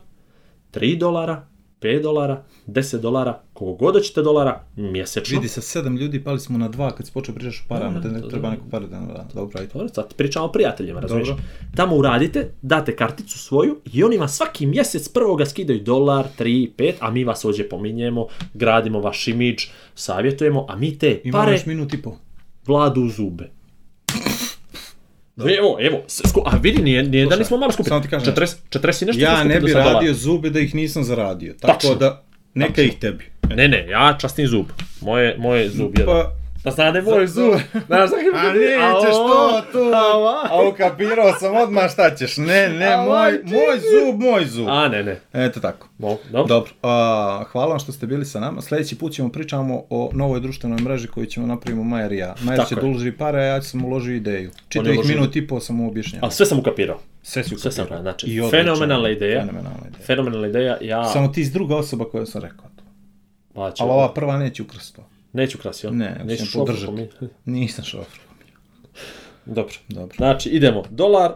3 0.74 0.97
dolara, 0.97 1.47
5 1.84 2.02
dolara, 2.02 2.44
10 2.68 3.00
dolara, 3.00 3.42
koliko 3.54 3.78
god 3.78 3.96
hoćete 3.96 4.22
dolara 4.22 4.64
mjesečno. 4.76 5.40
Vidi 5.40 5.48
sa 5.48 5.62
sedam 5.62 5.98
ljudi, 5.98 6.24
pali 6.24 6.40
smo 6.40 6.58
na 6.58 6.70
dva 6.70 6.92
kad 6.92 7.06
si 7.06 7.14
počeo 7.14 7.36
pričaš 7.36 7.62
o 7.62 7.64
parama, 7.68 8.00
da 8.00 8.10
ne 8.10 8.22
treba 8.30 8.50
neko 8.50 8.64
pare 8.72 8.88
da 8.88 9.00
nam 9.00 9.08
da. 9.08 9.28
Dobro, 9.34 9.60
ajde. 9.60 9.74
Dobro, 9.74 9.90
sad 9.90 10.14
pričamo 10.14 10.46
o 10.46 10.52
prijateljima, 10.52 11.00
razumiješ? 11.00 11.30
Tamo 11.76 11.96
uradite, 11.96 12.54
date 12.62 12.96
karticu 12.96 13.40
svoju 13.40 13.82
i 13.94 14.04
oni 14.04 14.18
vam 14.18 14.28
svaki 14.28 14.66
mjesec 14.66 15.10
prvoga 15.10 15.46
skidaju 15.46 15.80
dolar, 15.80 16.26
3, 16.40 16.70
5, 16.78 16.94
a 17.00 17.12
mi 17.12 17.24
vas 17.24 17.46
ovdje 17.46 17.70
pominjemo, 17.70 18.28
gradimo 18.54 19.00
vaš 19.00 19.28
imidž, 19.28 19.64
savjetujemo, 19.96 20.66
a 20.70 20.76
mi 20.76 20.98
te 20.98 21.22
pare 21.32 21.52
još 21.52 21.66
minut 21.66 21.94
i 21.94 22.02
po. 22.02 22.18
vladu 22.68 23.02
u 23.02 23.10
zube. 23.10 23.50
Evo, 25.38 25.78
evo, 25.82 26.04
s- 26.08 26.22
sku, 26.26 26.42
a 26.46 26.58
vidi, 26.58 26.82
nije, 26.82 27.04
nije 27.04 27.24
da 27.24 27.28
Slušaj, 27.28 27.40
nismo 27.40 27.58
malo 27.58 27.72
skupili. 27.72 27.90
samo 27.90 28.02
ti 28.02 28.08
kažem 28.08 28.34
40, 28.36 28.56
40 28.72 29.04
i 29.04 29.08
nešto 29.08 29.22
Ja 29.22 29.44
ne 29.44 29.60
bi 29.60 29.74
radio 29.74 30.14
zube 30.14 30.50
da 30.50 30.60
ih 30.60 30.76
nisam 30.76 31.04
zaradio. 31.04 31.54
Tako 31.54 31.74
Tačno. 31.74 31.96
da, 31.96 32.24
neka 32.54 32.82
ih 32.82 32.94
tebi. 32.94 33.26
Ne, 33.50 33.68
ne, 33.68 33.88
ja 33.88 34.18
častim 34.20 34.48
zub. 34.48 34.66
Moje, 35.02 35.36
moje 35.38 35.70
zub 35.70 36.00
jedan. 36.00 36.16
Pa, 36.64 36.70
Da 36.70 36.76
znade 36.76 37.01
moj 37.01 37.28
zub. 37.28 37.53
Znaš, 37.88 38.09
A 38.36 38.53
nećeš 38.53 39.11
to, 39.11 39.61
tu, 39.72 39.91
a 40.49 40.68
ukapirao 40.70 41.34
sam 41.39 41.55
odmah 41.55 41.91
šta 41.91 42.16
ćeš. 42.16 42.38
Ne, 42.38 42.70
ne, 42.70 42.86
A, 42.86 42.97
moj, 42.97 43.32
moj 43.43 43.80
zub, 43.80 44.22
moj 44.22 44.45
zub. 44.45 44.68
A, 44.70 44.88
ne, 44.88 45.03
ne. 45.03 45.20
Eto 45.34 45.59
tako. 45.59 45.88
Dobro. 45.97 46.43
Dobro, 46.45 46.72
a, 46.84 47.43
hvala 47.51 47.68
vam 47.68 47.80
što 47.80 47.91
ste 47.91 48.07
bili 48.07 48.26
sa 48.26 48.39
nama. 48.39 48.61
Sljedeći 48.61 48.97
put 48.97 49.14
ćemo 49.14 49.30
pričamo 49.30 49.84
o 49.89 50.09
novoj 50.14 50.39
društvenoj 50.39 50.82
mreži 50.82 51.07
koju 51.07 51.26
ćemo 51.26 51.47
napravimo 51.47 51.84
Majer 51.84 52.11
i 52.11 52.18
ja. 52.18 52.36
Majer 52.41 52.61
će 52.70 52.76
uloži 52.82 53.11
pare, 53.11 53.39
a 53.39 53.43
ja 53.43 53.61
sam 53.61 53.86
uložio 53.86 54.16
ideju. 54.16 54.51
Čitavih 54.70 54.99
uložio- 54.99 55.16
minut 55.16 55.36
i 55.36 55.47
po 55.47 55.59
sam 55.59 55.76
mu 55.76 55.88
objašnjavao. 55.88 56.26
Ali 56.26 56.32
sve 56.34 56.45
sam 56.45 56.59
ukapirao. 56.59 56.99
Sve 57.22 57.43
si 57.43 57.49
Sve 57.49 57.72
sam 57.72 57.84
ukapirao. 57.84 58.01
ukapirao. 58.01 58.01
Znači, 58.01 58.28
I 58.28 58.49
fenomenalna 58.51 59.09
ideja. 59.09 59.39
Fenomenalna 59.41 59.88
ideja. 59.88 60.05
Fenomenalna 60.05 60.47
ideja, 60.47 60.78
ja... 60.82 61.05
Samo 61.05 61.28
ti 61.28 61.41
iz 61.41 61.51
druga 61.51 61.76
osoba 61.76 62.05
koja 62.05 62.26
sam 62.26 62.41
rekao 62.41 62.66
to. 62.76 62.84
Pa, 63.53 63.61
Ali 63.61 63.91
ova 63.91 64.14
prva 64.14 64.38
neće 64.38 64.64
ukrsto. 64.64 65.03
Neću 65.34 65.58
krasi, 65.58 65.86
jel? 65.86 65.96
Ne, 65.96 66.22
Neću 66.26 66.46
šofer 66.46 66.60
podržati. 66.66 66.92
pomi- 66.92 67.28
Nisam 67.46 67.86
šofer. 67.86 68.20
Dobro. 69.46 69.74
Dobro. 69.90 70.16
Znači, 70.18 70.50
idemo. 70.50 70.84
Dolar, 70.90 71.32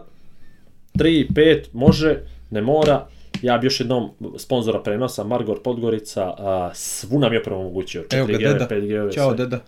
3, 0.94 1.26
5, 1.32 1.64
može, 1.72 2.16
ne 2.50 2.62
mora. 2.62 3.06
Ja 3.42 3.58
bi 3.58 3.66
još 3.66 3.80
jednom 3.80 4.10
sponzora 4.38 4.82
prenosa, 4.82 5.24
Margor 5.24 5.62
Podgorica, 5.62 6.34
a, 6.38 6.70
svu 6.74 7.18
nam 7.18 7.32
je 7.32 7.42
omogućio. 7.46 8.04
Evo 8.12 8.26
ga 8.26 8.32
4G, 8.32 8.38
deda. 8.38 8.66
5G, 8.70 9.14
Ćao 9.14 9.34
deda. 9.34 9.60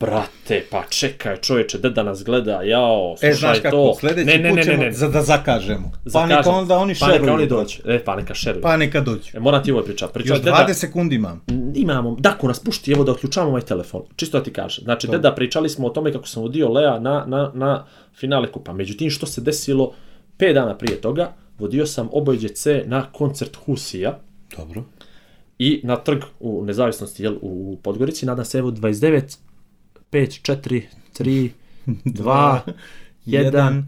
Brate, 0.00 0.64
pa 0.70 0.84
čekaj 0.84 1.36
čovječe, 1.36 1.78
deda 1.78 2.02
nas 2.02 2.24
gleda, 2.24 2.62
jao, 2.62 3.14
slušaj 3.16 3.30
E, 3.30 3.34
znaš 3.34 3.56
to. 3.56 3.62
kako, 3.62 3.96
sljedeći 4.00 4.26
ne, 4.28 4.38
ne, 4.38 4.48
put 4.48 4.56
ne, 4.56 4.62
ćemo 4.64 4.76
ne, 4.76 4.84
ne. 4.84 4.92
za 4.92 5.08
da 5.08 5.22
zakažemo. 5.22 5.92
Pa 6.12 6.26
neka 6.26 6.50
onda 6.50 6.76
oni 6.76 6.94
Pa 7.00 7.06
neka 7.06 7.16
šeruju. 7.16 7.34
oni 7.34 7.48
to. 7.48 7.56
dođu. 7.56 7.78
E, 7.86 8.04
pa 8.04 8.16
neka 8.16 8.34
šeruju. 8.34 8.62
Pa 8.62 8.76
neka 8.76 9.00
dođu. 9.00 9.30
E, 9.34 9.40
moram 9.40 9.62
ti 9.62 9.72
ovo 9.72 9.82
pričati. 9.82 10.12
Pričao 10.14 10.34
Još 10.34 10.42
deda, 10.42 10.66
20 10.68 10.72
sekundi 10.72 11.16
imam. 11.16 11.40
imamo, 11.74 12.16
Dako 12.16 12.48
nas 12.48 12.60
pušti, 12.60 12.92
evo 12.92 13.04
da 13.04 13.12
otključamo 13.12 13.48
ovaj 13.48 13.62
telefon. 13.62 14.02
Čisto 14.16 14.38
da 14.38 14.44
ti 14.44 14.52
kažem. 14.52 14.84
Znači, 14.84 15.08
deda, 15.08 15.34
pričali 15.34 15.68
smo 15.68 15.86
o 15.86 15.90
tome 15.90 16.12
kako 16.12 16.26
sam 16.26 16.42
vodio 16.42 16.68
Lea 16.68 16.98
na, 16.98 17.24
na, 17.26 17.50
na 17.54 17.84
finale 18.14 18.52
kupa. 18.52 18.72
Međutim, 18.72 19.10
što 19.10 19.26
se 19.26 19.40
desilo 19.40 19.92
5 20.38 20.54
dana 20.54 20.76
prije 20.76 21.00
toga, 21.00 21.32
vodio 21.58 21.86
sam 21.86 22.08
obojđe 22.12 22.48
C 22.48 22.82
na 22.86 23.12
koncert 23.12 23.56
Husija 23.56 24.18
Dobro. 24.56 24.82
i 25.58 25.80
na 25.84 25.96
trg 25.96 26.18
u 26.40 26.64
nezavisnosti 26.64 27.22
jel, 27.22 27.34
u 27.40 27.78
Podgorici. 27.82 28.26
Nadam 28.26 28.44
se, 28.44 28.58
evo, 28.58 28.70
29, 28.70 29.38
5, 30.10 30.40
4, 30.42 30.82
3, 31.18 31.50
2, 31.86 32.60
1. 33.26 33.82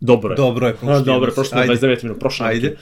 Dobro 0.00 0.32
je. 0.32 0.36
Dobro 0.36 0.66
je, 0.66 0.72
A, 0.72 0.76
prošli 0.80 1.04
Dobro, 1.04 1.12
jedno 1.12 1.34
prošlo 1.34 1.44
si. 1.44 1.54
Ajde. 1.54 1.86
29 1.86 2.02
minuta, 2.02 2.20
prošlo 2.20 2.46
Ajde. 2.46 2.76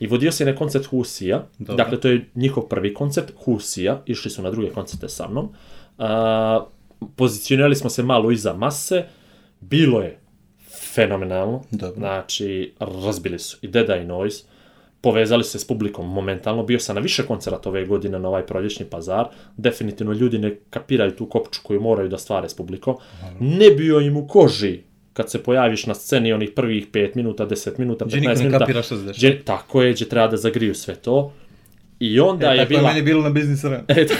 I 0.00 0.06
vodio 0.06 0.32
se 0.32 0.44
na 0.44 0.54
koncert 0.54 0.86
Husija, 0.86 1.46
Dobro. 1.58 1.74
dakle 1.74 2.00
to 2.00 2.08
je 2.08 2.30
njihov 2.34 2.68
prvi 2.68 2.94
koncert, 2.94 3.32
Husija, 3.44 4.02
išli 4.06 4.30
su 4.30 4.42
na 4.42 4.50
druge 4.50 4.70
koncerte 4.70 5.08
sa 5.08 5.28
mnom. 5.28 5.48
A, 5.98 6.66
pozicionirali 7.16 7.76
smo 7.76 7.90
se 7.90 8.02
malo 8.02 8.30
iza 8.30 8.54
mase, 8.54 9.04
bilo 9.60 10.00
je 10.00 10.18
fenomenalno, 10.94 11.62
Dobro. 11.70 11.94
znači 11.96 12.72
razbili 12.80 13.38
su 13.38 13.56
i 13.62 13.68
Deda 13.68 13.96
i 13.96 14.04
Noise, 14.04 14.44
povezali 15.04 15.44
se 15.44 15.58
s 15.58 15.66
publikom 15.66 16.08
momentalno, 16.08 16.62
bio 16.64 16.78
sam 16.78 16.94
na 16.94 17.02
više 17.02 17.22
koncerata 17.22 17.68
ove 17.68 17.84
godine 17.84 18.18
na 18.18 18.28
ovaj 18.28 18.42
proljećni 18.42 18.86
pazar, 18.86 19.24
definitivno 19.56 20.12
ljudi 20.12 20.38
ne 20.38 20.56
kapiraju 20.70 21.10
tu 21.12 21.26
kopču 21.26 21.60
koju 21.62 21.80
moraju 21.80 22.08
da 22.08 22.18
stvare 22.18 22.48
s 22.48 22.54
publikom, 22.54 22.96
ne 23.40 23.70
bio 23.70 24.00
im 24.00 24.16
u 24.16 24.26
koži 24.28 24.80
kad 25.12 25.30
se 25.30 25.42
pojaviš 25.42 25.86
na 25.86 25.94
sceni 25.94 26.32
onih 26.32 26.50
prvih 26.50 26.88
5 26.88 27.16
minuta, 27.16 27.46
10 27.46 27.78
minuta, 27.78 28.04
15 28.04 28.08
Gdje 28.08 28.20
niko 28.20 28.32
ne 28.32 28.38
minuta. 28.38 28.58
kapira 28.58 28.82
šta 28.82 28.96
se 28.96 29.02
dešava. 29.02 29.14
gdje- 29.18 29.44
tako 29.44 29.82
je, 29.82 29.92
gdje 29.92 30.08
treba 30.08 30.28
da 30.28 30.36
zagriju 30.36 30.74
sve 30.74 30.94
to. 30.96 31.32
I 32.00 32.20
onda 32.20 32.46
E, 32.46 32.50
je 32.50 32.56
tako 32.58 32.62
je 32.64 32.78
bila... 32.78 32.88
meni 32.88 33.02
bilo 33.02 33.22
na 33.22 33.30
biznis 33.30 33.64
arena. 33.64 33.84
Eto, 33.90 34.14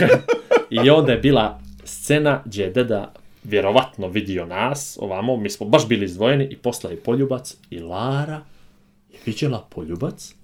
I 0.70 0.91
onda 0.91 1.12
je 1.12 1.18
bila 1.18 1.61
scena 1.85 2.43
gdje 2.45 2.62
je 2.62 2.70
deda 2.70 3.12
vjerovatno 3.45 4.09
vidio 4.09 4.47
nas, 4.47 4.99
ovamo, 5.01 5.37
mi 5.37 5.51
smo 5.51 5.66
baš 5.66 5.89
bili 5.89 6.05
izdvojeni 6.05 6.45
i 6.47 6.57
posla 6.57 6.91
je 6.91 6.97
Poljubac 6.99 7.57
i 7.70 7.78
Lara 7.80 8.41
je 9.11 9.18
vidjela 9.26 9.66
Poljubac. 9.70 10.35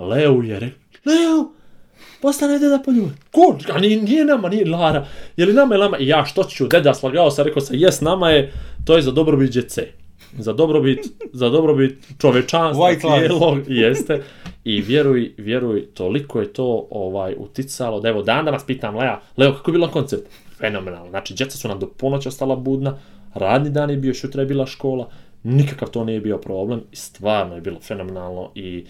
Leo 0.00 0.42
je 0.42 0.60
rekao, 0.60 0.78
Leo, 1.04 1.50
postane 2.22 2.58
deda 2.58 2.78
Poljubac. 2.84 3.12
Ko? 3.32 3.58
A 3.72 3.78
nije, 3.78 4.02
nije 4.02 4.24
nama, 4.24 4.48
nije 4.48 4.66
Lara. 4.66 5.06
Je 5.36 5.46
li 5.46 5.52
nama, 5.52 5.74
je 5.74 5.78
nama? 5.78 5.98
I 5.98 6.06
ja 6.06 6.24
što 6.24 6.44
ću, 6.44 6.66
deda 6.68 6.94
slagao 6.94 7.30
sam, 7.30 7.44
rekao 7.44 7.60
sam, 7.60 7.76
jes, 7.76 8.00
nama 8.00 8.30
je, 8.30 8.52
to 8.84 8.96
je 8.96 9.02
za 9.02 9.10
dobrobit 9.10 9.52
djece. 9.52 9.86
Za 10.38 10.52
dobrobit, 10.52 10.98
za 11.32 11.48
dobrobit 11.48 11.98
čovečanstva 12.20 12.94
cijelog, 12.94 13.58
jeste. 13.68 14.22
I 14.64 14.80
vjeruj, 14.80 15.34
vjeruj, 15.38 15.86
toliko 15.94 16.40
je 16.40 16.52
to 16.52 16.86
ovaj 16.90 17.34
uticalo 17.38 18.00
da 18.00 18.08
evo 18.08 18.22
dan 18.22 18.44
danas 18.44 18.66
pitam 18.66 18.96
Lea, 18.96 19.20
Leo 19.36 19.52
kako 19.52 19.70
je 19.70 19.72
bila 19.72 19.90
koncert? 19.90 20.22
Fenomenalno. 20.58 21.10
Znači 21.10 21.34
djeca 21.34 21.58
su 21.58 21.68
nam 21.68 21.78
do 21.78 21.86
ponoći 21.86 22.28
ostala 22.28 22.56
budna, 22.56 22.98
radni 23.34 23.70
dan 23.70 23.90
je 23.90 23.96
bio, 23.96 24.14
šutra 24.14 24.42
je 24.42 24.46
bila 24.46 24.66
škola, 24.66 25.08
nikakav 25.42 25.90
to 25.90 26.04
nije 26.04 26.20
bio 26.20 26.38
problem 26.38 26.82
i 26.92 26.96
stvarno 26.96 27.54
je 27.54 27.60
bilo 27.60 27.80
fenomenalno 27.80 28.50
i 28.54 28.84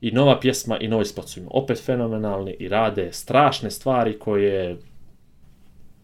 i 0.00 0.10
nova 0.10 0.40
pjesma 0.40 0.78
i 0.78 0.88
novi 0.88 1.04
spot 1.04 1.28
su 1.28 1.40
im 1.40 1.46
opet 1.50 1.82
fenomenalni 1.84 2.56
i 2.58 2.68
rade 2.68 3.12
strašne 3.12 3.70
stvari 3.70 4.18
koje 4.18 4.76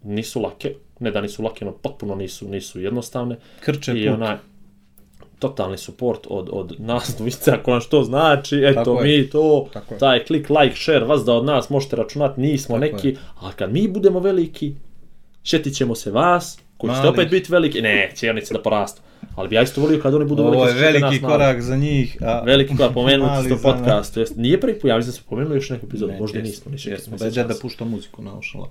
nisu 0.03 0.41
lake, 0.43 0.75
ne 1.01 1.11
da 1.11 1.21
nisu 1.21 1.43
lake, 1.43 1.65
no 1.65 1.73
potpuno 1.73 2.15
nisu, 2.15 2.49
nisu 2.49 2.81
jednostavne. 2.81 3.37
Krče 3.61 3.93
I 4.01 4.07
puk. 4.07 4.15
onaj 4.15 4.37
totalni 5.39 5.79
support 5.79 6.27
od, 6.31 6.49
od 6.53 6.75
nas 6.79 7.15
dvojice, 7.19 7.51
ako 7.51 7.71
vam 7.71 7.81
što 7.81 8.03
znači, 8.03 8.57
eto 8.65 8.75
Tako 8.85 9.01
je. 9.01 9.19
mi 9.19 9.31
to, 9.31 9.69
Tako 9.73 9.95
je. 9.95 9.99
taj 9.99 10.25
klik, 10.25 10.51
like, 10.51 10.77
share, 10.77 11.05
vas 11.05 11.25
da 11.25 11.33
od 11.33 11.45
nas 11.45 11.71
možete 11.71 11.97
računati, 11.97 12.41
nismo 12.41 12.79
Tako 12.79 12.93
neki, 12.97 13.09
je. 13.09 13.17
ali 13.41 13.53
kad 13.57 13.73
mi 13.73 13.89
budemo 13.89 14.21
veliki, 14.21 14.75
šetit 15.43 15.75
ćemo 15.75 15.95
se 15.95 16.11
vas, 16.11 16.59
koji 16.77 16.95
ćete 16.95 17.09
opet 17.09 17.31
biti 17.31 17.53
veliki, 17.53 17.83
ne, 17.83 18.11
cijelnici 18.15 18.55
da 18.55 18.63
porastu, 18.63 19.03
ali 19.37 19.49
bi 19.49 19.55
ja 19.55 19.63
isto 19.63 19.81
volio 19.81 20.01
kad 20.01 20.15
oni 20.15 20.25
budu 20.25 20.43
veliki, 20.43 20.61
Ovo 20.61 20.69
je 20.69 20.75
veliki 20.75 21.21
korak 21.23 21.63
za 21.63 21.77
njih. 21.77 22.17
A... 22.21 22.43
Veliki 22.47 22.77
korak 22.77 22.95
pomenuti 23.01 23.49
nas. 23.49 23.63
podcastu, 23.63 24.21
jest, 24.21 24.37
nije 24.37 24.61
prvi 24.61 24.79
put, 24.79 24.89
ja 24.89 24.97
mislim 24.97 25.13
da 25.13 25.17
smo 25.17 25.27
pomenuli 25.31 25.57
još 25.57 25.71
neku 25.71 25.87
epizodu, 25.87 26.13
Ne, 26.13 26.21
možda 26.21 26.39
i 26.39 26.43
jesmo, 26.43 26.51
nismo, 26.51 26.73
ništa 26.73 26.91
jesmo. 26.91 27.17
Da 27.17 27.25
je 27.25 27.31
deda 27.31 27.55
puštao 27.63 27.89
muziku 27.89 28.23
na 28.23 28.39
ušala. 28.39 28.71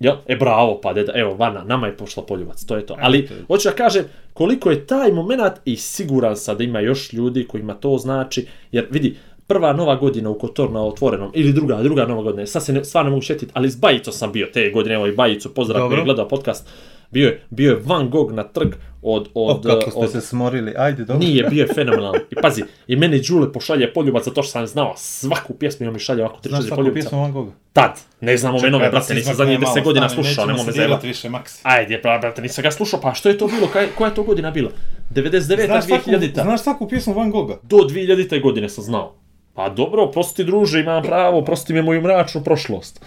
Ja, 0.00 0.22
e 0.26 0.36
bravo, 0.36 0.80
pa 0.82 0.92
deda, 0.92 1.12
evo, 1.14 1.34
Vana, 1.34 1.64
nama 1.64 1.86
je 1.86 1.96
pošla 1.96 2.22
poljubac, 2.22 2.64
to 2.64 2.76
je 2.76 2.86
to. 2.86 2.96
Ali, 3.00 3.28
hoću 3.46 3.68
da 3.68 3.74
kažem, 3.74 4.04
koliko 4.32 4.70
je 4.70 4.86
taj 4.86 5.12
moment 5.12 5.42
i 5.64 5.76
siguran 5.76 6.36
sam 6.36 6.56
da 6.56 6.64
ima 6.64 6.80
još 6.80 7.12
ljudi 7.12 7.46
kojima 7.46 7.74
to 7.74 7.98
znači, 7.98 8.46
jer 8.72 8.86
vidi, 8.90 9.16
prva 9.48 9.72
nova 9.72 9.96
godina 9.96 10.30
u 10.30 10.38
Kotor 10.38 10.70
na 10.70 10.84
otvorenom, 10.84 11.30
ili 11.34 11.52
druga, 11.52 11.82
druga 11.82 12.06
nova 12.06 12.22
godina, 12.22 12.46
sad 12.46 12.64
se 12.64 12.72
ne, 12.72 12.84
stvarno 12.84 13.10
mogu 13.10 13.22
šetiti, 13.22 13.52
ali 13.54 13.70
s 13.70 13.76
Bajicom 13.76 14.12
sam 14.12 14.32
bio 14.32 14.46
te 14.52 14.70
godine, 14.70 14.94
evo 14.94 15.06
i 15.06 15.12
Bajicu, 15.12 15.54
pozdrav 15.54 15.88
koji 15.88 15.98
je 15.98 16.04
gledao 16.04 16.28
podcast, 16.28 16.68
bio 17.10 17.26
je, 17.26 17.42
bio 17.50 17.70
je 17.70 17.80
Van 17.84 18.10
Gogh 18.10 18.32
na 18.32 18.42
trg 18.42 18.74
od, 19.02 19.28
od, 19.34 19.66
kako 19.66 19.90
ste 19.90 20.00
od, 20.00 20.12
se 20.12 20.20
smorili. 20.20 20.74
Ajde, 20.76 21.04
dobro. 21.04 21.26
nije, 21.26 21.44
bio 21.44 21.62
je 21.62 21.68
fenomenalan. 21.74 22.20
I 22.30 22.34
pazi, 22.42 22.62
i 22.86 22.96
meni 22.96 23.20
Đule 23.28 23.52
pošalje 23.52 23.92
poljubac 23.92 24.24
zato 24.24 24.42
što 24.42 24.52
sam 24.52 24.66
znao 24.66 24.94
svaku 24.96 25.54
pjesmu 25.54 25.84
i 25.84 25.88
on 25.88 25.94
mi 25.94 26.00
šalje 26.00 26.24
ovako 26.24 26.40
tri 26.40 26.48
Znaš 26.48 26.58
četiri 26.58 26.68
svaku 26.68 26.82
poljubaca. 26.82 27.00
pjesmu 27.00 27.20
Van 27.20 27.32
Gogha? 27.32 27.52
Tad, 27.72 28.00
ne 28.20 28.36
znam 28.36 28.54
ove 28.54 28.70
nove, 28.70 28.90
brate, 28.90 29.14
nisam 29.14 29.34
zadnjih 29.34 29.58
izmakne 29.58 29.80
10 29.80 29.84
malo, 29.84 29.84
godina 29.84 30.08
slušao, 30.08 30.46
nemoj 30.46 30.64
me 30.66 30.72
zajebati. 30.72 31.06
više, 31.06 31.28
Maksi. 31.28 31.60
Ajde, 31.62 31.98
bra, 32.02 32.18
brate, 32.18 32.42
nisam 32.42 32.62
ga 32.62 32.70
slušao, 32.70 33.00
pa 33.00 33.14
što 33.14 33.28
je 33.28 33.38
to 33.38 33.46
bilo, 33.46 33.66
kaj, 33.66 33.86
koja 33.98 34.08
je 34.08 34.14
to 34.14 34.22
godina 34.22 34.50
bila? 34.50 34.70
99. 35.14 35.66
Znaš 35.66 35.84
svaku, 35.86 36.10
2000. 36.10 36.42
znaš 36.42 36.62
svaku 36.62 36.88
pjesmu 36.88 37.14
Van 37.14 37.30
Gogha? 37.30 37.54
Do 37.62 37.76
2000. 37.76 38.42
godine 38.42 38.68
sam 38.68 38.84
znao. 38.84 39.14
Pa 39.54 39.68
dobro, 39.68 40.06
prosti 40.10 40.44
druže, 40.44 40.80
imam 40.80 41.02
pravo, 41.02 41.44
prosti 41.44 41.72
mi 41.72 41.82
moju 41.82 42.02
mračnu 42.02 42.44
prošlost. 42.44 43.04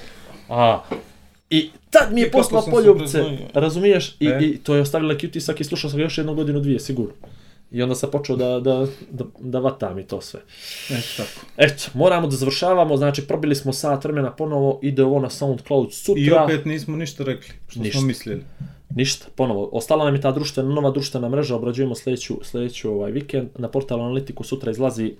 A, 0.50 0.80
I 1.52 1.70
tad 1.90 2.14
mi 2.14 2.22
je 2.22 2.32
poslao 2.32 2.66
poljubce, 2.72 3.24
razumiješ? 3.54 4.16
I, 4.20 4.28
E? 4.28 4.40
I 4.42 4.58
to 4.58 4.76
je 4.76 4.82
ostavilo 4.82 5.14
neki 5.14 5.28
utisak 5.28 5.60
i 5.62 5.64
slušao 5.64 5.90
sam 5.90 5.98
ga 5.98 6.04
još 6.04 6.18
jednu 6.18 6.36
godinu, 6.36 6.60
dvije, 6.60 6.80
sigurno. 6.80 7.14
I 7.72 7.82
onda 7.82 7.96
sam 7.96 8.12
počeo 8.12 8.36
da, 8.36 8.60
da, 8.60 8.88
da, 9.12 9.26
da 9.40 9.60
vatam 9.60 10.00
i 10.00 10.04
to 10.04 10.22
sve. 10.22 10.40
Eto 10.90 11.08
tako. 11.18 11.46
Eto, 11.58 11.84
moramo 11.94 12.28
da 12.28 12.36
završavamo, 12.36 12.98
znači 12.98 13.22
probili 13.28 13.56
smo 13.56 13.74
sat 13.74 14.04
vremena 14.04 14.32
ponovo, 14.32 14.80
ide 14.84 15.04
ovo 15.04 15.20
na 15.20 15.30
SoundCloud 15.30 15.94
sutra. 15.94 16.24
I 16.24 16.32
opet 16.32 16.66
nismo 16.66 16.98
ništa 16.98 17.24
rekli, 17.24 17.54
što 17.68 17.80
Ništa. 17.80 18.00
smo 18.00 18.08
mislili. 18.08 18.44
Ništa, 18.96 19.26
ponovo. 19.36 19.70
Ostala 19.72 20.06
nam 20.06 20.16
je 20.16 20.22
ta 20.22 20.32
društvena, 20.32 20.70
nova 20.70 20.92
društvena 20.92 21.30
mreža, 21.30 21.56
obrađujemo 21.56 21.96
sljedeću, 21.96 22.40
sljedeću 22.44 22.92
ovaj 22.92 23.12
vikend. 23.12 23.50
Na 23.58 23.68
portalu 23.68 24.04
Analitiku 24.04 24.44
sutra 24.44 24.72
izlazi 24.72 25.14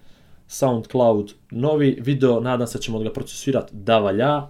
SoundCloud 0.48 1.34
novi 1.52 1.98
video, 2.02 2.40
nadam 2.40 2.68
se 2.68 2.78
da 2.78 2.82
ćemo 2.82 3.00
ga 3.00 3.12
procesuirati 3.14 3.76
da 3.76 4.00
valja. 4.00 4.42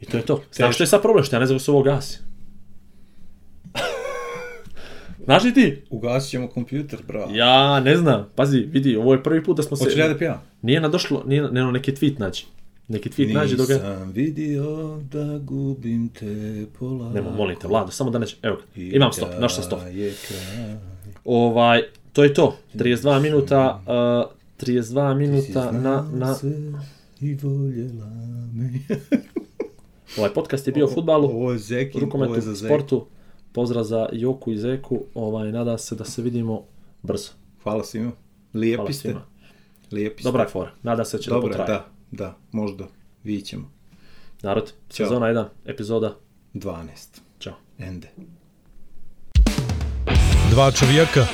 I 0.00 0.06
to 0.06 0.16
je 0.16 0.22
to. 0.26 0.42
Znaš 0.52 0.74
što 0.74 0.82
je 0.82 0.88
sad 0.88 1.02
problem, 1.02 1.24
što 1.24 1.36
ja 1.36 1.40
ne 1.40 1.46
znam 1.46 1.58
se 1.58 1.70
ovo 1.70 1.82
gasi. 1.82 2.18
Znaš 5.28 5.44
li 5.44 5.54
ti? 5.54 5.82
Ugasit 5.90 6.30
ćemo 6.30 6.48
kompjuter, 6.48 7.00
bravo. 7.06 7.30
Ja 7.34 7.80
ne 7.80 7.96
znam, 7.96 8.28
pazi, 8.34 8.58
vidi, 8.58 8.96
ovo 8.96 9.12
je 9.12 9.22
prvi 9.22 9.44
put 9.44 9.56
da 9.56 9.62
smo 9.62 9.76
se... 9.76 9.84
Hoćeš 9.84 9.96
li 9.96 10.00
ja 10.02 10.08
da 10.08 10.18
pjevam? 10.18 10.40
Nije 10.62 10.80
nam 10.80 10.90
došlo, 10.90 11.22
nije, 11.26 11.42
ne, 11.42 11.60
no, 11.60 11.70
neki 11.70 11.92
tweet 11.92 12.20
nađi. 12.20 12.44
Neki 12.88 13.08
tweet 13.08 13.34
nađi 13.34 13.56
dok. 13.56 13.68
Nisam 13.68 14.12
vidio 14.12 15.00
da 15.12 15.38
gubim 15.38 16.08
te 16.08 16.64
pola. 16.78 17.12
Nemo, 17.12 17.30
molim 17.30 17.56
te, 17.60 17.68
Vlado, 17.68 17.90
samo 17.90 18.10
da 18.10 18.18
neće... 18.18 18.36
Evo, 18.42 18.56
ga, 18.56 18.62
imam 18.82 19.12
stop, 19.12 19.28
našao 19.40 19.48
sam 19.48 19.64
stop. 19.64 19.80
Ovaj, 21.24 21.82
to 22.12 22.24
je 22.24 22.34
to. 22.34 22.56
32 22.74 23.20
minuta, 23.20 23.82
uh, 24.60 24.66
32 24.68 25.14
minuta 25.14 25.72
na, 25.72 26.10
na... 26.12 26.36
I 27.20 27.34
voljela 27.34 28.10
me. 28.52 28.70
Ovaj 30.16 30.30
podcast 30.30 30.66
je 30.66 30.72
bio 30.72 30.86
o 30.86 30.90
futbalu, 30.90 31.24
Ovo 31.26 31.52
je 31.52 31.58
Zekin, 31.58 31.90
ovo 31.94 32.04
rukometu, 32.06 32.34
je 32.34 32.40
za 32.40 32.54
Zek. 32.54 32.68
sportu. 32.68 33.06
Pozdrav 33.52 33.84
za 33.84 34.08
Joku 34.12 34.52
i 34.52 34.56
Zeku. 34.56 35.04
Ovaj, 35.14 35.52
nadam 35.52 35.78
se 35.78 35.94
da 35.94 36.04
se 36.04 36.22
vidimo 36.22 36.62
brzo. 37.02 37.30
Hvala 37.62 37.84
svima. 37.84 38.12
Lijepi 38.54 38.76
Hvala 38.76 38.92
ste. 38.92 39.00
svima. 39.00 39.20
Lijepi 39.92 40.22
ste. 40.22 40.28
Dobra 40.28 40.42
je 40.42 40.48
fora. 40.48 40.70
Nadam 40.82 41.04
se 41.04 41.16
da 41.16 41.22
će 41.22 41.30
da 41.30 41.34
Dobra, 41.36 41.48
potraje. 41.48 41.68
da, 41.68 41.86
da, 42.12 42.36
možda. 42.52 42.86
Vidjet 43.24 43.46
ćemo. 43.46 43.70
Narod, 44.42 44.72
sezona 44.90 45.26
1, 45.26 45.44
epizoda. 45.64 46.16
12. 46.54 46.84
Ćao. 47.38 47.54
Ende. 47.78 48.08
Dva 50.50 50.70
čovjeka, 50.70 51.26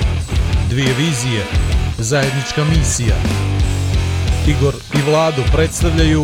dvije 0.69 0.93
vizije, 0.93 1.43
zajednička 1.97 2.63
misija. 2.65 3.15
Igor 4.47 4.73
i 4.93 5.09
Vlado 5.09 5.41
predstavljaju 5.53 6.23